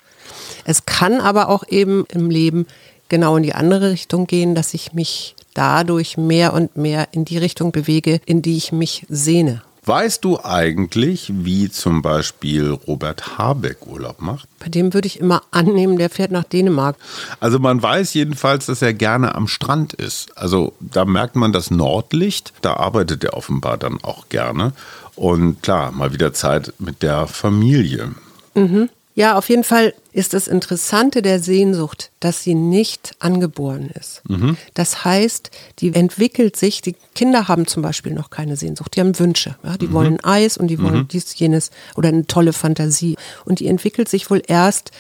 Es 0.65 0.87
kann 0.87 1.21
aber 1.21 1.49
auch 1.49 1.65
eben 1.69 2.05
im 2.09 2.31
Leben 2.31 2.67
genau 3.09 3.37
in 3.37 3.43
die 3.43 3.55
andere 3.55 3.91
Richtung 3.91 4.27
gehen, 4.27 4.55
dass 4.55 4.75
ich 4.75 4.93
mich 4.93 5.35
dadurch 5.55 6.17
mehr 6.17 6.53
und 6.53 6.77
mehr 6.77 7.09
in 7.13 7.25
die 7.25 7.39
Richtung 7.39 7.73
bewege, 7.73 8.21
in 8.27 8.43
die 8.43 8.57
ich 8.57 8.73
mich 8.73 9.07
sehne. 9.09 9.63
Weißt 9.83 10.25
du 10.25 10.39
eigentlich, 10.45 11.33
wie 11.35 11.71
zum 11.71 12.03
Beispiel 12.03 12.71
Robert 12.71 13.39
Habeck 13.39 13.87
Urlaub 13.87 14.21
macht? 14.21 14.47
Bei 14.59 14.69
dem 14.69 14.93
würde 14.93 15.07
ich 15.07 15.19
immer 15.19 15.43
annehmen, 15.53 15.97
der 15.97 16.11
fährt 16.11 16.31
nach 16.31 16.45
Dänemark. 16.45 16.97
Also 17.41 17.59
man 17.59 17.83
weiß 17.83 18.13
jedenfalls, 18.13 18.67
dass 18.67 18.83
er 18.83 18.93
gerne 18.93 19.35
am 19.35 19.49
Strand 19.49 19.95
ist. 19.95 20.37
Also 20.37 20.75
da 20.81 21.07
merkt 21.07 21.35
man 21.35 21.53
das 21.53 21.71
Nordlicht, 21.71 22.53
da 22.61 22.75
arbeitet 22.75 23.25
er 23.25 23.35
offenbar 23.35 23.79
dann 23.79 23.99
auch 24.03 24.29
gerne. 24.29 24.75
Und 25.17 25.63
klar, 25.63 25.93
mal 25.93 26.13
wieder 26.13 26.35
Zeit 26.35 26.75
mit 26.79 27.03
der 27.03 27.27
Familie. 27.27 28.11
Mhm. 28.55 28.91
Ja, 29.15 29.37
auf 29.37 29.49
jeden 29.49 29.65
Fall 29.65 29.93
ist 30.13 30.35
das 30.35 30.47
Interessante 30.47 31.21
der 31.21 31.41
Sehnsucht, 31.41 32.11
dass 32.21 32.43
sie 32.45 32.55
nicht 32.55 33.13
angeboren 33.19 33.91
ist. 33.99 34.23
Mhm. 34.29 34.57
Das 34.75 35.05
heißt, 35.05 35.51
die 35.81 35.95
entwickelt 35.95 36.57
sich, 36.57 36.81
die 36.81 36.95
Kinder 37.15 37.49
haben 37.49 37.67
zum 37.67 37.83
Beispiel 37.83 38.13
noch 38.13 38.31
keine 38.31 38.57
Sehnsucht, 38.57 38.97
die 38.97 39.01
haben 39.01 39.19
Wünsche. 39.19 39.57
Ja? 39.65 39.77
Die 39.77 39.89
mhm. 39.89 39.93
wollen 39.93 40.25
Eis 40.25 40.57
und 40.57 40.69
die 40.69 40.81
wollen 40.81 41.01
mhm. 41.01 41.09
dies, 41.09 41.39
jenes 41.39 41.71
oder 41.97 42.09
eine 42.09 42.27
tolle 42.27 42.53
Fantasie. 42.53 43.17
Und 43.45 43.61
die 43.61 43.67
entwickelt 43.67 44.09
sich 44.09 44.31
wohl 44.31 44.43
erst, 44.47 44.93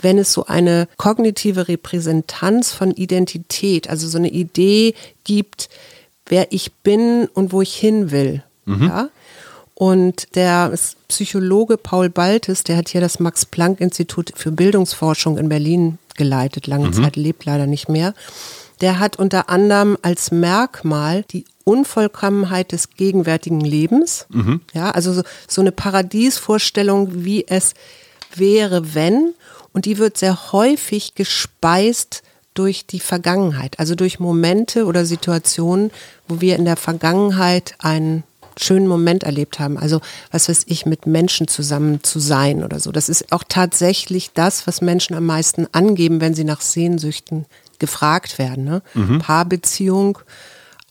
wenn 0.00 0.18
es 0.18 0.32
so 0.32 0.46
eine 0.46 0.88
kognitive 0.96 1.68
Repräsentanz 1.68 2.72
von 2.72 2.90
Identität, 2.90 3.88
also 3.88 4.08
so 4.08 4.18
eine 4.18 4.30
Idee 4.30 4.94
gibt, 5.22 5.68
wer 6.26 6.52
ich 6.52 6.72
bin 6.72 7.28
und 7.32 7.52
wo 7.52 7.62
ich 7.62 7.74
hin 7.74 8.10
will. 8.10 8.42
Mhm. 8.64 8.82
Ja? 8.82 9.08
Und 9.82 10.36
der 10.36 10.72
Psychologe 11.08 11.76
Paul 11.76 12.08
Baltes, 12.08 12.62
der 12.62 12.76
hat 12.76 12.88
hier 12.88 13.00
das 13.00 13.18
Max-Planck-Institut 13.18 14.30
für 14.36 14.52
Bildungsforschung 14.52 15.38
in 15.38 15.48
Berlin 15.48 15.98
geleitet, 16.14 16.68
lange 16.68 16.86
mhm. 16.86 16.92
Zeit 16.92 17.16
lebt 17.16 17.44
leider 17.46 17.66
nicht 17.66 17.88
mehr. 17.88 18.14
Der 18.80 19.00
hat 19.00 19.18
unter 19.18 19.48
anderem 19.48 19.98
als 20.00 20.30
Merkmal 20.30 21.24
die 21.32 21.46
Unvollkommenheit 21.64 22.70
des 22.70 22.90
gegenwärtigen 22.90 23.58
Lebens. 23.58 24.26
Mhm. 24.28 24.60
Ja, 24.72 24.92
also 24.92 25.12
so, 25.12 25.22
so 25.48 25.60
eine 25.60 25.72
Paradiesvorstellung, 25.72 27.24
wie 27.24 27.48
es 27.48 27.74
wäre, 28.36 28.94
wenn. 28.94 29.34
Und 29.72 29.86
die 29.86 29.98
wird 29.98 30.16
sehr 30.16 30.52
häufig 30.52 31.16
gespeist 31.16 32.22
durch 32.54 32.86
die 32.86 33.00
Vergangenheit, 33.00 33.80
also 33.80 33.96
durch 33.96 34.20
Momente 34.20 34.84
oder 34.84 35.04
Situationen, 35.04 35.90
wo 36.28 36.40
wir 36.40 36.54
in 36.54 36.66
der 36.66 36.76
Vergangenheit 36.76 37.74
einen 37.80 38.22
schönen 38.56 38.86
Moment 38.86 39.22
erlebt 39.22 39.58
haben. 39.58 39.78
Also 39.78 40.00
was 40.30 40.48
weiß 40.48 40.64
ich, 40.66 40.86
mit 40.86 41.06
Menschen 41.06 41.48
zusammen 41.48 42.02
zu 42.02 42.18
sein 42.18 42.64
oder 42.64 42.80
so. 42.80 42.92
Das 42.92 43.08
ist 43.08 43.32
auch 43.32 43.44
tatsächlich 43.48 44.32
das, 44.32 44.66
was 44.66 44.80
Menschen 44.80 45.14
am 45.14 45.26
meisten 45.26 45.66
angeben, 45.72 46.20
wenn 46.20 46.34
sie 46.34 46.44
nach 46.44 46.60
Sehnsüchten 46.60 47.46
gefragt 47.78 48.38
werden. 48.38 48.64
Ne? 48.64 48.82
Mhm. 48.94 49.18
Paarbeziehung 49.18 50.18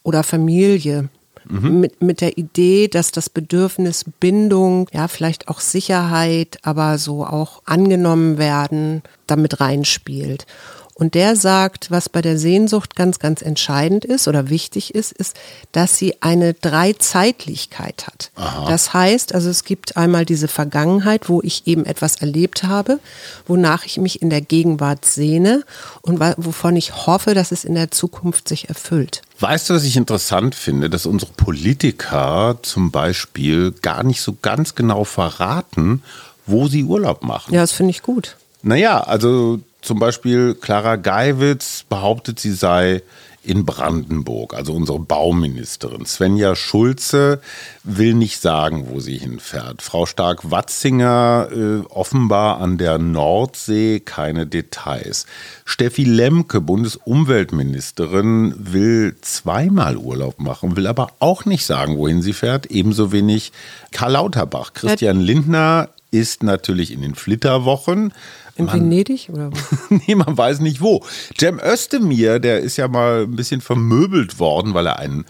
oder 0.04 0.24
Familie. 0.24 1.10
Mhm. 1.50 1.80
Mit, 1.80 2.02
mit 2.02 2.21
der 2.21 2.38
Idee, 2.38 2.88
dass 2.88 3.12
das 3.12 3.30
Bedürfnis 3.30 4.06
Bindung, 4.19 4.88
ja, 4.93 5.08
vielleicht 5.08 5.47
auch 5.47 5.60
Sicherheit, 5.60 6.60
aber 6.62 7.00
so 7.00 7.26
auch 7.26 7.63
angenommen 7.65 8.38
werden, 8.38 9.02
damit 9.26 9.60
reinspielt. 9.60 10.45
Und 10.93 11.15
der 11.15 11.36
sagt, 11.36 11.89
was 11.89 12.10
bei 12.10 12.21
der 12.21 12.38
Sehnsucht 12.38 12.95
ganz, 12.95 13.19
ganz 13.19 13.41
entscheidend 13.41 14.06
ist 14.06 14.27
oder 14.27 14.49
wichtig 14.49 14.93
ist, 14.93 15.12
ist, 15.12 15.36
dass 15.71 15.97
sie 15.97 16.21
eine 16.21 16.54
Dreizeitlichkeit 16.54 18.06
hat. 18.08 18.32
Aha. 18.36 18.69
Das 18.69 18.93
heißt, 18.93 19.34
also 19.34 19.49
es 19.49 19.63
gibt 19.63 19.97
einmal 19.97 20.25
diese 20.25 20.47
Vergangenheit, 20.47 21.30
wo 21.30 21.41
ich 21.41 21.65
eben 21.65 21.86
etwas 21.86 22.17
erlebt 22.17 22.63
habe, 22.63 22.99
wonach 23.47 23.86
ich 23.86 23.97
mich 23.97 24.21
in 24.21 24.30
der 24.30 24.41
Gegenwart 24.41 25.06
sehne 25.06 25.63
und 26.01 26.19
wovon 26.19 26.75
ich 26.75 27.08
hoffe, 27.08 27.34
dass 27.34 27.51
es 27.51 27.63
in 27.63 27.75
der 27.75 27.91
Zukunft 27.91 28.47
sich 28.47 28.69
erfüllt. 28.69 29.21
Weißt 29.39 29.69
du, 29.69 29.73
was 29.73 29.84
ich 29.84 29.97
interessant 29.97 30.54
finde, 30.54 30.89
dass 30.89 31.08
unsere 31.08 31.32
Politiker 31.32 32.60
zum 32.62 32.91
Beispiel 32.91 33.71
gar 33.71 34.04
nicht 34.04 34.21
so 34.21 34.38
ganz 34.39 34.75
genau 34.75 35.04
verraten, 35.04 36.04
wo 36.45 36.67
sie 36.67 36.84
Urlaub 36.84 37.23
machen. 37.23 37.54
Ja, 37.54 37.62
das 37.62 37.71
finde 37.71 37.91
ich 37.91 38.04
gut. 38.04 38.38
Naja, 38.62 39.01
also 39.01 39.60
zum 39.82 40.00
Beispiel 40.00 40.56
Clara 40.56 40.96
Geiwitz 40.96 41.84
behauptet, 41.88 42.39
sie 42.39 42.54
sei 42.54 43.02
in 43.44 43.65
Brandenburg, 43.65 44.54
also 44.54 44.74
unsere 44.74 45.00
Bauministerin. 45.00 46.06
Svenja 46.06 46.56
Schulze 46.56 47.41
will 47.84 48.13
nicht 48.13 48.39
sagen, 48.39 48.86
wo 48.89 49.00
sie 49.00 49.17
hinfährt. 49.17 49.82
Frau 49.82 50.06
Stark-Watzinger 50.06 51.48
äh, 51.52 51.80
offenbar 51.89 52.62
an 52.62 52.78
der 52.78 53.00
Nordsee, 53.00 54.00
keine 54.00 54.46
Details. 54.46 55.26
Steffi 55.65 56.04
Lemke, 56.04 56.62
Bundesumweltministerin, 56.62 58.54
will 58.60 59.15
zweimal 59.22 59.98
Urlaub 59.98 60.39
machen, 60.39 60.76
will 60.76 60.86
aber 60.86 61.13
auch 61.17 61.46
nicht 61.46 61.65
sagen, 61.65 61.98
wohin 61.98 62.22
sie 62.22 62.34
fährt. 62.34 62.67
Ebenso 62.67 63.12
wenig 63.12 63.54
Karl 63.91 64.12
Lauterbach. 64.12 64.74
Christian 64.74 65.20
Lindner 65.20 65.89
ist 66.12 66.44
natürlich 66.44 66.91
in 66.91 67.02
den 67.02 67.15
Flitterwochen. 67.15 68.13
In 68.62 68.65
man, 68.67 68.91
Venedig 68.91 69.30
oder 69.32 69.50
nee, 69.89 70.15
man 70.15 70.38
weiß 70.38 70.60
nicht 70.60 70.82
wo. 70.82 71.04
Cem 71.39 71.60
Özdemir, 71.60 72.39
der 72.39 72.60
ist 72.60 72.78
ja 72.78 72.88
mal 72.88 73.24
ein 73.24 73.36
bisschen 73.36 73.62
vermöbelt 73.62 74.39
worden, 74.39 74.74
weil 74.74 74.88
er 74.88 75.00
einen 75.00 75.26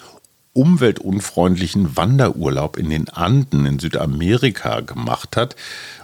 umweltunfreundlichen 0.54 1.96
Wanderurlaub 1.96 2.78
in 2.78 2.90
den 2.90 3.10
Anden 3.10 3.66
in 3.66 3.80
Südamerika 3.80 4.82
gemacht 4.82 5.38
hat. 5.38 5.56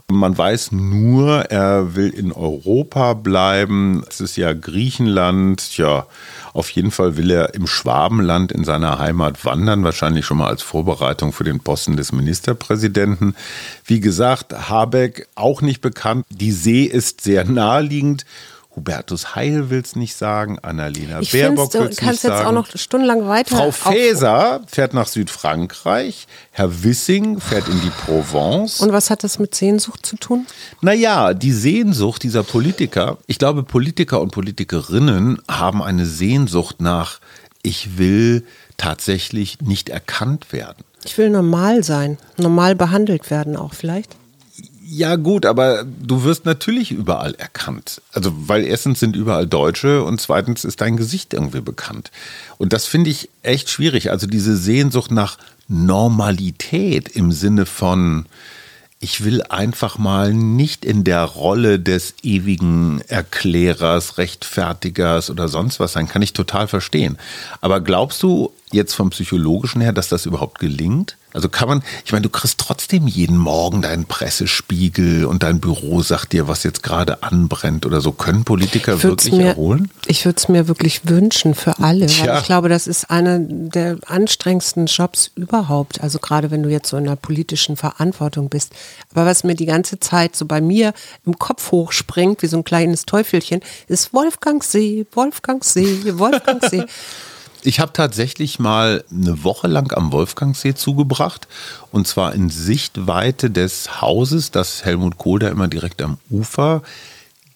Man 0.09 0.37
weiß 0.37 0.71
nur, 0.71 1.51
er 1.51 1.97
will 1.97 2.11
in 2.11 2.31
Europa 2.31 3.13
bleiben. 3.13 4.05
Es 4.09 4.21
ist 4.21 4.37
ja 4.37 4.53
Griechenland. 4.53 5.77
Ja, 5.77 6.07
auf 6.53 6.69
jeden 6.69 6.91
Fall 6.91 7.17
will 7.17 7.29
er 7.29 7.53
im 7.55 7.67
Schwabenland 7.67 8.53
in 8.53 8.63
seiner 8.63 8.99
Heimat 8.99 9.43
wandern, 9.43 9.83
wahrscheinlich 9.83 10.25
schon 10.25 10.37
mal 10.37 10.47
als 10.47 10.61
Vorbereitung 10.61 11.33
für 11.33 11.43
den 11.43 11.59
Posten 11.59 11.97
des 11.97 12.13
Ministerpräsidenten. 12.13 13.35
Wie 13.83 13.99
gesagt, 13.99 14.69
Habeck 14.69 15.27
auch 15.35 15.61
nicht 15.61 15.81
bekannt. 15.81 16.25
Die 16.29 16.53
See 16.53 16.85
ist 16.85 17.19
sehr 17.19 17.43
naheliegend. 17.43 18.25
Hubertus 18.77 19.35
Heil 19.35 19.71
will 19.71 19.81
es 19.81 19.95
nicht 19.95 20.15
sagen, 20.15 20.59
Annalena 20.59 21.19
ich 21.19 21.31
Baerbock 21.31 21.73
will 21.73 21.81
es 21.81 21.89
nicht 21.89 21.95
sagen. 21.95 21.95
Du 21.95 22.05
kannst 22.05 22.23
jetzt 22.23 22.45
auch 22.45 22.51
noch 22.51 22.67
stundenlang 22.75 23.27
weiter. 23.27 23.57
Frau 23.57 23.71
Faeser 23.71 24.61
fährt 24.67 24.93
nach 24.93 25.07
Südfrankreich, 25.07 26.27
Herr 26.51 26.83
Wissing 26.83 27.39
fährt 27.39 27.67
in 27.67 27.81
die 27.81 27.89
Provence. 27.89 28.79
Und 28.79 28.93
was 28.93 29.09
hat 29.09 29.23
das 29.23 29.39
mit 29.39 29.55
Sehnsucht 29.55 30.05
zu 30.05 30.15
tun? 30.15 30.45
Naja, 30.81 31.33
die 31.33 31.51
Sehnsucht 31.51 32.21
dieser 32.21 32.43
Politiker, 32.43 33.17
ich 33.25 33.39
glaube, 33.39 33.63
Politiker 33.63 34.21
und 34.21 34.31
Politikerinnen 34.31 35.41
haben 35.49 35.81
eine 35.81 36.05
Sehnsucht 36.05 36.79
nach, 36.79 37.19
ich 37.63 37.97
will 37.97 38.45
tatsächlich 38.77 39.59
nicht 39.61 39.89
erkannt 39.89 40.53
werden. 40.53 40.83
Ich 41.03 41.17
will 41.17 41.31
normal 41.31 41.83
sein, 41.83 42.19
normal 42.37 42.75
behandelt 42.75 43.31
werden 43.31 43.55
auch 43.55 43.73
vielleicht. 43.73 44.15
Ja, 44.89 45.17
gut, 45.17 45.45
aber 45.45 45.83
du 45.83 46.23
wirst 46.23 46.45
natürlich 46.45 46.91
überall 46.91 47.35
erkannt. 47.35 48.01
Also, 48.13 48.31
weil 48.47 48.63
erstens 48.63 49.01
sind 49.01 49.17
überall 49.17 49.45
Deutsche 49.45 50.01
und 50.01 50.21
zweitens 50.21 50.63
ist 50.63 50.79
dein 50.79 50.95
Gesicht 50.95 51.33
irgendwie 51.33 51.59
bekannt. 51.59 52.09
Und 52.57 52.71
das 52.71 52.85
finde 52.85 53.09
ich 53.09 53.29
echt 53.43 53.69
schwierig. 53.69 54.11
Also, 54.11 54.27
diese 54.27 54.55
Sehnsucht 54.55 55.11
nach 55.11 55.39
Normalität 55.67 57.09
im 57.09 57.33
Sinne 57.33 57.65
von, 57.65 58.27
ich 59.01 59.25
will 59.25 59.43
einfach 59.43 59.97
mal 59.97 60.33
nicht 60.33 60.85
in 60.85 61.03
der 61.03 61.23
Rolle 61.23 61.81
des 61.81 62.13
ewigen 62.23 63.01
Erklärers, 63.09 64.17
Rechtfertigers 64.17 65.29
oder 65.29 65.49
sonst 65.49 65.81
was 65.81 65.91
sein, 65.91 66.07
kann 66.07 66.21
ich 66.21 66.31
total 66.31 66.69
verstehen. 66.69 67.17
Aber 67.59 67.81
glaubst 67.81 68.23
du 68.23 68.53
jetzt 68.71 68.93
vom 68.93 69.09
psychologischen 69.09 69.81
her, 69.81 69.91
dass 69.91 70.07
das 70.07 70.25
überhaupt 70.25 70.59
gelingt? 70.59 71.16
Also 71.33 71.49
kann 71.49 71.67
man, 71.67 71.83
ich 72.05 72.13
meine, 72.13 72.23
du 72.23 72.29
kriegst 72.29 72.57
trotzdem 72.57 73.07
jeden 73.07 73.37
Morgen 73.37 73.81
deinen 73.81 74.05
Pressespiegel 74.05 75.25
und 75.25 75.43
dein 75.43 75.59
Büro 75.59 76.01
sagt 76.01 76.31
dir, 76.31 76.47
was 76.47 76.63
jetzt 76.63 76.83
gerade 76.83 77.21
anbrennt 77.21 77.85
oder 77.85 77.99
so. 77.99 78.13
Können 78.13 78.45
Politiker 78.45 79.03
wirklich 79.03 79.33
mir, 79.33 79.47
erholen? 79.47 79.91
Ich 80.07 80.25
würde 80.25 80.37
es 80.37 80.47
mir 80.47 80.67
wirklich 80.67 81.07
wünschen 81.07 81.53
für 81.53 81.79
alle, 81.79 82.07
Tja. 82.07 82.27
weil 82.27 82.39
ich 82.39 82.45
glaube, 82.45 82.69
das 82.69 82.87
ist 82.87 83.11
einer 83.11 83.39
der 83.39 83.97
anstrengendsten 84.07 84.85
Jobs 84.85 85.31
überhaupt. 85.35 86.01
Also 86.01 86.19
gerade 86.19 86.49
wenn 86.49 86.63
du 86.63 86.69
jetzt 86.69 86.89
so 86.89 86.97
in 86.97 87.05
einer 87.05 87.17
politischen 87.17 87.75
Verantwortung 87.75 88.49
bist. 88.49 88.71
Aber 89.11 89.25
was 89.25 89.43
mir 89.43 89.55
die 89.55 89.65
ganze 89.65 89.99
Zeit 89.99 90.35
so 90.35 90.45
bei 90.45 90.61
mir 90.61 90.93
im 91.25 91.37
Kopf 91.37 91.71
hochspringt, 91.71 92.41
wie 92.41 92.47
so 92.47 92.57
ein 92.57 92.63
kleines 92.63 93.05
Teufelchen, 93.05 93.61
ist 93.87 94.13
Wolfgang 94.13 94.63
See, 94.63 95.05
Wolfgang 95.11 95.63
See, 95.63 96.17
Wolfgang 96.17 96.63
See. 96.63 96.85
Ich 97.63 97.79
habe 97.79 97.93
tatsächlich 97.93 98.59
mal 98.59 99.03
eine 99.11 99.43
Woche 99.43 99.67
lang 99.67 99.91
am 99.93 100.11
Wolfgangsee 100.11 100.75
zugebracht 100.75 101.47
und 101.91 102.07
zwar 102.07 102.33
in 102.33 102.49
Sichtweite 102.49 103.49
des 103.49 104.01
Hauses, 104.01 104.51
das 104.51 104.85
Helmut 104.85 105.17
Kohl 105.17 105.39
da 105.39 105.49
immer 105.49 105.67
direkt 105.67 106.01
am 106.01 106.17
Ufer 106.29 106.81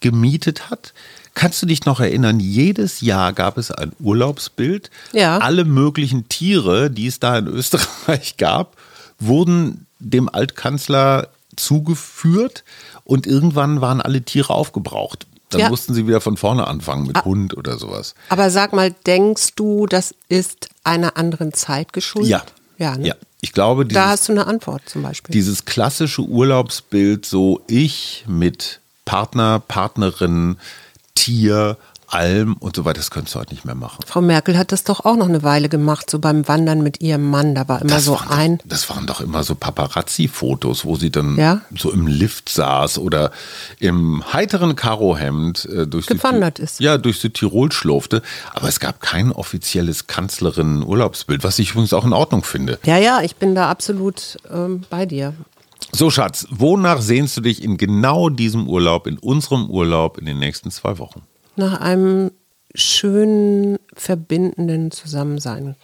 gemietet 0.00 0.70
hat. 0.70 0.92
Kannst 1.34 1.62
du 1.62 1.66
dich 1.66 1.86
noch 1.86 2.00
erinnern, 2.00 2.40
jedes 2.40 3.00
Jahr 3.00 3.32
gab 3.32 3.56
es 3.56 3.70
ein 3.70 3.92
Urlaubsbild. 4.00 4.90
Ja. 5.12 5.38
Alle 5.38 5.64
möglichen 5.64 6.28
Tiere, 6.28 6.90
die 6.90 7.06
es 7.06 7.20
da 7.20 7.38
in 7.38 7.46
Österreich 7.48 8.36
gab, 8.36 8.76
wurden 9.18 9.86
dem 9.98 10.28
Altkanzler 10.28 11.28
zugeführt 11.56 12.64
und 13.04 13.26
irgendwann 13.26 13.80
waren 13.80 14.00
alle 14.00 14.22
Tiere 14.22 14.52
aufgebraucht. 14.52 15.26
Dann 15.52 15.60
ja. 15.60 15.68
mussten 15.68 15.94
sie 15.94 16.06
wieder 16.06 16.20
von 16.20 16.36
vorne 16.36 16.66
anfangen 16.66 17.06
mit 17.06 17.16
ah. 17.16 17.24
Hund 17.24 17.56
oder 17.56 17.78
sowas. 17.78 18.14
Aber 18.28 18.50
sag 18.50 18.72
mal, 18.72 18.92
denkst 19.06 19.54
du, 19.54 19.86
das 19.86 20.14
ist 20.28 20.68
einer 20.84 21.16
anderen 21.16 21.52
Zeit 21.52 21.92
geschuldet? 21.92 22.30
Ja. 22.30 22.42
Ja, 22.78 22.96
ne? 22.96 23.08
ja. 23.08 23.14
Ich 23.40 23.52
glaube, 23.52 23.84
dieses, 23.84 24.02
da 24.02 24.08
hast 24.10 24.28
du 24.28 24.32
eine 24.32 24.46
Antwort 24.46 24.82
zum 24.86 25.02
Beispiel. 25.02 25.32
Dieses 25.32 25.64
klassische 25.64 26.22
Urlaubsbild, 26.22 27.26
so 27.26 27.60
ich 27.66 28.24
mit 28.28 28.80
Partner, 29.04 29.60
Partnerin, 29.60 30.58
Tier, 31.14 31.76
Alm 32.12 32.56
und 32.58 32.76
so 32.76 32.84
weiter, 32.84 32.98
das 32.98 33.10
könntest 33.10 33.34
du 33.34 33.40
heute 33.40 33.54
nicht 33.54 33.64
mehr 33.64 33.74
machen. 33.74 34.00
Frau 34.06 34.20
Merkel 34.20 34.58
hat 34.58 34.70
das 34.70 34.84
doch 34.84 35.04
auch 35.04 35.16
noch 35.16 35.28
eine 35.28 35.42
Weile 35.42 35.68
gemacht, 35.68 36.10
so 36.10 36.18
beim 36.18 36.46
Wandern 36.46 36.82
mit 36.82 37.00
ihrem 37.00 37.30
Mann. 37.30 37.54
Da 37.54 37.68
war 37.68 37.80
immer 37.80 37.90
das 37.90 38.04
so 38.04 38.18
ein. 38.28 38.58
Doch, 38.58 38.66
das 38.66 38.90
waren 38.90 39.06
doch 39.06 39.20
immer 39.20 39.44
so 39.44 39.54
Paparazzi-Fotos, 39.54 40.84
wo 40.84 40.96
sie 40.96 41.10
dann 41.10 41.36
ja? 41.38 41.62
so 41.74 41.90
im 41.90 42.06
Lift 42.06 42.50
saß 42.50 42.98
oder 42.98 43.30
im 43.78 44.22
heiteren 44.32 44.76
Karohemd 44.76 45.64
äh, 45.66 45.86
durch 45.86 46.06
gewandert 46.06 46.58
ist. 46.58 46.80
Ja, 46.80 46.98
durch 46.98 47.18
Südtirol 47.18 47.72
schlurfte. 47.72 48.22
Aber 48.52 48.68
es 48.68 48.78
gab 48.78 49.00
kein 49.00 49.32
offizielles 49.32 50.06
Kanzlerinnen-Urlaubsbild, 50.06 51.44
was 51.44 51.58
ich 51.58 51.70
übrigens 51.70 51.94
auch 51.94 52.04
in 52.04 52.12
Ordnung 52.12 52.44
finde. 52.44 52.78
Ja, 52.84 52.98
ja, 52.98 53.22
ich 53.22 53.36
bin 53.36 53.54
da 53.54 53.70
absolut 53.70 54.36
ähm, 54.52 54.82
bei 54.90 55.06
dir. 55.06 55.34
So, 55.92 56.10
Schatz, 56.10 56.46
wonach 56.50 57.00
sehnst 57.00 57.36
du 57.36 57.40
dich 57.40 57.62
in 57.62 57.76
genau 57.76 58.28
diesem 58.28 58.68
Urlaub, 58.68 59.06
in 59.06 59.18
unserem 59.18 59.68
Urlaub 59.68 60.18
in 60.18 60.26
den 60.26 60.38
nächsten 60.38 60.70
zwei 60.70 60.98
Wochen? 60.98 61.22
Nach 61.56 61.80
einem 61.80 62.30
schönen, 62.74 63.78
verbindenden 63.94 64.90
Zusammensein. 64.90 65.76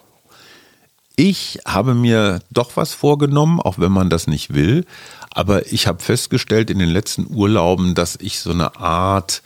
Ich 1.17 1.59
habe 1.67 1.95
mir 1.95 2.41
doch 2.51 2.77
was 2.77 2.95
vorgenommen, 2.95 3.61
auch 3.61 3.79
wenn 3.79 3.91
man 3.91 4.09
das 4.09 4.29
nicht 4.29 4.55
will. 4.55 4.85
Aber 5.31 5.71
ich 5.73 5.87
habe 5.87 6.03
festgestellt 6.03 6.71
in 6.71 6.79
den 6.79 6.89
letzten 6.89 7.27
Urlauben, 7.29 7.95
dass 7.95 8.17
ich 8.21 8.39
so 8.39 8.53
eine 8.53 8.77
Art, 8.77 9.43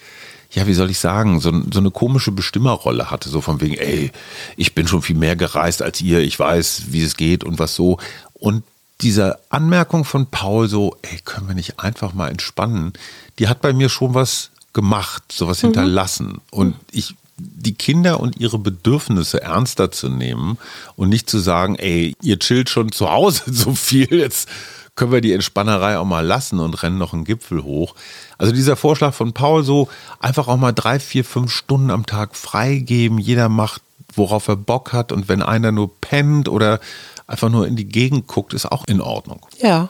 ja, 0.50 0.66
wie 0.66 0.74
soll 0.74 0.90
ich 0.90 0.98
sagen, 0.98 1.40
so, 1.40 1.50
so 1.72 1.80
eine 1.80 1.90
komische 1.90 2.30
Bestimmerrolle 2.30 3.10
hatte. 3.10 3.30
So 3.30 3.40
von 3.40 3.60
wegen, 3.62 3.74
ey, 3.74 4.12
ich 4.56 4.74
bin 4.74 4.86
schon 4.86 5.00
viel 5.00 5.16
mehr 5.16 5.34
gereist 5.34 5.80
als 5.80 6.00
ihr, 6.02 6.20
ich 6.20 6.38
weiß, 6.38 6.84
wie 6.88 7.02
es 7.02 7.16
geht 7.16 7.42
und 7.42 7.58
was 7.58 7.74
so. 7.74 7.98
Und 8.34 8.64
diese 9.00 9.38
Anmerkung 9.48 10.04
von 10.04 10.26
Paul 10.26 10.68
so, 10.68 10.96
ey, 11.00 11.20
können 11.24 11.48
wir 11.48 11.54
nicht 11.54 11.80
einfach 11.80 12.12
mal 12.12 12.28
entspannen, 12.28 12.92
die 13.38 13.48
hat 13.48 13.62
bei 13.62 13.72
mir 13.72 13.88
schon 13.88 14.12
was 14.12 14.50
gemacht, 14.72 15.24
sowas 15.30 15.62
mhm. 15.62 15.68
hinterlassen. 15.68 16.40
Und 16.50 16.76
ich 16.90 17.14
die 17.42 17.74
Kinder 17.74 18.20
und 18.20 18.38
ihre 18.38 18.58
Bedürfnisse 18.58 19.42
ernster 19.42 19.90
zu 19.90 20.08
nehmen 20.08 20.58
und 20.96 21.08
nicht 21.08 21.28
zu 21.28 21.38
sagen, 21.38 21.76
ey, 21.76 22.14
ihr 22.22 22.38
chillt 22.38 22.70
schon 22.70 22.92
zu 22.92 23.10
Hause 23.10 23.42
so 23.52 23.74
viel, 23.74 24.12
jetzt 24.12 24.48
können 24.94 25.12
wir 25.12 25.22
die 25.22 25.32
Entspannerei 25.32 25.98
auch 25.98 26.04
mal 26.04 26.24
lassen 26.24 26.60
und 26.60 26.82
rennen 26.82 26.98
noch 26.98 27.14
einen 27.14 27.24
Gipfel 27.24 27.62
hoch. 27.62 27.94
Also 28.36 28.52
dieser 28.52 28.76
Vorschlag 28.76 29.14
von 29.14 29.32
Paul 29.32 29.64
so, 29.64 29.88
einfach 30.20 30.48
auch 30.48 30.58
mal 30.58 30.72
drei, 30.72 31.00
vier, 31.00 31.24
fünf 31.24 31.50
Stunden 31.50 31.90
am 31.90 32.04
Tag 32.04 32.36
freigeben, 32.36 33.18
jeder 33.18 33.48
macht, 33.48 33.80
worauf 34.14 34.48
er 34.48 34.56
Bock 34.56 34.92
hat 34.92 35.10
und 35.10 35.28
wenn 35.28 35.42
einer 35.42 35.72
nur 35.72 35.98
pennt 36.00 36.48
oder 36.48 36.78
einfach 37.26 37.48
nur 37.48 37.66
in 37.66 37.76
die 37.76 37.86
Gegend 37.86 38.26
guckt, 38.26 38.52
ist 38.52 38.70
auch 38.70 38.86
in 38.86 39.00
Ordnung. 39.00 39.46
Ja, 39.58 39.88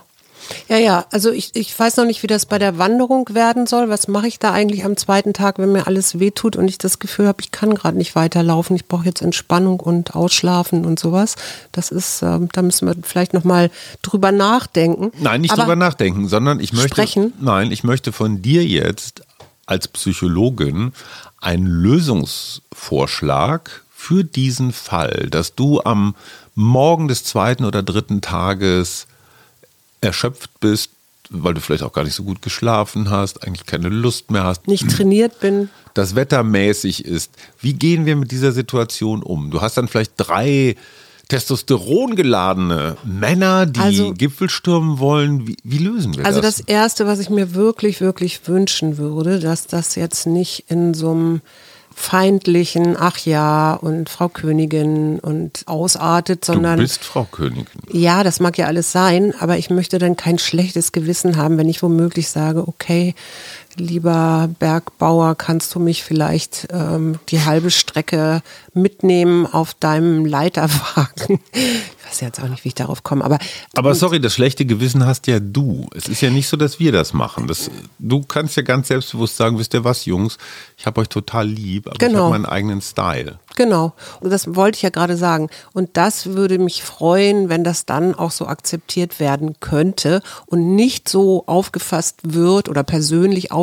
ja, 0.69 0.79
ja, 0.79 1.07
also 1.11 1.31
ich, 1.31 1.51
ich 1.55 1.79
weiß 1.79 1.97
noch 1.97 2.05
nicht, 2.05 2.23
wie 2.23 2.27
das 2.27 2.47
bei 2.47 2.59
der 2.59 2.79
Wanderung 2.79 3.29
werden 3.33 3.67
soll. 3.67 3.89
Was 3.89 4.09
mache 4.09 4.29
ich 4.29 4.39
da 4.39 4.53
eigentlich 4.53 4.85
am 4.85 4.97
zweiten 4.97 5.33
Tag, 5.33 5.59
wenn 5.59 5.73
mir 5.73 5.87
alles 5.87 6.19
wehtut 6.19 6.57
und 6.57 6.69
ich 6.69 6.79
das 6.79 6.99
Gefühl 6.99 7.27
habe, 7.27 7.43
ich 7.43 7.51
kann 7.51 7.75
gerade 7.75 7.97
nicht 7.97 8.15
weiterlaufen, 8.15 8.77
ich 8.77 8.87
brauche 8.87 9.05
jetzt 9.05 9.23
Entspannung 9.23 9.81
und 9.81 10.15
Ausschlafen 10.15 10.85
und 10.85 10.99
sowas. 10.99 11.37
Das 11.73 11.91
ist, 11.91 12.23
äh, 12.23 12.39
da 12.53 12.63
müssen 12.63 12.89
wir 12.89 12.95
vielleicht 13.03 13.35
nochmal 13.35 13.71
drüber 14.03 14.33
nachdenken. 14.33 15.13
Nein, 15.19 15.43
nicht 15.43 15.53
Aber 15.53 15.63
drüber 15.63 15.77
nachdenken, 15.77 16.29
sondern 16.29 16.61
ich 16.61 16.73
möchte, 16.73 16.91
sprechen. 16.91 17.33
nein, 17.41 17.73
ich 17.73 17.85
möchte 17.85 18.13
von 18.13 18.43
dir 18.43 18.65
jetzt 18.65 19.23
als 19.67 19.89
Psychologin 19.89 20.93
einen 21.41 21.67
Lösungsvorschlag 21.67 23.83
für 23.95 24.25
diesen 24.25 24.73
Fall, 24.73 25.29
dass 25.31 25.55
du 25.55 25.81
am 25.83 26.15
Morgen 26.55 27.09
des 27.09 27.25
zweiten 27.25 27.65
oder 27.65 27.83
dritten 27.83 28.21
Tages 28.21 29.07
erschöpft 30.03 30.51
bist, 30.61 30.91
weil 31.31 31.55
du 31.55 31.61
vielleicht 31.61 31.83
auch 31.83 31.93
gar 31.93 32.05
nicht 32.05 32.15
so 32.15 32.25
gut 32.25 32.43
geschlafen 32.43 33.11
hast, 33.11 33.47
eigentlich 33.47 33.65
keine 33.65 33.89
Lust 33.89 34.31
mehr 34.31 34.45
hast. 34.45 34.69
Nicht 34.69 34.91
trainiert 34.91 35.41
bin. 35.41 35.71
Das 35.95 36.15
Wetter 36.15 36.43
mäßig 36.43 37.05
ist. 37.05 37.31
Wie 37.61 37.73
gehen 37.75 38.05
wir 38.05 38.17
mit 38.17 38.31
dieser 38.31 38.53
Situation 38.53 39.23
um? 39.23 39.51
Du 39.51 39.61
hast 39.61 39.77
dann 39.77 39.89
vielleicht 39.89 40.13
drei 40.17 40.77
Testosteron 41.29 42.17
geladene 42.17 42.97
Männer, 43.05 43.65
die 43.65 43.81
also, 43.81 44.13
Gipfel 44.13 44.51
stürmen 44.51 44.99
wollen. 44.99 45.47
Wie, 45.47 45.57
wie 45.65 45.79
lösen 45.79 46.15
wir 46.17 46.27
also 46.27 46.41
das? 46.43 46.57
Also 46.57 46.65
das 46.65 46.69
Erste, 46.69 47.07
was 47.07 47.21
ich 47.21 47.31
mir 47.31 47.55
wirklich, 47.55 48.01
wirklich 48.01 48.47
wünschen 48.47 48.99
würde, 48.99 49.39
dass 49.39 49.67
das 49.67 49.95
jetzt 49.95 50.27
nicht 50.27 50.65
in 50.69 50.93
so 50.93 51.13
einem 51.13 51.41
feindlichen, 51.95 52.97
ach 52.99 53.19
ja, 53.19 53.75
und 53.75 54.09
Frau 54.09 54.29
Königin 54.29 55.19
und 55.19 55.65
ausartet, 55.67 56.45
sondern. 56.45 56.77
Du 56.77 56.83
bist 56.83 57.05
Frau 57.05 57.25
Königin. 57.25 57.67
Ja, 57.91 58.23
das 58.25 58.41
mag 58.41 58.59
ja 58.59 58.67
alles 58.67 58.93
sein, 58.93 59.35
aber 59.39 59.59
ich 59.59 59.71
möchte 59.71 59.99
dann 59.99 60.17
kein 60.17 60.39
schlechtes 60.39 60.93
Gewissen 60.93 61.37
haben, 61.37 61.59
wenn 61.59 61.69
ich 61.69 61.83
womöglich 61.83 62.29
sage, 62.29 62.67
okay, 62.67 63.15
lieber 63.77 64.51
Bergbauer, 64.59 65.35
kannst 65.35 65.75
du 65.75 65.81
mich 65.81 66.03
vielleicht 66.03 66.69
ähm, 66.71 67.19
die 67.29 67.45
halbe 67.45 67.71
Strecke 67.71 68.43
mitnehmen 68.75 69.47
auf 69.47 69.75
deinem 69.75 70.27
Leiterwagen? 70.27 71.41
Ich 71.53 72.09
weiß 72.09 72.21
jetzt 72.21 72.43
auch 72.43 72.49
nicht, 72.49 72.65
wie 72.65 72.69
ich 72.69 72.75
darauf 72.75 73.03
komme, 73.03 73.25
aber. 73.25 73.39
Aber 73.75 73.95
sorry, 73.95 74.21
das 74.21 74.35
schlechte 74.35 74.67
Gewissen 74.67 75.07
hast 75.07 75.27
ja 75.27 75.41
du. 75.41 75.89
Es 75.95 76.09
ist 76.09 76.21
ja 76.21 76.31
nicht 76.31 76.49
so, 76.49 76.57
dass 76.57 76.79
wir 76.79 76.93
das 76.93 77.15
machen. 77.15 77.47
Das, 77.47 77.71
du 77.99 78.23
kannst 78.23 78.57
ja 78.57 78.63
ganz 78.63 78.89
selbstbewusst 78.89 79.37
sagen, 79.37 79.59
wisst 79.59 79.73
ihr 79.73 79.85
was, 79.85 80.05
Jungs, 80.05 80.37
ich 80.77 80.85
habe 80.85 81.01
euch 81.01 81.09
total 81.09 81.49
lieb, 81.49 81.87
aber 81.87 81.97
genau. 81.99 82.13
ich 82.13 82.19
habe 82.19 82.31
meinen 82.31 82.47
eigenen 82.47 82.83
Style. 82.83 83.39
Genau. 83.55 83.93
Und 84.21 84.31
das 84.31 84.55
wollte 84.55 84.77
ich 84.77 84.83
ja 84.83 84.91
gerade 84.91 85.17
sagen. 85.17 85.49
Und 85.73 85.91
das 85.95 86.27
würde 86.27 86.59
mich 86.59 86.83
freuen, 86.83 87.49
wenn 87.49 87.65
das 87.65 87.87
dann 87.87 88.15
auch 88.15 88.31
so 88.31 88.47
akzeptiert 88.47 89.21
werden 89.21 89.57
könnte 89.61 90.23
und 90.47 90.75
nicht 90.75 91.09
so 91.09 91.45
aufgefasst 91.47 92.21
wird 92.23 92.69
oder 92.69 92.83
persönlich 92.83 93.53
aufgefasst 93.53 93.62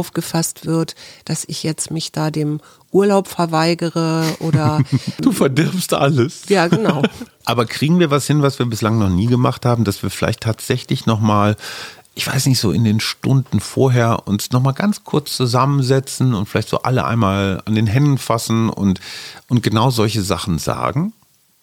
wird, 0.65 0.95
dass 1.25 1.45
ich 1.47 1.63
jetzt 1.63 1.91
mich 1.91 2.11
da 2.11 2.31
dem 2.31 2.59
Urlaub 2.91 3.27
verweigere 3.27 4.23
oder. 4.39 4.81
du 5.21 5.31
verdirbst 5.31 5.93
alles. 5.93 6.43
Ja, 6.49 6.67
genau. 6.67 7.03
Aber 7.45 7.65
kriegen 7.65 7.99
wir 7.99 8.11
was 8.11 8.27
hin, 8.27 8.41
was 8.41 8.59
wir 8.59 8.65
bislang 8.65 8.97
noch 8.97 9.09
nie 9.09 9.27
gemacht 9.27 9.65
haben, 9.65 9.83
dass 9.83 10.01
wir 10.03 10.09
vielleicht 10.09 10.41
tatsächlich 10.41 11.05
nochmal 11.05 11.55
ich 12.15 12.27
weiß 12.27 12.47
nicht, 12.47 12.59
so 12.59 12.71
in 12.73 12.83
den 12.83 12.99
Stunden 12.99 13.61
vorher 13.61 14.27
uns 14.27 14.51
nochmal 14.51 14.73
ganz 14.73 15.05
kurz 15.05 15.37
zusammensetzen 15.37 16.33
und 16.33 16.49
vielleicht 16.49 16.67
so 16.67 16.81
alle 16.81 17.05
einmal 17.05 17.61
an 17.63 17.75
den 17.75 17.87
Händen 17.87 18.17
fassen 18.17 18.69
und, 18.69 18.99
und 19.47 19.63
genau 19.63 19.89
solche 19.89 20.21
Sachen 20.21 20.57
sagen? 20.57 21.13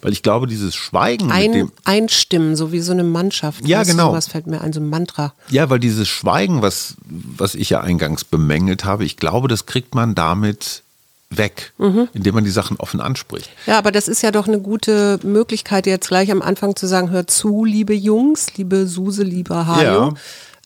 Weil 0.03 0.13
ich 0.13 0.23
glaube, 0.23 0.47
dieses 0.47 0.75
Schweigen 0.75 1.33
ein, 1.33 1.51
mit 1.51 1.61
dem 1.61 1.73
Einstimmen, 1.85 2.55
so 2.55 2.71
wie 2.71 2.81
so 2.81 2.93
eine 2.93 3.05
Mannschaft. 3.05 3.67
Ja, 3.67 3.83
genau. 3.83 4.13
Was 4.13 4.29
fällt 4.29 4.47
mir 4.47 4.61
ein, 4.61 4.73
so 4.73 4.81
ein 4.81 4.89
Mantra. 4.89 5.33
Ja, 5.49 5.71
weil 5.71 5.79
dieses 5.79 6.07
Schweigen, 6.07 6.61
was, 6.61 6.97
was 7.05 7.55
ich 7.55 7.71
ja 7.71 7.81
eingangs 7.81 8.25
bemängelt 8.25 8.85
habe, 8.85 9.05
ich 9.05 9.17
glaube, 9.17 9.49
das 9.49 9.65
kriegt 9.65 9.95
man 9.95 10.15
damit 10.15 10.83
weg, 11.31 11.73
mhm. 11.79 12.09
indem 12.13 12.35
man 12.35 12.45
die 12.45 12.51
Sachen 12.51 12.77
offen 12.77 13.01
anspricht. 13.01 13.51
Ja, 13.67 13.79
aber 13.79 13.91
das 13.91 14.07
ist 14.07 14.23
ja 14.23 14.31
doch 14.31 14.47
eine 14.47 14.61
gute 14.61 15.19
Möglichkeit, 15.23 15.87
jetzt 15.87 16.09
gleich 16.09 16.31
am 16.31 16.43
Anfang 16.43 16.77
zu 16.77 16.87
sagen, 16.87 17.11
hör 17.11 17.27
zu, 17.27 17.65
liebe 17.65 17.95
Jungs, 17.95 18.55
liebe 18.57 18.87
Suse, 18.87 19.23
liebe 19.23 19.67
Hajo. 19.67 19.83
Ja. 19.83 20.15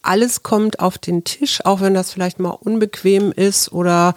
Alles 0.03 0.43
kommt 0.43 0.81
auf 0.81 0.99
den 0.99 1.25
Tisch, 1.25 1.65
auch 1.65 1.81
wenn 1.81 1.95
das 1.95 2.13
vielleicht 2.13 2.41
mal 2.41 2.51
unbequem 2.51 3.33
ist 3.33 3.73
oder 3.73 4.15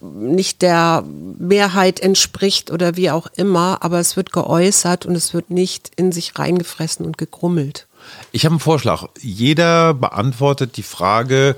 nicht 0.00 0.62
der 0.62 1.04
Mehrheit 1.38 2.00
entspricht 2.00 2.70
oder 2.70 2.96
wie 2.96 3.10
auch 3.10 3.26
immer, 3.36 3.78
aber 3.82 3.98
es 3.98 4.16
wird 4.16 4.32
geäußert 4.32 5.06
und 5.06 5.14
es 5.14 5.34
wird 5.34 5.50
nicht 5.50 5.90
in 5.96 6.12
sich 6.12 6.38
reingefressen 6.38 7.04
und 7.04 7.18
gegrummelt. 7.18 7.86
Ich 8.32 8.44
habe 8.44 8.54
einen 8.54 8.60
Vorschlag. 8.60 9.06
Jeder 9.20 9.94
beantwortet 9.94 10.76
die 10.76 10.82
Frage, 10.82 11.56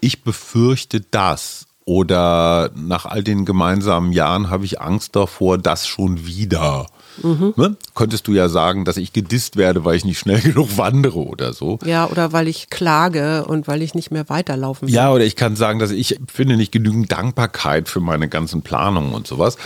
ich 0.00 0.22
befürchte 0.22 1.00
das 1.00 1.66
oder 1.84 2.70
nach 2.74 3.06
all 3.06 3.22
den 3.22 3.44
gemeinsamen 3.44 4.12
Jahren 4.12 4.50
habe 4.50 4.64
ich 4.64 4.80
Angst 4.80 5.16
davor, 5.16 5.58
das 5.58 5.86
schon 5.86 6.26
wieder. 6.26 6.86
Mhm. 7.22 7.54
Ne? 7.56 7.76
Könntest 7.94 8.26
du 8.26 8.32
ja 8.32 8.48
sagen, 8.48 8.84
dass 8.84 8.96
ich 8.96 9.12
gedisst 9.12 9.56
werde, 9.56 9.84
weil 9.84 9.96
ich 9.96 10.04
nicht 10.04 10.18
schnell 10.18 10.40
genug 10.42 10.76
wandere 10.78 11.18
oder 11.18 11.52
so. 11.52 11.78
Ja, 11.84 12.06
oder 12.08 12.32
weil 12.32 12.48
ich 12.48 12.70
klage 12.70 13.44
und 13.44 13.68
weil 13.68 13.82
ich 13.82 13.94
nicht 13.94 14.10
mehr 14.10 14.28
weiterlaufen 14.28 14.88
will. 14.88 14.94
Ja, 14.94 15.12
oder 15.12 15.24
ich 15.24 15.36
kann 15.36 15.56
sagen, 15.56 15.78
dass 15.78 15.90
ich 15.90 16.18
finde 16.32 16.56
nicht 16.56 16.72
genügend 16.72 17.10
Dankbarkeit 17.12 17.88
für 17.88 18.00
meine 18.00 18.28
ganzen 18.28 18.62
Planungen 18.62 19.12
und 19.12 19.26
sowas. 19.26 19.56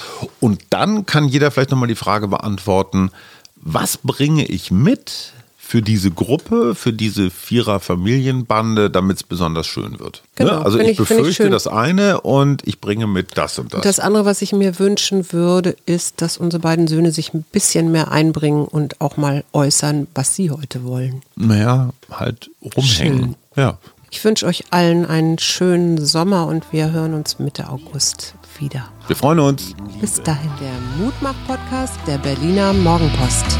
Und 0.40 0.62
dann 0.70 1.06
kann 1.06 1.28
jeder 1.28 1.50
vielleicht 1.50 1.70
nochmal 1.70 1.88
die 1.88 1.94
Frage 1.94 2.28
beantworten, 2.28 3.10
was 3.56 3.98
bringe 3.98 4.44
ich 4.44 4.70
mit, 4.70 5.32
für 5.66 5.82
diese 5.82 6.12
Gruppe, 6.12 6.76
für 6.76 6.92
diese 6.92 7.28
Vierer-Familienbande, 7.28 8.88
damit 8.88 9.16
es 9.16 9.22
besonders 9.24 9.66
schön 9.66 9.98
wird. 9.98 10.22
Ne? 10.38 10.46
Genau, 10.46 10.58
ne? 10.60 10.64
Also 10.64 10.78
ich, 10.78 10.90
ich 10.90 10.96
befürchte 10.96 11.42
ich 11.42 11.50
das 11.50 11.66
eine 11.66 12.20
und 12.20 12.66
ich 12.68 12.80
bringe 12.80 13.08
mit 13.08 13.36
das 13.36 13.58
und 13.58 13.74
das. 13.74 13.80
Das 13.80 13.98
andere, 13.98 14.24
was 14.24 14.42
ich 14.42 14.52
mir 14.52 14.78
wünschen 14.78 15.32
würde, 15.32 15.76
ist, 15.84 16.22
dass 16.22 16.38
unsere 16.38 16.60
beiden 16.60 16.86
Söhne 16.86 17.10
sich 17.10 17.34
ein 17.34 17.44
bisschen 17.50 17.90
mehr 17.90 18.12
einbringen 18.12 18.64
und 18.64 19.00
auch 19.00 19.16
mal 19.16 19.42
äußern, 19.52 20.06
was 20.14 20.36
sie 20.36 20.52
heute 20.52 20.84
wollen. 20.84 21.22
Naja, 21.34 21.90
halt 22.12 22.48
rumhängen. 22.62 22.84
Schön. 23.18 23.34
Ja. 23.56 23.78
Ich 24.12 24.24
wünsche 24.24 24.46
euch 24.46 24.66
allen 24.70 25.04
einen 25.04 25.40
schönen 25.40 25.98
Sommer 25.98 26.46
und 26.46 26.72
wir 26.72 26.92
hören 26.92 27.12
uns 27.12 27.40
Mitte 27.40 27.68
August 27.68 28.36
wieder. 28.60 28.88
Wir 29.08 29.16
freuen 29.16 29.40
uns. 29.40 29.74
Bis 30.00 30.22
dahin 30.22 30.50
der 30.60 31.04
Mutmach-Podcast 31.04 31.98
der 32.06 32.18
Berliner 32.18 32.72
Morgenpost. 32.72 33.58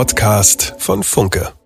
Podcast 0.00 0.72
von 0.78 1.02
Funke. 1.02 1.59